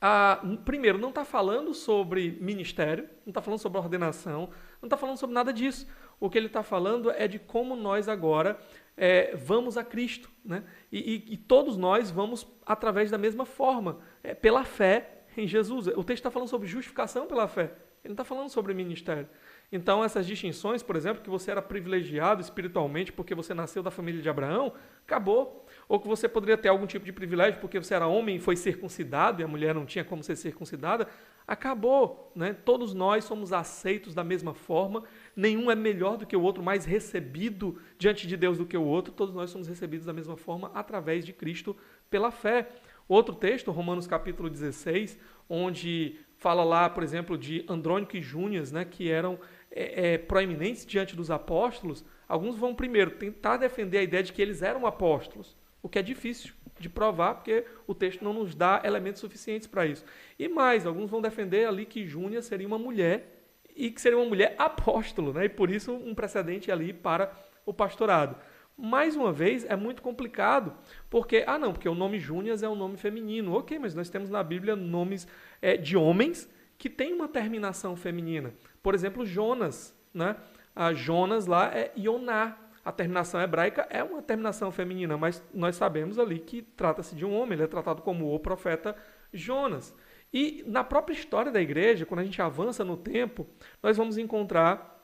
ah, 0.00 0.40
primeiro, 0.64 0.98
não 0.98 1.10
está 1.10 1.24
falando 1.24 1.74
sobre 1.74 2.36
ministério, 2.40 3.08
não 3.24 3.30
está 3.30 3.42
falando 3.42 3.60
sobre 3.60 3.78
ordenação, 3.78 4.50
não 4.80 4.86
está 4.86 4.96
falando 4.96 5.16
sobre 5.16 5.34
nada 5.34 5.52
disso 5.52 5.86
o 6.24 6.30
que 6.30 6.38
ele 6.38 6.46
está 6.46 6.62
falando 6.62 7.10
é 7.10 7.28
de 7.28 7.38
como 7.38 7.76
nós 7.76 8.08
agora 8.08 8.58
é, 8.96 9.36
vamos 9.36 9.76
a 9.76 9.84
Cristo. 9.84 10.30
Né? 10.42 10.64
E, 10.90 10.98
e, 10.98 11.34
e, 11.34 11.36
todos 11.36 11.76
nós 11.76 12.10
vamos 12.10 12.46
através 12.64 13.10
da 13.10 13.18
mesma 13.18 13.44
forma, 13.44 13.98
é, 14.22 14.32
pela 14.32 14.64
fé 14.64 15.24
em 15.36 15.46
Jesus. 15.46 15.88
O 15.88 16.02
texto 16.02 16.20
está 16.20 16.30
falando 16.30 16.48
sobre 16.48 16.66
justificação 16.66 17.26
pela 17.26 17.46
fé. 17.46 17.72
Ele 18.02 18.12
não 18.12 18.12
está 18.12 18.24
falando 18.24 18.48
sobre 18.48 18.72
ministério. 18.72 19.28
Então, 19.70 20.04
essas 20.04 20.26
distinções, 20.26 20.82
por 20.82 20.94
exemplo, 20.94 21.22
que 21.22 21.28
você 21.28 21.50
era 21.50 21.60
privilegiado 21.60 22.40
espiritualmente 22.40 23.12
porque 23.12 23.34
você 23.34 23.52
nasceu 23.52 23.82
da 23.82 23.90
família 23.90 24.22
de 24.22 24.28
Abraão, 24.28 24.72
acabou. 25.06 25.66
Ou 25.88 25.98
que 25.98 26.06
você 26.08 26.28
poderia 26.28 26.56
ter 26.56 26.68
algum 26.68 26.86
tipo 26.86 27.04
de 27.04 27.12
privilégio 27.12 27.60
porque 27.60 27.78
você 27.78 27.94
era 27.94 28.06
homem 28.06 28.36
e 28.36 28.40
foi 28.40 28.56
circuncidado 28.56 29.42
e 29.42 29.44
a 29.44 29.48
mulher 29.48 29.74
não 29.74 29.84
tinha 29.84 30.04
como 30.04 30.22
ser 30.22 30.36
circuncidada, 30.36 31.08
acabou. 31.46 32.30
Né? 32.34 32.52
Todos 32.52 32.94
nós 32.94 33.24
somos 33.24 33.52
aceitos 33.52 34.14
da 34.14 34.22
mesma 34.22 34.54
forma 34.54 35.04
nenhum 35.36 35.70
é 35.70 35.74
melhor 35.74 36.16
do 36.16 36.26
que 36.26 36.36
o 36.36 36.42
outro, 36.42 36.62
mais 36.62 36.84
recebido 36.84 37.78
diante 37.98 38.26
de 38.26 38.36
Deus 38.36 38.58
do 38.58 38.66
que 38.66 38.76
o 38.76 38.82
outro, 38.82 39.12
todos 39.12 39.34
nós 39.34 39.50
somos 39.50 39.68
recebidos 39.68 40.06
da 40.06 40.12
mesma 40.12 40.36
forma 40.36 40.70
através 40.74 41.24
de 41.24 41.32
Cristo 41.32 41.76
pela 42.08 42.30
fé. 42.30 42.68
Outro 43.08 43.34
texto, 43.34 43.70
Romanos 43.70 44.06
capítulo 44.06 44.48
16, 44.48 45.18
onde 45.48 46.16
fala 46.36 46.64
lá, 46.64 46.88
por 46.88 47.02
exemplo, 47.02 47.36
de 47.36 47.64
Andrônico 47.68 48.16
e 48.16 48.22
Júnias, 48.22 48.72
né, 48.72 48.84
que 48.84 49.10
eram 49.10 49.38
é, 49.70 50.14
é, 50.14 50.18
proeminentes 50.18 50.86
diante 50.86 51.16
dos 51.16 51.30
apóstolos, 51.30 52.04
alguns 52.28 52.56
vão 52.56 52.74
primeiro 52.74 53.12
tentar 53.12 53.56
defender 53.56 53.98
a 53.98 54.02
ideia 54.02 54.22
de 54.22 54.32
que 54.32 54.40
eles 54.40 54.62
eram 54.62 54.86
apóstolos, 54.86 55.56
o 55.82 55.88
que 55.88 55.98
é 55.98 56.02
difícil 56.02 56.54
de 56.78 56.88
provar, 56.88 57.34
porque 57.34 57.64
o 57.86 57.94
texto 57.94 58.22
não 58.22 58.32
nos 58.32 58.54
dá 58.54 58.80
elementos 58.84 59.20
suficientes 59.20 59.66
para 59.66 59.86
isso. 59.86 60.04
E 60.38 60.48
mais, 60.48 60.86
alguns 60.86 61.10
vão 61.10 61.20
defender 61.20 61.66
ali 61.66 61.86
que 61.86 62.06
Júnia 62.06 62.42
seria 62.42 62.66
uma 62.66 62.78
mulher 62.78 63.33
e 63.74 63.90
que 63.90 64.00
seria 64.00 64.18
uma 64.18 64.28
mulher 64.28 64.54
apóstolo, 64.58 65.32
né? 65.32 65.46
e 65.46 65.48
por 65.48 65.70
isso 65.70 65.92
um 65.92 66.14
precedente 66.14 66.70
ali 66.70 66.92
para 66.92 67.32
o 67.66 67.72
pastorado. 67.72 68.36
Mais 68.76 69.14
uma 69.14 69.32
vez, 69.32 69.64
é 69.64 69.76
muito 69.76 70.02
complicado, 70.02 70.74
porque, 71.08 71.44
ah 71.46 71.58
não, 71.58 71.72
porque 71.72 71.88
o 71.88 71.94
nome 71.94 72.18
Júnias 72.18 72.62
é 72.62 72.68
um 72.68 72.74
nome 72.74 72.96
feminino. 72.96 73.54
Ok, 73.54 73.78
mas 73.78 73.94
nós 73.94 74.10
temos 74.10 74.28
na 74.28 74.42
Bíblia 74.42 74.74
nomes 74.74 75.28
é, 75.62 75.76
de 75.76 75.96
homens 75.96 76.50
que 76.76 76.90
têm 76.90 77.12
uma 77.12 77.28
terminação 77.28 77.94
feminina. 77.94 78.52
Por 78.82 78.92
exemplo, 78.94 79.24
Jonas, 79.24 79.96
né? 80.12 80.36
A 80.74 80.92
Jonas 80.92 81.46
lá 81.46 81.70
é 81.72 81.92
Ioná. 81.96 82.58
A 82.84 82.90
terminação 82.92 83.40
hebraica 83.40 83.86
é 83.88 84.02
uma 84.02 84.20
terminação 84.20 84.70
feminina, 84.70 85.16
mas 85.16 85.42
nós 85.54 85.76
sabemos 85.76 86.18
ali 86.18 86.38
que 86.38 86.60
trata-se 86.60 87.14
de 87.14 87.24
um 87.24 87.32
homem, 87.32 87.54
ele 87.54 87.62
é 87.62 87.66
tratado 87.66 88.02
como 88.02 88.34
o 88.34 88.38
profeta 88.40 88.94
Jonas. 89.32 89.94
E 90.34 90.64
na 90.66 90.82
própria 90.82 91.14
história 91.14 91.52
da 91.52 91.62
igreja, 91.62 92.04
quando 92.04 92.18
a 92.18 92.24
gente 92.24 92.42
avança 92.42 92.84
no 92.84 92.96
tempo, 92.96 93.46
nós 93.80 93.96
vamos 93.96 94.18
encontrar 94.18 95.00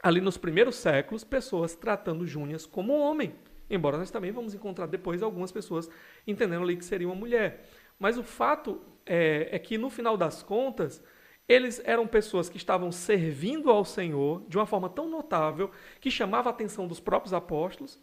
ali 0.00 0.20
nos 0.20 0.38
primeiros 0.38 0.76
séculos 0.76 1.24
pessoas 1.24 1.74
tratando 1.74 2.24
Júnias 2.24 2.64
como 2.64 2.96
homem. 2.96 3.34
Embora 3.68 3.98
nós 3.98 4.12
também 4.12 4.30
vamos 4.30 4.54
encontrar 4.54 4.86
depois 4.86 5.20
algumas 5.20 5.50
pessoas 5.50 5.90
entendendo 6.24 6.62
ali 6.62 6.76
que 6.76 6.84
seria 6.84 7.08
uma 7.08 7.16
mulher. 7.16 7.68
Mas 7.98 8.16
o 8.16 8.22
fato 8.22 8.80
é, 9.04 9.48
é 9.50 9.58
que 9.58 9.76
no 9.76 9.90
final 9.90 10.16
das 10.16 10.44
contas, 10.44 11.02
eles 11.48 11.82
eram 11.84 12.06
pessoas 12.06 12.48
que 12.48 12.56
estavam 12.56 12.92
servindo 12.92 13.70
ao 13.70 13.84
Senhor 13.84 14.44
de 14.48 14.56
uma 14.56 14.66
forma 14.66 14.88
tão 14.88 15.10
notável 15.10 15.72
que 16.00 16.08
chamava 16.08 16.50
a 16.50 16.52
atenção 16.52 16.86
dos 16.86 17.00
próprios 17.00 17.34
apóstolos, 17.34 17.98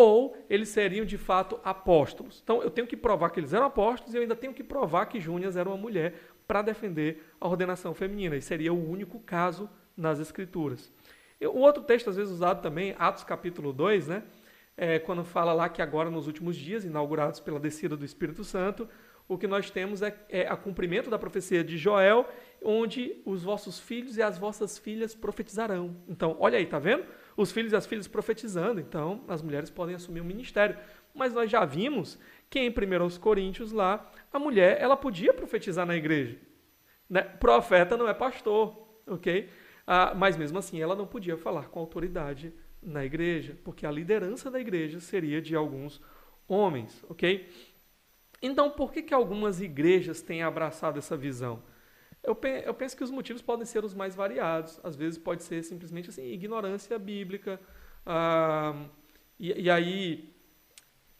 ou 0.00 0.34
eles 0.48 0.70
seriam 0.70 1.04
de 1.04 1.18
fato 1.18 1.60
apóstolos. 1.62 2.40
Então 2.42 2.62
eu 2.62 2.70
tenho 2.70 2.86
que 2.86 2.96
provar 2.96 3.28
que 3.28 3.38
eles 3.38 3.52
eram 3.52 3.66
apóstolos 3.66 4.14
e 4.14 4.16
eu 4.16 4.22
ainda 4.22 4.34
tenho 4.34 4.54
que 4.54 4.64
provar 4.64 5.04
que 5.04 5.20
Júnias 5.20 5.58
era 5.58 5.68
uma 5.68 5.76
mulher 5.76 6.14
para 6.48 6.62
defender 6.62 7.22
a 7.38 7.46
ordenação 7.46 7.92
feminina. 7.92 8.34
E 8.34 8.40
seria 8.40 8.72
o 8.72 8.90
único 8.90 9.20
caso 9.20 9.68
nas 9.94 10.18
Escrituras. 10.18 10.90
Um 11.42 11.60
outro 11.60 11.82
texto, 11.82 12.08
às 12.08 12.16
vezes 12.16 12.32
usado 12.32 12.62
também, 12.62 12.96
Atos 12.98 13.24
capítulo 13.24 13.74
2, 13.74 14.08
né? 14.08 14.22
É, 14.74 14.98
quando 14.98 15.22
fala 15.22 15.52
lá 15.52 15.68
que 15.68 15.82
agora, 15.82 16.08
nos 16.08 16.26
últimos 16.26 16.56
dias, 16.56 16.82
inaugurados 16.82 17.38
pela 17.38 17.60
descida 17.60 17.94
do 17.94 18.02
Espírito 18.02 18.42
Santo, 18.42 18.88
o 19.28 19.36
que 19.36 19.46
nós 19.46 19.70
temos 19.70 20.00
é, 20.00 20.16
é 20.30 20.48
a 20.48 20.56
cumprimento 20.56 21.10
da 21.10 21.18
profecia 21.18 21.62
de 21.62 21.76
Joel, 21.76 22.26
onde 22.64 23.20
os 23.26 23.42
vossos 23.42 23.78
filhos 23.78 24.16
e 24.16 24.22
as 24.22 24.38
vossas 24.38 24.78
filhas 24.78 25.14
profetizarão. 25.14 25.94
Então, 26.08 26.38
olha 26.40 26.56
aí, 26.56 26.64
tá 26.64 26.78
vendo? 26.78 27.04
Os 27.36 27.52
filhos 27.52 27.72
e 27.72 27.76
as 27.76 27.86
filhas 27.86 28.08
profetizando. 28.08 28.80
Então, 28.80 29.24
as 29.28 29.42
mulheres 29.42 29.70
podem 29.70 29.94
assumir 29.94 30.20
o 30.20 30.24
um 30.24 30.26
ministério. 30.26 30.76
Mas 31.14 31.32
nós 31.32 31.50
já 31.50 31.64
vimos 31.64 32.18
que 32.48 32.58
em 32.58 32.70
1 32.70 33.18
Coríntios 33.18 33.72
lá, 33.72 34.10
a 34.32 34.38
mulher, 34.38 34.80
ela 34.80 34.96
podia 34.96 35.32
profetizar 35.32 35.86
na 35.86 35.96
igreja. 35.96 36.38
Né? 37.08 37.22
Profeta 37.22 37.96
não 37.96 38.08
é 38.08 38.14
pastor, 38.14 38.76
ok? 39.06 39.48
Ah, 39.86 40.14
mas 40.14 40.36
mesmo 40.36 40.58
assim, 40.58 40.80
ela 40.80 40.94
não 40.94 41.06
podia 41.06 41.36
falar 41.36 41.68
com 41.68 41.80
autoridade 41.80 42.52
na 42.82 43.04
igreja, 43.04 43.56
porque 43.64 43.84
a 43.84 43.90
liderança 43.90 44.50
da 44.50 44.60
igreja 44.60 45.00
seria 45.00 45.42
de 45.42 45.54
alguns 45.54 46.00
homens, 46.48 47.04
ok? 47.08 47.48
Então, 48.42 48.70
por 48.70 48.92
que, 48.92 49.02
que 49.02 49.12
algumas 49.12 49.60
igrejas 49.60 50.22
têm 50.22 50.42
abraçado 50.42 50.98
essa 50.98 51.16
visão? 51.16 51.62
Eu, 52.22 52.34
pe 52.34 52.62
eu 52.64 52.74
penso 52.74 52.96
que 52.96 53.04
os 53.04 53.10
motivos 53.10 53.40
podem 53.42 53.64
ser 53.64 53.84
os 53.84 53.94
mais 53.94 54.14
variados. 54.14 54.78
Às 54.82 54.94
vezes 54.96 55.18
pode 55.18 55.42
ser 55.42 55.62
simplesmente 55.62 56.10
assim, 56.10 56.24
ignorância 56.24 56.98
bíblica. 56.98 57.60
Ah, 58.04 58.74
e, 59.38 59.62
e, 59.62 59.70
aí, 59.70 60.34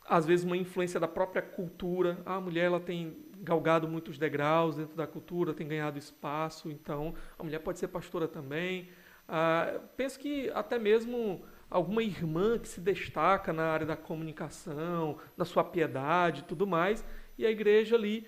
às 0.04 0.26
vezes, 0.26 0.44
uma 0.44 0.56
influência 0.56 1.00
da 1.00 1.08
própria 1.08 1.42
cultura. 1.42 2.18
Ah, 2.26 2.36
a 2.36 2.40
mulher 2.40 2.66
ela 2.66 2.80
tem 2.80 3.16
galgado 3.38 3.88
muitos 3.88 4.18
degraus 4.18 4.76
dentro 4.76 4.94
da 4.94 5.06
cultura, 5.06 5.54
tem 5.54 5.66
ganhado 5.66 5.98
espaço, 5.98 6.70
então 6.70 7.14
a 7.38 7.42
mulher 7.42 7.60
pode 7.60 7.78
ser 7.78 7.88
pastora 7.88 8.28
também. 8.28 8.90
Ah, 9.26 9.80
penso 9.96 10.18
que 10.18 10.50
até 10.50 10.78
mesmo 10.78 11.42
alguma 11.70 12.02
irmã 12.02 12.58
que 12.58 12.68
se 12.68 12.80
destaca 12.80 13.52
na 13.52 13.64
área 13.64 13.86
da 13.86 13.96
comunicação, 13.96 15.18
da 15.36 15.44
sua 15.44 15.64
piedade 15.64 16.44
tudo 16.44 16.66
mais, 16.66 17.04
e 17.38 17.46
a 17.46 17.50
igreja 17.50 17.96
ali 17.96 18.26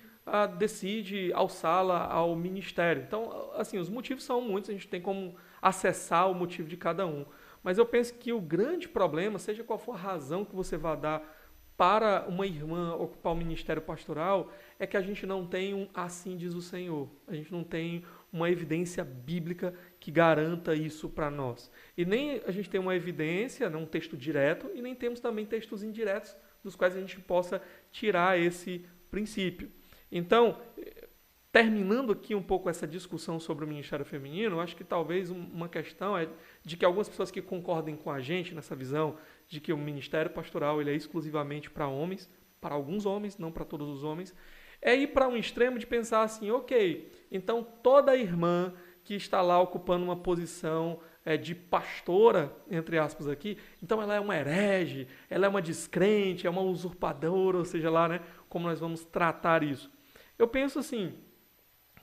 decide 0.58 1.32
alçá-la 1.32 2.06
ao 2.06 2.36
ministério. 2.36 3.02
Então, 3.02 3.50
assim, 3.54 3.78
os 3.78 3.88
motivos 3.88 4.24
são 4.24 4.40
muitos, 4.40 4.70
a 4.70 4.72
gente 4.72 4.88
tem 4.88 5.00
como 5.00 5.34
acessar 5.60 6.30
o 6.30 6.34
motivo 6.34 6.68
de 6.68 6.76
cada 6.76 7.06
um. 7.06 7.26
Mas 7.62 7.78
eu 7.78 7.86
penso 7.86 8.14
que 8.14 8.32
o 8.32 8.40
grande 8.40 8.88
problema, 8.88 9.38
seja 9.38 9.62
qual 9.62 9.78
for 9.78 9.94
a 9.94 9.98
razão 9.98 10.44
que 10.44 10.54
você 10.54 10.76
vá 10.76 10.94
dar 10.94 11.22
para 11.76 12.26
uma 12.28 12.46
irmã 12.46 12.94
ocupar 12.94 13.32
o 13.32 13.36
ministério 13.36 13.82
pastoral 13.82 14.52
é 14.78 14.86
que 14.86 14.96
a 14.96 15.00
gente 15.00 15.24
não 15.26 15.46
tem 15.46 15.74
um 15.74 15.88
assim 15.94 16.36
diz 16.36 16.54
o 16.54 16.62
Senhor. 16.62 17.08
A 17.26 17.34
gente 17.34 17.50
não 17.50 17.64
tem 17.64 18.04
uma 18.32 18.50
evidência 18.50 19.04
bíblica 19.04 19.74
que 19.98 20.10
garanta 20.10 20.74
isso 20.74 21.08
para 21.08 21.30
nós. 21.30 21.70
E 21.96 22.04
nem 22.04 22.40
a 22.46 22.50
gente 22.50 22.70
tem 22.70 22.80
uma 22.80 22.94
evidência, 22.94 23.68
um 23.76 23.86
texto 23.86 24.16
direto, 24.16 24.70
e 24.74 24.82
nem 24.82 24.94
temos 24.94 25.20
também 25.20 25.44
textos 25.44 25.82
indiretos 25.82 26.36
dos 26.62 26.76
quais 26.76 26.96
a 26.96 27.00
gente 27.00 27.18
possa 27.20 27.60
tirar 27.90 28.38
esse 28.38 28.84
princípio. 29.10 29.70
Então, 30.12 30.58
terminando 31.50 32.12
aqui 32.12 32.34
um 32.34 32.42
pouco 32.42 32.68
essa 32.68 32.86
discussão 32.86 33.40
sobre 33.40 33.64
o 33.64 33.68
ministério 33.68 34.04
feminino, 34.04 34.60
acho 34.60 34.76
que 34.76 34.84
talvez 34.84 35.30
uma 35.30 35.70
questão 35.70 36.16
é 36.16 36.28
de 36.62 36.76
que 36.76 36.84
algumas 36.84 37.08
pessoas 37.08 37.30
que 37.30 37.40
concordem 37.40 37.96
com 37.96 38.10
a 38.10 38.20
gente 38.20 38.54
nessa 38.54 38.76
visão 38.76 39.16
de 39.48 39.58
que 39.58 39.72
o 39.72 39.78
ministério 39.78 40.30
pastoral 40.30 40.80
ele 40.80 40.90
é 40.90 40.94
exclusivamente 40.94 41.70
para 41.70 41.88
homens, 41.88 42.28
para 42.60 42.74
alguns 42.74 43.06
homens, 43.06 43.38
não 43.38 43.50
para 43.50 43.64
todos 43.64 43.88
os 43.88 44.04
homens, 44.04 44.34
é 44.80 44.94
ir 44.96 45.08
para 45.08 45.28
um 45.28 45.36
extremo 45.36 45.78
de 45.78 45.86
pensar 45.86 46.22
assim, 46.22 46.50
ok, 46.50 47.10
então 47.30 47.66
toda 47.82 48.16
irmã 48.16 48.72
que 49.04 49.14
está 49.14 49.42
lá 49.42 49.60
ocupando 49.60 50.04
uma 50.04 50.16
posição 50.16 51.00
é, 51.24 51.36
de 51.36 51.54
pastora, 51.54 52.52
entre 52.70 52.98
aspas 52.98 53.28
aqui, 53.28 53.58
então 53.82 54.00
ela 54.00 54.14
é 54.14 54.20
uma 54.20 54.36
herege, 54.36 55.06
ela 55.28 55.46
é 55.46 55.48
uma 55.48 55.62
descrente, 55.62 56.46
é 56.46 56.50
uma 56.50 56.62
usurpadora, 56.62 57.58
ou 57.58 57.64
seja 57.64 57.90
lá, 57.90 58.08
né, 58.08 58.20
como 58.48 58.66
nós 58.66 58.80
vamos 58.80 59.04
tratar 59.04 59.62
isso. 59.62 59.91
Eu 60.42 60.48
penso 60.48 60.80
assim, 60.80 61.14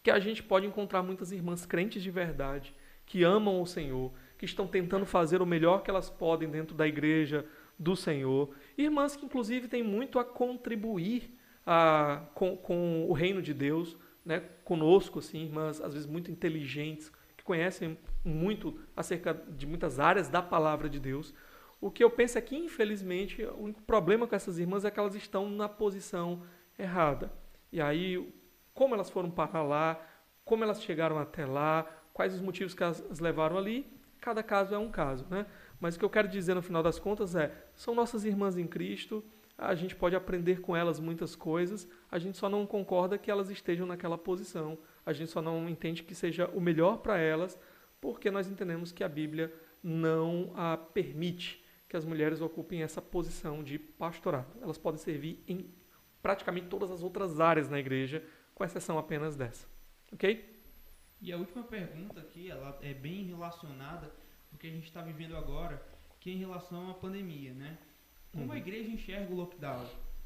que 0.02 0.10
a 0.10 0.17
gente 0.17 0.41
pode 0.41 0.65
encontrar 0.65 1.04
muitas 1.04 1.30
irmãs 1.34 1.65
crentes 1.65 2.02
de 2.02 2.10
verdade, 2.10 2.73
que 3.06 3.21
amam 3.21 3.62
o 3.62 3.65
Senhor, 3.65 4.13
que 4.38 4.45
estão 4.45 4.65
tentando 4.65 5.06
fazer 5.06 5.41
o 5.41 5.45
melhor 5.45 5.84
que 5.84 5.89
elas 5.89 6.10
podem 6.10 6.49
dentro 6.49 6.73
da 6.73 6.88
igreja 6.88 7.45
do 7.78 7.97
Senhor. 7.97 8.56
Irmãs 8.78 9.13
que, 9.13 9.25
inclusive, 9.25 9.67
têm 9.67 9.84
muito 9.84 10.17
a 10.19 10.23
contribuir 10.23 11.38
a, 11.65 12.30
com, 12.34 12.56
com 12.56 13.06
o 13.10 13.12
reino 13.12 13.41
de 13.41 13.54
Deus, 13.54 13.97
né? 14.23 14.39
conosco, 14.63 15.19
assim, 15.19 15.43
irmãs, 15.43 15.82
às 15.82 15.91
vezes, 15.91 16.08
muito 16.08 16.32
inteligentes, 16.32 17.12
que 17.36 17.43
conhecem 17.43 17.97
muito 18.23 18.80
acerca 18.95 19.34
de 19.34 19.67
muitas 19.67 19.99
áreas 19.99 20.30
da 20.30 20.41
palavra 20.41 20.88
de 20.88 20.97
Deus. 20.97 21.34
O 21.82 21.91
que 21.91 22.02
eu 22.02 22.10
penso 22.10 22.38
é 22.38 22.41
que, 22.41 22.56
infelizmente, 22.56 23.43
o 23.43 23.63
único 23.63 23.82
problema 23.82 24.25
com 24.25 24.34
essas 24.34 24.60
irmãs 24.60 24.86
é 24.86 24.91
que 24.91 24.97
elas 24.97 25.13
estão 25.13 25.49
na 25.49 25.67
posição 25.67 26.41
errada. 26.78 27.30
E 27.72 27.82
aí, 27.82 28.34
como 28.74 28.96
elas 28.96 29.10
foram 29.10 29.30
para 29.30 29.62
lá, 29.62 30.00
como 30.44 30.64
elas 30.64 30.82
chegaram 30.82 31.18
até 31.18 31.46
lá, 31.46 31.84
quais 32.14 32.34
os 32.34 32.42
motivos 32.42 32.74
que 32.74 32.84
elas 32.84 33.20
levaram 33.20 33.58
ali, 33.58 33.86
cada 34.20 34.42
caso 34.42 34.74
é 34.74 34.78
um 34.78 34.90
caso, 34.90 35.26
né? 35.30 35.46
Mas 35.80 35.96
o 35.96 36.00
que 36.00 36.06
eu 36.06 36.10
quero 36.10 36.28
dizer 36.28 36.54
no 36.56 36.62
final 36.62 36.84
das 36.84 37.00
contas 37.00 37.36
é: 37.36 37.54
são 37.76 37.96
nossas 37.96 38.26
irmãs 38.26 38.58
em 38.58 38.68
Cristo, 38.68 39.24
a 39.58 39.76
gente 39.76 39.96
pode 39.96 40.16
aprender 40.16 40.62
com 40.62 40.76
elas 40.76 41.00
muitas 41.00 41.36
coisas, 41.36 41.88
a 42.10 42.18
gente 42.18 42.38
só 42.38 42.50
não 42.50 42.66
concorda 42.66 43.18
que 43.18 43.30
elas 43.30 43.50
estejam 43.50 43.86
naquela 43.86 44.18
posição, 44.18 44.78
a 45.06 45.14
gente 45.14 45.30
só 45.30 45.42
não 45.42 45.70
entende 45.70 46.04
que 46.04 46.16
seja 46.16 46.48
o 46.50 46.62
melhor 46.62 46.98
para 46.98 47.18
elas, 47.18 47.60
porque 48.02 48.32
nós 48.32 48.50
entendemos 48.50 48.92
que 48.92 49.04
a 49.04 49.10
Bíblia 49.10 49.54
não 49.84 50.52
a 50.56 50.78
permite 50.78 51.64
que 51.88 51.98
as 51.98 52.06
mulheres 52.06 52.40
ocupem 52.40 52.84
essa 52.84 53.02
posição 53.02 53.64
de 53.64 53.80
pastorado. 53.80 54.58
Elas 54.62 54.78
podem 54.78 55.00
servir 55.00 55.44
em 55.48 55.66
praticamente 56.22 56.68
todas 56.68 56.92
as 56.92 57.02
outras 57.02 57.40
áreas 57.40 57.70
na 57.70 57.80
igreja, 57.80 58.24
com 58.54 58.64
exceção 58.64 58.98
apenas 58.98 59.36
dessa. 59.36 59.68
Ok? 60.12 60.60
E 61.22 61.34
a 61.34 61.38
última 61.38 61.64
pergunta 61.64 62.20
aqui, 62.20 62.50
ela 62.50 62.78
é 62.82 62.94
bem 62.94 63.26
relacionada 63.26 64.12
com 64.50 64.56
o 64.56 64.60
que 64.60 64.68
a 64.68 64.72
gente 64.72 64.86
está 64.86 65.02
vivendo 65.02 65.36
agora, 65.36 65.82
que 66.20 66.30
é 66.30 66.34
em 66.34 66.38
relação 66.38 66.90
à 66.90 66.94
pandemia, 66.94 67.54
né? 67.54 67.78
Como 68.32 68.46
uhum. 68.46 68.52
a 68.52 68.58
igreja 68.58 68.90
enxerga 68.90 69.34
o 69.34 69.36
lockdown? 69.36 69.86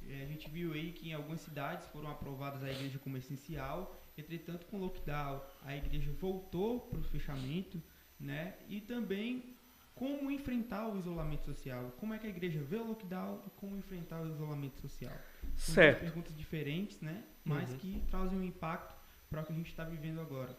É, 0.10 0.24
a 0.24 0.26
gente 0.26 0.50
viu 0.50 0.74
aí 0.74 0.92
que 0.92 1.10
em 1.10 1.14
algumas 1.14 1.42
cidades 1.42 1.88
foram 1.88 2.12
aprovadas 2.12 2.64
a 2.64 2.72
igreja 2.72 3.00
como 3.00 3.18
essencial, 3.18 3.96
entretanto 4.18 4.66
com 4.68 4.78
o 4.78 4.82
lockdown 4.82 5.42
a 5.64 5.76
igreja 5.76 6.12
voltou 6.20 6.82
para 6.82 7.00
o 7.00 7.04
fechamento, 7.04 7.82
né? 8.20 8.56
E 8.68 8.82
também 8.82 9.56
como 9.96 10.32
enfrentar 10.32 10.88
o 10.88 10.98
isolamento 10.98 11.46
social? 11.46 11.94
Como 12.00 12.14
é 12.14 12.18
que 12.18 12.26
a 12.26 12.30
igreja 12.30 12.60
vê 12.62 12.78
o 12.78 12.88
lockdown 12.88 13.42
e 13.46 13.50
como 13.52 13.78
enfrentar 13.78 14.22
o 14.22 14.28
isolamento 14.28 14.80
social? 14.80 15.14
São 15.56 15.76
certo. 15.76 16.00
perguntas 16.00 16.36
diferentes, 16.36 17.00
né? 17.02 17.24
Mas 17.44 17.70
uhum. 17.72 17.78
que 17.78 18.04
trazem 18.10 18.40
um 18.40 18.44
impacto 18.44 18.96
para 19.30 19.42
o 19.42 19.46
que 19.46 19.54
a 19.54 19.56
gente 19.56 19.70
está 19.70 19.84
vivendo 19.84 20.20
agora. 20.22 20.58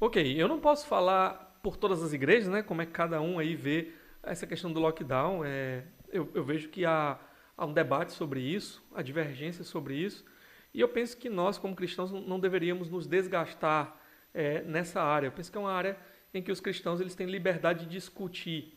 Ok, 0.00 0.40
eu 0.40 0.48
não 0.48 0.60
posso 0.60 0.86
falar 0.86 1.58
por 1.62 1.76
todas 1.76 2.02
as 2.02 2.12
igrejas, 2.12 2.48
né? 2.48 2.62
Como 2.62 2.82
é 2.82 2.86
que 2.86 2.92
cada 2.92 3.20
um 3.20 3.38
aí 3.38 3.56
vê 3.56 3.92
essa 4.22 4.46
questão 4.46 4.72
do 4.72 4.80
lockdown. 4.80 5.44
É, 5.44 5.84
eu, 6.10 6.30
eu 6.34 6.44
vejo 6.44 6.68
que 6.68 6.84
há, 6.84 7.18
há 7.56 7.66
um 7.66 7.72
debate 7.72 8.12
sobre 8.12 8.40
isso, 8.40 8.84
há 8.94 9.02
divergência 9.02 9.64
sobre 9.64 9.96
isso. 9.96 10.24
E 10.72 10.80
eu 10.80 10.88
penso 10.88 11.16
que 11.16 11.30
nós, 11.30 11.56
como 11.56 11.74
cristãos, 11.74 12.10
não 12.10 12.40
deveríamos 12.40 12.90
nos 12.90 13.06
desgastar 13.06 13.96
é, 14.32 14.62
nessa 14.62 15.00
área. 15.02 15.28
Eu 15.28 15.32
penso 15.32 15.50
que 15.50 15.56
é 15.56 15.60
uma 15.60 15.72
área 15.72 15.96
em 16.34 16.42
que 16.42 16.52
os 16.52 16.60
cristãos 16.60 17.00
eles 17.00 17.14
têm 17.14 17.26
liberdade 17.26 17.86
de 17.86 17.92
discutir 17.92 18.76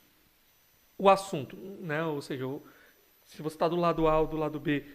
o 0.97 1.10
assunto, 1.10 1.55
né? 1.80 2.03
Ou 2.03 2.22
seja, 2.22 2.45
se 3.26 3.41
você 3.41 3.55
está 3.55 3.68
do 3.68 3.76
lado 3.76 4.08
A 4.08 4.22
ou 4.22 4.28
do 4.28 4.38
lado 4.38 4.60
B 4.60 4.86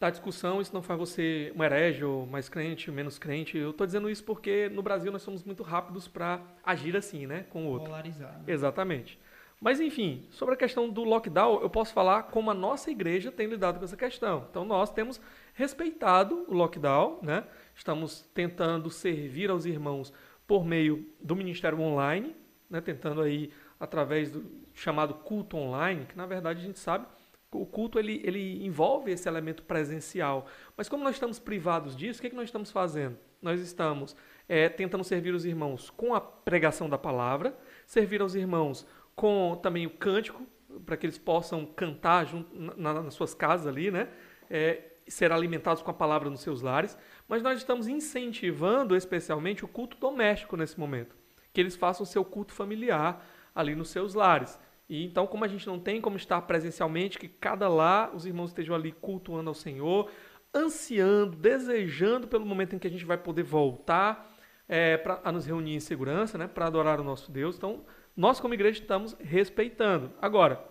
da 0.00 0.10
discussão, 0.10 0.60
isso 0.60 0.74
não 0.74 0.82
faz 0.82 0.98
você 0.98 1.52
um 1.56 1.62
herege 1.62 2.04
ou 2.04 2.26
mais 2.26 2.48
crente, 2.48 2.90
menos 2.90 3.18
crente. 3.18 3.56
Eu 3.56 3.70
estou 3.70 3.86
dizendo 3.86 4.10
isso 4.10 4.24
porque 4.24 4.68
no 4.68 4.82
Brasil 4.82 5.10
nós 5.12 5.22
somos 5.22 5.44
muito 5.44 5.62
rápidos 5.62 6.08
para 6.08 6.42
agir 6.64 6.96
assim, 6.96 7.26
né, 7.26 7.44
com 7.50 7.66
o 7.66 7.68
outro. 7.70 7.86
Polarizar. 7.86 8.38
Né? 8.38 8.44
Exatamente. 8.48 9.18
Mas 9.60 9.80
enfim, 9.80 10.26
sobre 10.30 10.54
a 10.54 10.58
questão 10.58 10.90
do 10.90 11.04
lockdown, 11.04 11.62
eu 11.62 11.70
posso 11.70 11.92
falar 11.92 12.24
como 12.24 12.50
a 12.50 12.54
nossa 12.54 12.90
igreja 12.90 13.32
tem 13.32 13.46
lidado 13.46 13.78
com 13.78 13.84
essa 13.84 13.96
questão. 13.96 14.46
Então 14.50 14.64
nós 14.64 14.90
temos 14.90 15.20
respeitado 15.54 16.44
o 16.48 16.54
lockdown, 16.54 17.20
né? 17.22 17.44
Estamos 17.74 18.22
tentando 18.34 18.90
servir 18.90 19.50
aos 19.50 19.64
irmãos 19.64 20.12
por 20.46 20.64
meio 20.64 21.06
do 21.20 21.34
ministério 21.34 21.80
online, 21.80 22.34
né? 22.68 22.80
Tentando 22.80 23.22
aí 23.22 23.50
através 23.78 24.30
do 24.30 24.44
chamado 24.72 25.14
culto 25.14 25.56
online, 25.56 26.06
que 26.06 26.16
na 26.16 26.26
verdade 26.26 26.60
a 26.60 26.64
gente 26.64 26.78
sabe 26.78 27.06
o 27.54 27.64
culto 27.64 27.98
ele, 27.98 28.20
ele 28.24 28.64
envolve 28.64 29.10
esse 29.12 29.28
elemento 29.28 29.62
presencial. 29.62 30.46
Mas 30.76 30.88
como 30.88 31.04
nós 31.04 31.14
estamos 31.14 31.38
privados 31.38 31.96
disso, 31.96 32.18
o 32.18 32.20
que, 32.20 32.26
é 32.26 32.30
que 32.30 32.36
nós 32.36 32.46
estamos 32.46 32.70
fazendo? 32.70 33.16
Nós 33.40 33.60
estamos 33.60 34.16
é, 34.48 34.68
tentando 34.68 35.04
servir 35.04 35.34
os 35.34 35.44
irmãos 35.44 35.90
com 35.90 36.14
a 36.14 36.20
pregação 36.20 36.88
da 36.88 36.98
palavra, 36.98 37.56
servir 37.86 38.20
aos 38.20 38.34
irmãos 38.34 38.86
com 39.14 39.58
também 39.62 39.86
o 39.86 39.90
cântico, 39.90 40.44
para 40.84 40.96
que 40.96 41.06
eles 41.06 41.18
possam 41.18 41.64
cantar 41.64 42.26
junto, 42.26 42.50
na, 42.76 43.02
nas 43.02 43.14
suas 43.14 43.32
casas 43.32 43.66
ali, 43.66 43.90
né? 43.90 44.08
É, 44.50 44.90
ser 45.06 45.30
alimentados 45.30 45.82
com 45.82 45.90
a 45.90 45.94
palavra 45.94 46.28
nos 46.28 46.40
seus 46.40 46.62
lares. 46.62 46.98
Mas 47.28 47.42
nós 47.42 47.58
estamos 47.58 47.88
incentivando 47.88 48.96
especialmente 48.96 49.64
o 49.64 49.68
culto 49.68 49.96
doméstico 49.96 50.56
nesse 50.56 50.78
momento. 50.78 51.16
Que 51.52 51.60
eles 51.60 51.76
façam 51.76 52.04
seu 52.04 52.24
culto 52.24 52.52
familiar 52.52 53.24
ali 53.54 53.74
nos 53.74 53.88
seus 53.88 54.14
lares. 54.14 54.58
E 54.88 55.04
então, 55.04 55.26
como 55.26 55.44
a 55.44 55.48
gente 55.48 55.66
não 55.66 55.78
tem 55.78 56.00
como 56.00 56.16
estar 56.16 56.40
presencialmente, 56.42 57.18
que 57.18 57.28
cada 57.28 57.68
lá 57.68 58.10
os 58.14 58.26
irmãos 58.26 58.50
estejam 58.50 58.74
ali 58.74 58.92
cultuando 58.92 59.48
ao 59.48 59.54
Senhor, 59.54 60.10
ansiando, 60.54 61.36
desejando 61.36 62.28
pelo 62.28 62.44
momento 62.44 62.76
em 62.76 62.78
que 62.78 62.86
a 62.86 62.90
gente 62.90 63.04
vai 63.04 63.16
poder 63.16 63.42
voltar 63.42 64.32
é, 64.68 64.96
pra, 64.96 65.20
a 65.24 65.32
nos 65.32 65.46
reunir 65.46 65.74
em 65.74 65.80
segurança, 65.80 66.36
né, 66.36 66.46
para 66.46 66.66
adorar 66.66 67.00
o 67.00 67.04
nosso 67.04 67.30
Deus. 67.32 67.56
Então, 67.56 67.84
nós 68.16 68.38
como 68.38 68.54
igreja 68.54 68.80
estamos 68.80 69.14
respeitando. 69.18 70.12
Agora, 70.20 70.62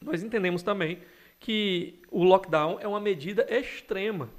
nós 0.00 0.22
entendemos 0.22 0.62
também 0.62 1.00
que 1.38 2.00
o 2.10 2.22
lockdown 2.22 2.78
é 2.80 2.86
uma 2.86 3.00
medida 3.00 3.46
extrema, 3.50 4.30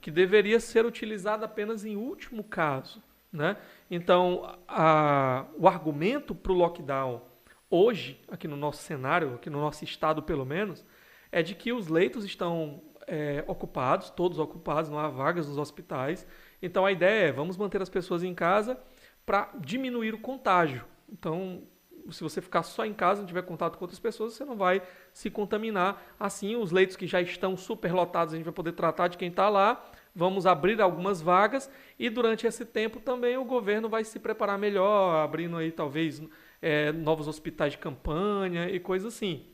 que 0.00 0.10
deveria 0.10 0.60
ser 0.60 0.86
utilizada 0.86 1.44
apenas 1.44 1.84
em 1.84 1.96
último 1.96 2.44
caso. 2.44 3.02
Né? 3.32 3.56
Então, 3.90 4.58
a, 4.66 5.46
o 5.56 5.68
argumento 5.68 6.34
para 6.34 6.52
o 6.52 6.54
lockdown 6.54 7.22
hoje, 7.70 8.20
aqui 8.28 8.48
no 8.48 8.56
nosso 8.56 8.82
cenário, 8.82 9.34
aqui 9.34 9.50
no 9.50 9.60
nosso 9.60 9.84
estado 9.84 10.22
pelo 10.22 10.44
menos, 10.44 10.84
é 11.30 11.42
de 11.42 11.54
que 11.54 11.72
os 11.72 11.88
leitos 11.88 12.24
estão 12.24 12.82
é, 13.06 13.44
ocupados, 13.46 14.10
todos 14.10 14.38
ocupados, 14.38 14.90
não 14.90 14.98
há 14.98 15.08
vagas 15.08 15.46
nos 15.48 15.58
hospitais. 15.58 16.26
Então 16.62 16.86
a 16.86 16.92
ideia 16.92 17.28
é 17.28 17.32
vamos 17.32 17.56
manter 17.56 17.82
as 17.82 17.88
pessoas 17.88 18.22
em 18.22 18.34
casa 18.34 18.78
para 19.26 19.50
diminuir 19.60 20.14
o 20.14 20.18
contágio. 20.18 20.84
Então, 21.10 21.62
se 22.10 22.22
você 22.22 22.40
ficar 22.40 22.62
só 22.62 22.84
em 22.84 22.92
casa, 22.92 23.20
não 23.20 23.26
tiver 23.26 23.42
contato 23.42 23.76
com 23.76 23.84
outras 23.84 24.00
pessoas, 24.00 24.34
você 24.34 24.44
não 24.44 24.56
vai 24.56 24.82
se 25.12 25.30
contaminar. 25.30 26.02
Assim, 26.18 26.56
os 26.56 26.70
leitos 26.70 26.96
que 26.96 27.06
já 27.06 27.20
estão 27.20 27.56
superlotados, 27.56 28.34
a 28.34 28.36
gente 28.36 28.44
vai 28.44 28.54
poder 28.54 28.72
tratar 28.72 29.08
de 29.08 29.16
quem 29.16 29.28
está 29.28 29.48
lá. 29.48 29.84
Vamos 30.14 30.46
abrir 30.46 30.80
algumas 30.80 31.20
vagas 31.20 31.70
e 31.98 32.10
durante 32.10 32.46
esse 32.46 32.64
tempo 32.64 32.98
também 32.98 33.36
o 33.36 33.44
governo 33.44 33.88
vai 33.88 34.04
se 34.04 34.18
preparar 34.18 34.58
melhor, 34.58 35.22
abrindo 35.22 35.56
aí 35.56 35.70
talvez 35.70 36.20
é, 36.60 36.90
novos 36.92 37.28
hospitais 37.28 37.72
de 37.72 37.78
campanha 37.78 38.68
e 38.68 38.80
coisas 38.80 39.14
assim. 39.14 39.46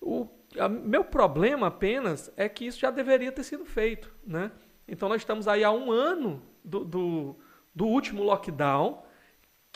O 0.00 0.28
a, 0.56 0.68
meu 0.68 1.04
problema 1.04 1.66
apenas 1.66 2.32
é 2.36 2.48
que 2.48 2.66
isso 2.66 2.78
já 2.78 2.90
deveria 2.90 3.32
ter 3.32 3.42
sido 3.42 3.64
feito. 3.64 4.14
Né? 4.26 4.50
Então 4.86 5.08
nós 5.08 5.20
estamos 5.20 5.48
aí 5.48 5.64
há 5.64 5.70
um 5.70 5.90
ano 5.90 6.42
do, 6.64 6.84
do, 6.84 7.36
do 7.74 7.86
último 7.86 8.22
lockdown, 8.22 9.02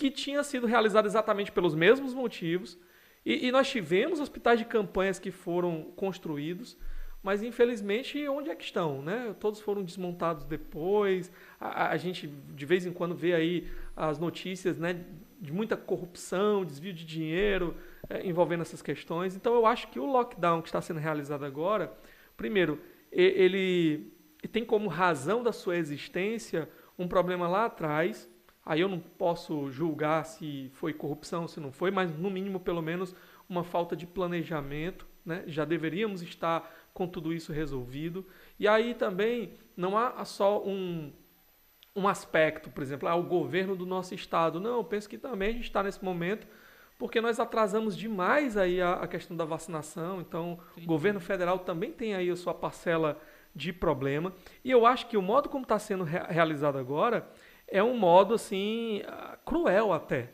que 0.02 0.10
tinha 0.10 0.42
sido 0.42 0.66
realizado 0.66 1.06
exatamente 1.06 1.52
pelos 1.52 1.76
mesmos 1.76 2.12
motivos, 2.12 2.76
e, 3.24 3.46
e 3.46 3.52
nós 3.52 3.70
tivemos 3.70 4.18
hospitais 4.18 4.58
de 4.58 4.64
campanhas 4.64 5.20
que 5.20 5.30
foram 5.30 5.92
construídos, 5.94 6.76
mas 7.22 7.40
infelizmente 7.40 8.26
onde 8.26 8.50
é 8.50 8.56
que 8.56 8.64
estão, 8.64 9.00
né? 9.00 9.32
Todos 9.38 9.60
foram 9.60 9.84
desmontados 9.84 10.44
depois. 10.44 11.30
A, 11.60 11.90
a, 11.90 11.96
gente 11.96 12.26
de 12.26 12.66
vez 12.66 12.84
em 12.84 12.92
quando 12.92 13.14
vê 13.14 13.32
aí 13.32 13.68
as 13.96 14.18
notícias, 14.18 14.76
né, 14.76 15.04
de 15.40 15.52
muita 15.52 15.76
corrupção, 15.76 16.64
desvio 16.64 16.92
de 16.92 17.04
dinheiro 17.04 17.76
é, 18.10 18.26
envolvendo 18.26 18.62
essas 18.62 18.82
questões. 18.82 19.36
Então 19.36 19.54
eu 19.54 19.64
acho 19.64 19.86
que 19.86 20.00
o 20.00 20.06
lockdown 20.06 20.62
que 20.62 20.68
está 20.68 20.80
sendo 20.80 20.98
realizado 20.98 21.44
agora, 21.44 21.96
primeiro, 22.36 22.80
ele 23.12 24.12
tem 24.50 24.64
como 24.64 24.88
razão 24.88 25.44
da 25.44 25.52
sua 25.52 25.76
existência 25.76 26.68
um 26.98 27.06
problema 27.06 27.46
lá 27.46 27.66
atrás. 27.66 28.28
Aí 28.64 28.80
eu 28.80 28.88
não 28.88 28.98
posso 28.98 29.70
julgar 29.70 30.24
se 30.24 30.70
foi 30.74 30.92
corrupção, 30.92 31.48
se 31.48 31.58
não 31.58 31.72
foi, 31.72 31.90
mas 31.90 32.16
no 32.16 32.30
mínimo, 32.30 32.60
pelo 32.60 32.80
menos, 32.80 33.14
uma 33.48 33.64
falta 33.64 33.96
de 33.96 34.06
planejamento. 34.06 35.06
Né? 35.24 35.44
Já 35.46 35.64
deveríamos 35.64 36.22
estar 36.22 36.70
com 36.94 37.06
tudo 37.06 37.32
isso 37.32 37.52
resolvido. 37.52 38.24
E 38.58 38.68
aí 38.68 38.94
também 38.94 39.54
não 39.76 39.98
há 39.98 40.24
só 40.24 40.62
um, 40.64 41.12
um 41.94 42.06
aspecto, 42.06 42.70
por 42.70 42.82
exemplo, 42.82 43.08
ah, 43.08 43.14
o 43.14 43.22
governo 43.22 43.74
do 43.74 43.84
nosso 43.84 44.14
estado. 44.14 44.60
Não, 44.60 44.76
eu 44.76 44.84
penso 44.84 45.08
que 45.08 45.18
também 45.18 45.50
a 45.50 45.52
gente 45.52 45.64
está 45.64 45.82
nesse 45.82 46.04
momento 46.04 46.46
porque 46.98 47.20
nós 47.20 47.40
atrasamos 47.40 47.96
demais 47.96 48.56
aí 48.56 48.80
a, 48.80 48.92
a 48.92 49.08
questão 49.08 49.36
da 49.36 49.44
vacinação. 49.44 50.20
Então, 50.20 50.60
Sim. 50.76 50.84
o 50.84 50.86
governo 50.86 51.18
federal 51.18 51.58
também 51.58 51.90
tem 51.90 52.14
aí 52.14 52.30
a 52.30 52.36
sua 52.36 52.54
parcela 52.54 53.20
de 53.52 53.72
problema. 53.72 54.32
E 54.64 54.70
eu 54.70 54.86
acho 54.86 55.08
que 55.08 55.16
o 55.16 55.22
modo 55.22 55.48
como 55.48 55.64
está 55.64 55.78
sendo 55.80 56.04
re 56.04 56.20
realizado 56.28 56.78
agora 56.78 57.28
é 57.72 57.82
um 57.82 57.96
modo 57.96 58.34
assim 58.34 59.02
ah, 59.08 59.38
cruel 59.44 59.92
até, 59.92 60.28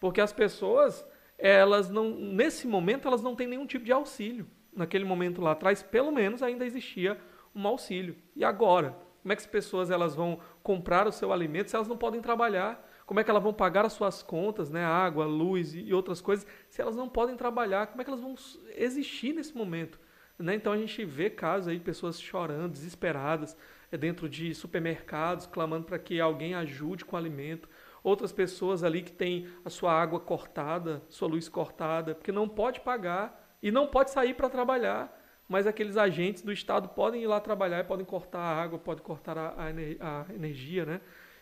porque 0.00 0.20
as 0.20 0.32
pessoas 0.32 1.06
elas 1.38 1.88
não 1.88 2.10
nesse 2.10 2.66
momento 2.66 3.08
elas 3.08 3.22
não 3.22 3.34
têm 3.34 3.46
nenhum 3.46 3.66
tipo 3.66 3.84
de 3.84 3.92
auxílio. 3.92 4.46
Naquele 4.72 5.04
momento 5.04 5.40
lá 5.40 5.52
atrás, 5.52 5.82
pelo 5.82 6.12
menos 6.12 6.42
ainda 6.42 6.66
existia 6.66 7.18
um 7.54 7.66
auxílio. 7.66 8.16
E 8.36 8.44
agora, 8.44 8.94
como 9.22 9.32
é 9.32 9.36
que 9.36 9.42
as 9.42 9.46
pessoas 9.46 9.90
elas 9.90 10.14
vão 10.14 10.38
comprar 10.62 11.06
o 11.06 11.12
seu 11.12 11.32
alimento 11.32 11.70
se 11.70 11.76
elas 11.76 11.88
não 11.88 11.96
podem 11.96 12.20
trabalhar? 12.20 12.86
Como 13.06 13.18
é 13.18 13.24
que 13.24 13.30
elas 13.30 13.42
vão 13.42 13.52
pagar 13.52 13.84
as 13.84 13.92
suas 13.92 14.22
contas, 14.22 14.70
né, 14.70 14.84
água, 14.84 15.24
luz 15.24 15.74
e 15.74 15.92
outras 15.92 16.20
coisas, 16.20 16.46
se 16.68 16.80
elas 16.80 16.94
não 16.94 17.08
podem 17.08 17.36
trabalhar? 17.36 17.88
Como 17.88 18.00
é 18.00 18.04
que 18.04 18.10
elas 18.10 18.20
vão 18.20 18.34
existir 18.76 19.32
nesse 19.32 19.56
momento? 19.56 19.98
Né? 20.38 20.54
Então 20.54 20.72
a 20.72 20.78
gente 20.78 21.04
vê 21.04 21.28
casos 21.28 21.68
aí, 21.68 21.78
pessoas 21.80 22.20
chorando, 22.20 22.72
desesperadas, 22.72 23.56
dentro 23.96 24.28
de 24.28 24.54
supermercados, 24.54 25.46
clamando 25.46 25.86
para 25.86 25.98
que 25.98 26.20
alguém 26.20 26.54
ajude 26.54 27.04
com 27.04 27.16
alimento. 27.16 27.68
Outras 28.02 28.32
pessoas 28.32 28.82
ali 28.82 29.02
que 29.02 29.12
têm 29.12 29.48
a 29.64 29.70
sua 29.70 29.92
água 29.92 30.20
cortada, 30.20 31.02
sua 31.08 31.28
luz 31.28 31.48
cortada, 31.48 32.14
porque 32.14 32.32
não 32.32 32.48
pode 32.48 32.80
pagar 32.80 33.56
e 33.62 33.70
não 33.70 33.86
pode 33.86 34.10
sair 34.10 34.34
para 34.34 34.48
trabalhar 34.48 35.16
mas 35.50 35.66
aqueles 35.66 35.96
agentes 35.96 36.44
do 36.44 36.52
Estado 36.52 36.90
podem 36.90 37.24
ir 37.24 37.26
lá 37.26 37.40
trabalhar, 37.40 37.84
podem 37.84 38.06
cortar 38.06 38.38
a 38.38 38.62
água, 38.62 38.78
podem 38.78 39.02
cortar 39.02 39.36
a, 39.36 39.48
a, 39.48 40.26
a 40.28 40.32
energia, 40.32 40.86
né? 40.86 41.00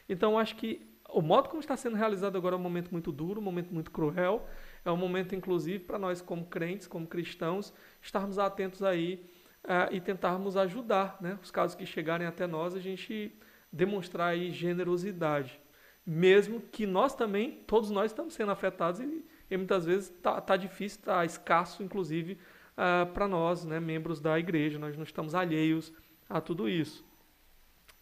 Então, 0.09 0.39
acho 0.39 0.57
que 0.57 0.89
o 1.11 1.21
modo 1.21 1.51
como 1.51 1.61
está 1.61 1.77
sendo 1.77 1.95
realizado 1.95 2.39
agora 2.39 2.55
é 2.55 2.59
um 2.59 2.63
momento 2.63 2.91
muito 2.91 3.13
duro, 3.13 3.39
um 3.39 3.45
momento 3.45 3.71
muito 3.71 3.91
cruel, 3.91 4.49
é 4.83 4.91
um 4.91 4.97
momento, 4.97 5.35
inclusive, 5.35 5.81
para 5.81 5.99
nós 5.99 6.23
como 6.23 6.47
crentes, 6.47 6.87
como 6.87 7.07
cristãos, 7.07 7.71
estarmos 8.01 8.39
atentos 8.39 8.83
aí 8.83 9.29
uh, 9.69 9.93
e 9.93 10.01
tentarmos 10.01 10.57
ajudar, 10.57 11.19
né? 11.21 11.39
Os 11.43 11.51
casos 11.51 11.77
que 11.77 11.85
chegarem 11.85 12.27
até 12.27 12.47
nós, 12.47 12.75
a 12.75 12.81
gente 12.81 13.33
demonstrar 13.71 14.29
aí 14.29 14.51
generosidade, 14.51 15.61
mesmo 16.05 16.61
que 16.61 16.87
nós 16.87 17.15
também, 17.15 17.63
todos 17.67 17.91
nós 17.91 18.11
estamos 18.11 18.33
sendo 18.33 18.51
afetados 18.51 18.99
e, 18.99 19.23
e 19.51 19.57
muitas 19.59 19.85
vezes 19.85 20.09
está 20.09 20.41
tá 20.41 20.57
difícil, 20.57 21.01
está 21.01 21.23
escasso, 21.25 21.83
inclusive, 21.83 22.33
uh, 22.33 22.39
ah, 22.79 23.09
para 23.13 23.29
nós, 23.29 23.67
né, 23.67 23.79
membros 23.79 24.19
da 24.19 24.39
igreja. 24.39 24.79
Nós 24.79 24.97
não 24.97 25.05
estamos 25.05 25.35
alheios 25.35 25.93
a 26.31 26.41
tudo 26.41 26.67
isso. 26.67 27.05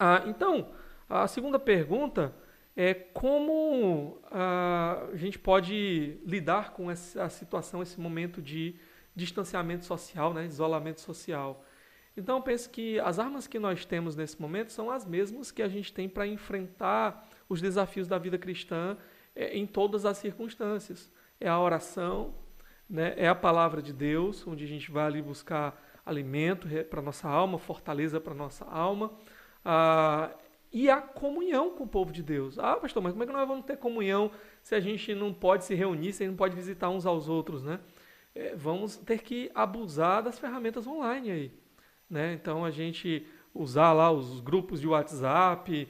Uh, 0.00 0.28
então, 0.28 0.70
a 1.08 1.26
segunda 1.26 1.58
pergunta 1.58 2.32
é 2.76 2.94
como 2.94 4.20
uh, 4.26 5.10
a 5.12 5.16
gente 5.16 5.38
pode 5.38 6.18
lidar 6.24 6.74
com 6.74 6.90
essa 6.90 7.28
situação, 7.28 7.82
esse 7.82 7.98
momento 7.98 8.40
de 8.40 8.76
distanciamento 9.16 9.84
social, 9.86 10.32
né, 10.34 10.44
isolamento 10.44 11.00
social. 11.00 11.64
Então, 12.16 12.36
eu 12.36 12.42
penso 12.42 12.70
que 12.70 13.00
as 13.00 13.18
armas 13.18 13.46
que 13.46 13.58
nós 13.58 13.84
temos 13.84 14.14
nesse 14.14 14.40
momento 14.40 14.70
são 14.72 14.90
as 14.90 15.04
mesmas 15.04 15.50
que 15.50 15.62
a 15.62 15.68
gente 15.68 15.92
tem 15.92 16.08
para 16.08 16.26
enfrentar 16.26 17.28
os 17.48 17.60
desafios 17.60 18.06
da 18.06 18.18
vida 18.18 18.38
cristã 18.38 18.96
é, 19.34 19.56
em 19.56 19.66
todas 19.66 20.04
as 20.06 20.18
circunstâncias. 20.18 21.10
É 21.40 21.48
a 21.48 21.58
oração, 21.58 22.34
né, 22.88 23.14
é 23.16 23.26
a 23.26 23.34
palavra 23.34 23.82
de 23.82 23.92
Deus, 23.92 24.46
onde 24.46 24.64
a 24.64 24.68
gente 24.68 24.90
vai 24.90 25.06
ali 25.06 25.22
buscar 25.22 25.82
alimento 26.04 26.68
para 26.88 27.02
nossa 27.02 27.28
alma, 27.28 27.58
fortaleza 27.58 28.20
para 28.20 28.32
nossa 28.32 28.64
alma, 28.64 29.12
ah, 29.64 30.30
e 30.72 30.88
a 30.88 31.00
comunhão 31.00 31.70
com 31.70 31.84
o 31.84 31.88
povo 31.88 32.12
de 32.12 32.22
Deus. 32.22 32.58
Ah, 32.58 32.76
pastor, 32.76 33.02
mas 33.02 33.12
como 33.12 33.24
é 33.24 33.26
que 33.26 33.32
nós 33.32 33.48
vamos 33.48 33.64
ter 33.64 33.76
comunhão 33.76 34.30
se 34.62 34.74
a 34.74 34.80
gente 34.80 35.14
não 35.14 35.32
pode 35.32 35.64
se 35.64 35.74
reunir, 35.74 36.12
se 36.12 36.22
a 36.22 36.26
gente 36.26 36.32
não 36.32 36.36
pode 36.36 36.54
visitar 36.54 36.88
uns 36.88 37.06
aos 37.06 37.28
outros, 37.28 37.62
né? 37.62 37.80
É, 38.36 38.54
vamos 38.54 38.98
ter 38.98 39.22
que 39.22 39.50
abusar 39.54 40.22
das 40.22 40.38
ferramentas 40.38 40.86
online 40.86 41.30
aí. 41.30 41.52
Né? 42.08 42.34
Então 42.34 42.64
a 42.64 42.70
gente 42.70 43.26
usar 43.54 43.94
lá 43.94 44.10
os 44.10 44.40
grupos 44.40 44.80
de 44.80 44.86
WhatsApp, 44.86 45.88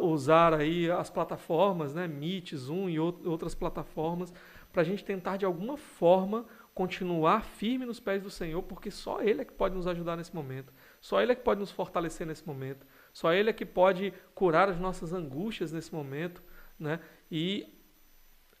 usar 0.00 0.54
aí 0.54 0.88
as 0.90 1.10
plataformas, 1.10 1.92
né? 1.94 2.06
Meet, 2.06 2.54
Zoom 2.54 2.88
e 2.88 2.98
outras 2.98 3.54
plataformas, 3.54 4.32
para 4.72 4.82
a 4.82 4.84
gente 4.84 5.04
tentar 5.04 5.36
de 5.36 5.44
alguma 5.44 5.76
forma 5.76 6.46
continuar 6.74 7.42
firme 7.42 7.84
nos 7.84 7.98
pés 7.98 8.22
do 8.22 8.30
Senhor, 8.30 8.62
porque 8.62 8.90
só 8.90 9.20
Ele 9.20 9.40
é 9.40 9.44
que 9.44 9.52
pode 9.52 9.74
nos 9.74 9.86
ajudar 9.88 10.16
nesse 10.16 10.34
momento, 10.34 10.72
só 11.00 11.20
Ele 11.20 11.32
é 11.32 11.34
que 11.34 11.42
pode 11.42 11.58
nos 11.58 11.72
fortalecer 11.72 12.26
nesse 12.26 12.46
momento, 12.46 12.86
só 13.12 13.32
Ele 13.32 13.50
é 13.50 13.52
que 13.52 13.66
pode 13.66 14.12
curar 14.34 14.68
as 14.68 14.78
nossas 14.78 15.12
angústias 15.12 15.72
nesse 15.72 15.92
momento, 15.92 16.40
né? 16.78 17.00
E 17.30 17.66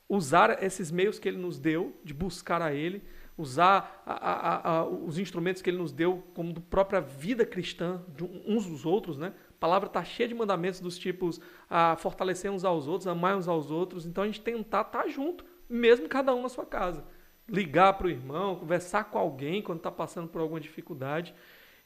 usar 0.08 0.62
esses 0.62 0.90
meios 0.90 1.18
que 1.18 1.28
Ele 1.28 1.38
nos 1.38 1.58
deu 1.58 1.96
de 2.02 2.12
buscar 2.12 2.60
a 2.60 2.72
Ele 2.72 3.02
usar 3.38 4.02
a, 4.04 4.12
a, 4.12 4.78
a, 4.78 4.84
os 4.84 5.16
instrumentos 5.16 5.62
que 5.62 5.70
ele 5.70 5.78
nos 5.78 5.92
deu 5.92 6.24
como 6.34 6.52
da 6.52 6.60
própria 6.60 7.00
vida 7.00 7.46
cristã, 7.46 8.02
de 8.08 8.24
uns 8.24 8.66
dos 8.66 8.84
outros, 8.84 9.16
né? 9.16 9.32
A 9.50 9.60
palavra 9.60 9.86
está 9.86 10.04
cheia 10.04 10.28
de 10.28 10.34
mandamentos 10.34 10.80
dos 10.80 10.98
tipos 10.98 11.40
a 11.70 11.96
fortalecer 11.96 12.50
uns 12.50 12.64
aos 12.64 12.88
outros, 12.88 13.06
amar 13.06 13.36
uns 13.36 13.46
aos 13.46 13.70
outros. 13.70 14.04
Então 14.04 14.24
a 14.24 14.26
gente 14.26 14.40
tentar 14.40 14.80
estar 14.82 15.02
tá 15.04 15.08
junto, 15.08 15.44
mesmo 15.68 16.08
cada 16.08 16.34
um 16.34 16.42
na 16.42 16.48
sua 16.48 16.66
casa. 16.66 17.04
Ligar 17.48 17.92
para 17.94 18.08
o 18.08 18.10
irmão, 18.10 18.56
conversar 18.56 19.04
com 19.04 19.18
alguém 19.18 19.62
quando 19.62 19.78
está 19.78 19.90
passando 19.90 20.28
por 20.28 20.40
alguma 20.40 20.60
dificuldade. 20.60 21.32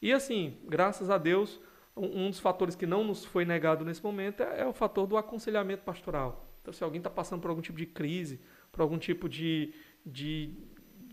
E 0.00 0.10
assim, 0.10 0.56
graças 0.66 1.10
a 1.10 1.18
Deus, 1.18 1.60
um, 1.94 2.24
um 2.24 2.30
dos 2.30 2.40
fatores 2.40 2.74
que 2.74 2.86
não 2.86 3.04
nos 3.04 3.26
foi 3.26 3.44
negado 3.44 3.84
nesse 3.84 4.02
momento 4.02 4.42
é, 4.42 4.62
é 4.62 4.66
o 4.66 4.72
fator 4.72 5.06
do 5.06 5.18
aconselhamento 5.18 5.84
pastoral. 5.84 6.48
Então, 6.62 6.72
se 6.72 6.82
alguém 6.82 6.98
está 6.98 7.10
passando 7.10 7.42
por 7.42 7.50
algum 7.50 7.60
tipo 7.60 7.76
de 7.76 7.86
crise, 7.86 8.40
por 8.70 8.80
algum 8.80 8.98
tipo 8.98 9.28
de, 9.28 9.74
de 10.04 10.54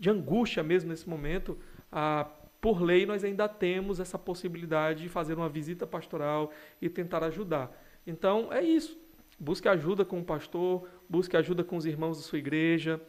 de 0.00 0.08
angústia 0.08 0.62
mesmo 0.62 0.88
nesse 0.88 1.06
momento, 1.08 1.58
ah, 1.92 2.26
por 2.60 2.80
lei 2.80 3.04
nós 3.04 3.22
ainda 3.22 3.46
temos 3.46 4.00
essa 4.00 4.18
possibilidade 4.18 5.02
de 5.02 5.08
fazer 5.08 5.34
uma 5.34 5.48
visita 5.48 5.86
pastoral 5.86 6.50
e 6.80 6.88
tentar 6.88 7.22
ajudar. 7.22 7.70
Então 8.06 8.50
é 8.50 8.62
isso. 8.62 8.98
Busque 9.38 9.68
ajuda 9.68 10.04
com 10.04 10.18
o 10.18 10.24
pastor, 10.24 10.88
busque 11.08 11.36
ajuda 11.36 11.62
com 11.62 11.76
os 11.76 11.84
irmãos 11.84 12.16
da 12.16 12.22
sua 12.22 12.38
igreja, 12.38 13.00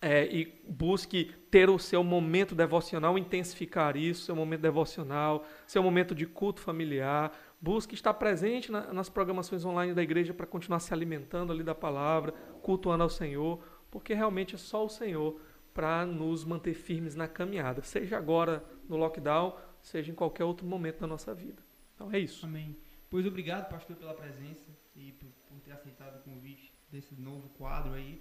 é, 0.00 0.26
e 0.26 0.62
busque 0.68 1.32
ter 1.50 1.70
o 1.70 1.78
seu 1.78 2.04
momento 2.04 2.54
devocional, 2.54 3.16
intensificar 3.16 3.96
isso, 3.96 4.24
seu 4.24 4.36
momento 4.36 4.60
devocional, 4.60 5.46
seu 5.66 5.82
momento 5.82 6.14
de 6.14 6.26
culto 6.26 6.60
familiar. 6.60 7.32
Busque 7.60 7.94
estar 7.94 8.14
presente 8.14 8.70
na, 8.70 8.92
nas 8.92 9.08
programações 9.08 9.64
online 9.64 9.94
da 9.94 10.02
igreja 10.02 10.34
para 10.34 10.46
continuar 10.46 10.80
se 10.80 10.92
alimentando 10.92 11.52
ali 11.52 11.62
da 11.62 11.74
palavra, 11.74 12.32
cultuando 12.62 13.02
ao 13.02 13.08
Senhor, 13.08 13.58
porque 13.90 14.12
realmente 14.12 14.54
é 14.54 14.58
só 14.58 14.84
o 14.84 14.88
Senhor 14.90 15.40
para 15.76 16.06
nos 16.06 16.42
manter 16.42 16.72
firmes 16.72 17.14
na 17.14 17.28
caminhada, 17.28 17.82
seja 17.82 18.16
agora 18.16 18.64
no 18.88 18.96
lockdown, 18.96 19.54
seja 19.82 20.10
em 20.10 20.14
qualquer 20.14 20.44
outro 20.44 20.66
momento 20.66 21.00
da 21.00 21.06
nossa 21.06 21.34
vida. 21.34 21.62
Então 21.94 22.10
é 22.10 22.18
isso. 22.18 22.46
Amém. 22.46 22.74
Pois 23.10 23.26
obrigado, 23.26 23.68
pastor, 23.68 23.94
pela 23.94 24.14
presença 24.14 24.64
e 24.96 25.12
por, 25.12 25.28
por 25.46 25.60
ter 25.60 25.72
aceitado 25.72 26.16
o 26.16 26.22
convite 26.22 26.72
desse 26.90 27.14
novo 27.14 27.50
quadro 27.50 27.92
aí. 27.92 28.18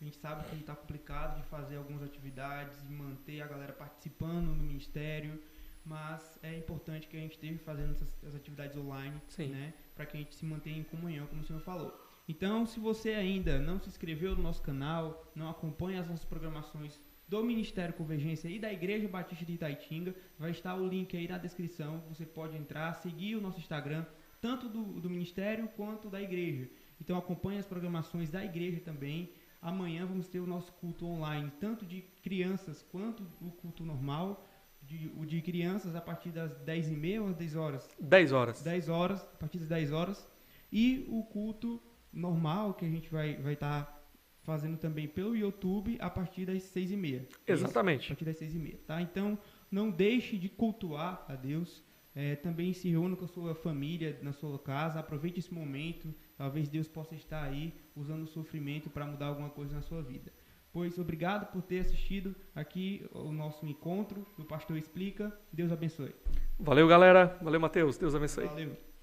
A 0.00 0.04
gente 0.04 0.16
sabe 0.16 0.48
que 0.48 0.56
está 0.56 0.74
complicado 0.74 1.40
de 1.40 1.48
fazer 1.48 1.76
algumas 1.76 2.02
atividades, 2.02 2.82
de 2.82 2.92
manter 2.92 3.40
a 3.40 3.46
galera 3.46 3.72
participando 3.72 4.48
no 4.48 4.56
ministério, 4.56 5.40
mas 5.84 6.40
é 6.42 6.56
importante 6.58 7.06
que 7.06 7.16
a 7.16 7.20
gente 7.20 7.34
esteja 7.34 7.58
fazendo 7.60 7.92
essas, 7.92 8.34
atividades 8.34 8.76
online, 8.76 9.22
Sim. 9.28 9.46
né, 9.46 9.72
para 9.94 10.04
que 10.06 10.16
a 10.16 10.20
gente 10.20 10.34
se 10.34 10.44
mantenha 10.44 10.78
em 10.78 10.82
comunhão, 10.82 11.28
como 11.28 11.40
o 11.40 11.44
senhor 11.44 11.62
falou. 11.62 12.05
Então, 12.28 12.66
se 12.66 12.80
você 12.80 13.10
ainda 13.10 13.58
não 13.58 13.78
se 13.78 13.88
inscreveu 13.88 14.34
no 14.34 14.42
nosso 14.42 14.60
canal, 14.60 15.30
não 15.34 15.48
acompanha 15.48 16.00
as 16.00 16.08
nossas 16.08 16.24
programações 16.24 17.00
do 17.28 17.42
Ministério 17.42 17.94
Convergência 17.94 18.48
e 18.48 18.58
da 18.58 18.72
Igreja 18.72 19.06
Batista 19.06 19.44
de 19.44 19.54
Itaitinga, 19.54 20.14
vai 20.38 20.50
estar 20.50 20.74
o 20.74 20.86
link 20.86 21.16
aí 21.16 21.28
na 21.28 21.38
descrição. 21.38 22.02
Você 22.08 22.26
pode 22.26 22.56
entrar, 22.56 22.94
seguir 22.94 23.36
o 23.36 23.40
nosso 23.40 23.58
Instagram, 23.58 24.04
tanto 24.40 24.68
do, 24.68 25.00
do 25.00 25.08
Ministério 25.08 25.68
quanto 25.76 26.08
da 26.08 26.20
Igreja. 26.20 26.68
Então, 27.00 27.16
acompanhe 27.16 27.60
as 27.60 27.66
programações 27.66 28.28
da 28.28 28.44
Igreja 28.44 28.80
também. 28.80 29.32
Amanhã 29.62 30.04
vamos 30.04 30.28
ter 30.28 30.40
o 30.40 30.46
nosso 30.46 30.72
culto 30.72 31.06
online, 31.06 31.52
tanto 31.60 31.86
de 31.86 32.02
crianças 32.22 32.82
quanto 32.90 33.22
o 33.40 33.50
culto 33.52 33.84
normal. 33.84 34.44
De, 34.82 35.10
o 35.16 35.26
de 35.26 35.42
crianças 35.42 35.96
a 35.96 36.00
partir 36.00 36.30
das 36.30 36.52
10h30 36.60 37.20
ou 37.20 37.34
10 37.34 37.56
horas? 37.56 37.90
10 37.98 38.32
horas. 38.32 38.62
10 38.62 38.88
horas, 38.88 39.20
a 39.22 39.36
partir 39.36 39.58
das 39.58 39.68
10 39.68 39.90
horas. 39.90 40.28
E 40.70 41.04
o 41.10 41.24
culto 41.24 41.82
normal 42.12 42.74
que 42.74 42.84
a 42.84 42.88
gente 42.88 43.10
vai 43.10 43.30
estar 43.30 43.42
vai 43.42 43.56
tá 43.56 43.96
fazendo 44.42 44.78
também 44.78 45.08
pelo 45.08 45.36
YouTube 45.36 45.96
a 46.00 46.08
partir 46.08 46.46
das 46.46 46.62
seis 46.62 46.90
e 46.90 46.96
meia. 46.96 47.26
Exatamente. 47.46 48.02
Isso, 48.02 48.12
a 48.12 48.14
partir 48.14 48.24
das 48.24 48.36
seis 48.36 48.54
e 48.54 48.58
meia, 48.58 48.78
tá? 48.86 49.02
Então, 49.02 49.38
não 49.70 49.90
deixe 49.90 50.38
de 50.38 50.48
cultuar 50.48 51.24
a 51.28 51.34
Deus. 51.34 51.84
É, 52.14 52.34
também 52.34 52.72
se 52.72 52.88
reúna 52.88 53.14
com 53.14 53.26
a 53.26 53.28
sua 53.28 53.54
família 53.54 54.18
na 54.22 54.32
sua 54.32 54.58
casa. 54.58 55.00
Aproveite 55.00 55.40
esse 55.40 55.52
momento. 55.52 56.14
Talvez 56.38 56.68
Deus 56.68 56.88
possa 56.88 57.14
estar 57.14 57.42
aí 57.42 57.74
usando 57.94 58.22
o 58.22 58.26
sofrimento 58.26 58.88
para 58.88 59.04
mudar 59.04 59.26
alguma 59.26 59.50
coisa 59.50 59.74
na 59.74 59.82
sua 59.82 60.00
vida. 60.02 60.32
Pois 60.72 60.98
obrigado 60.98 61.50
por 61.52 61.62
ter 61.62 61.80
assistido 61.80 62.34
aqui 62.54 63.06
o 63.12 63.32
nosso 63.32 63.66
encontro 63.66 64.26
do 64.38 64.44
Pastor 64.44 64.76
Explica. 64.76 65.36
Deus 65.52 65.72
abençoe. 65.72 66.14
Valeu, 66.58 66.86
galera. 66.86 67.38
Valeu, 67.42 67.60
Mateus. 67.60 67.98
Deus 67.98 68.14
abençoe. 68.14 68.46
Valeu. 68.46 68.95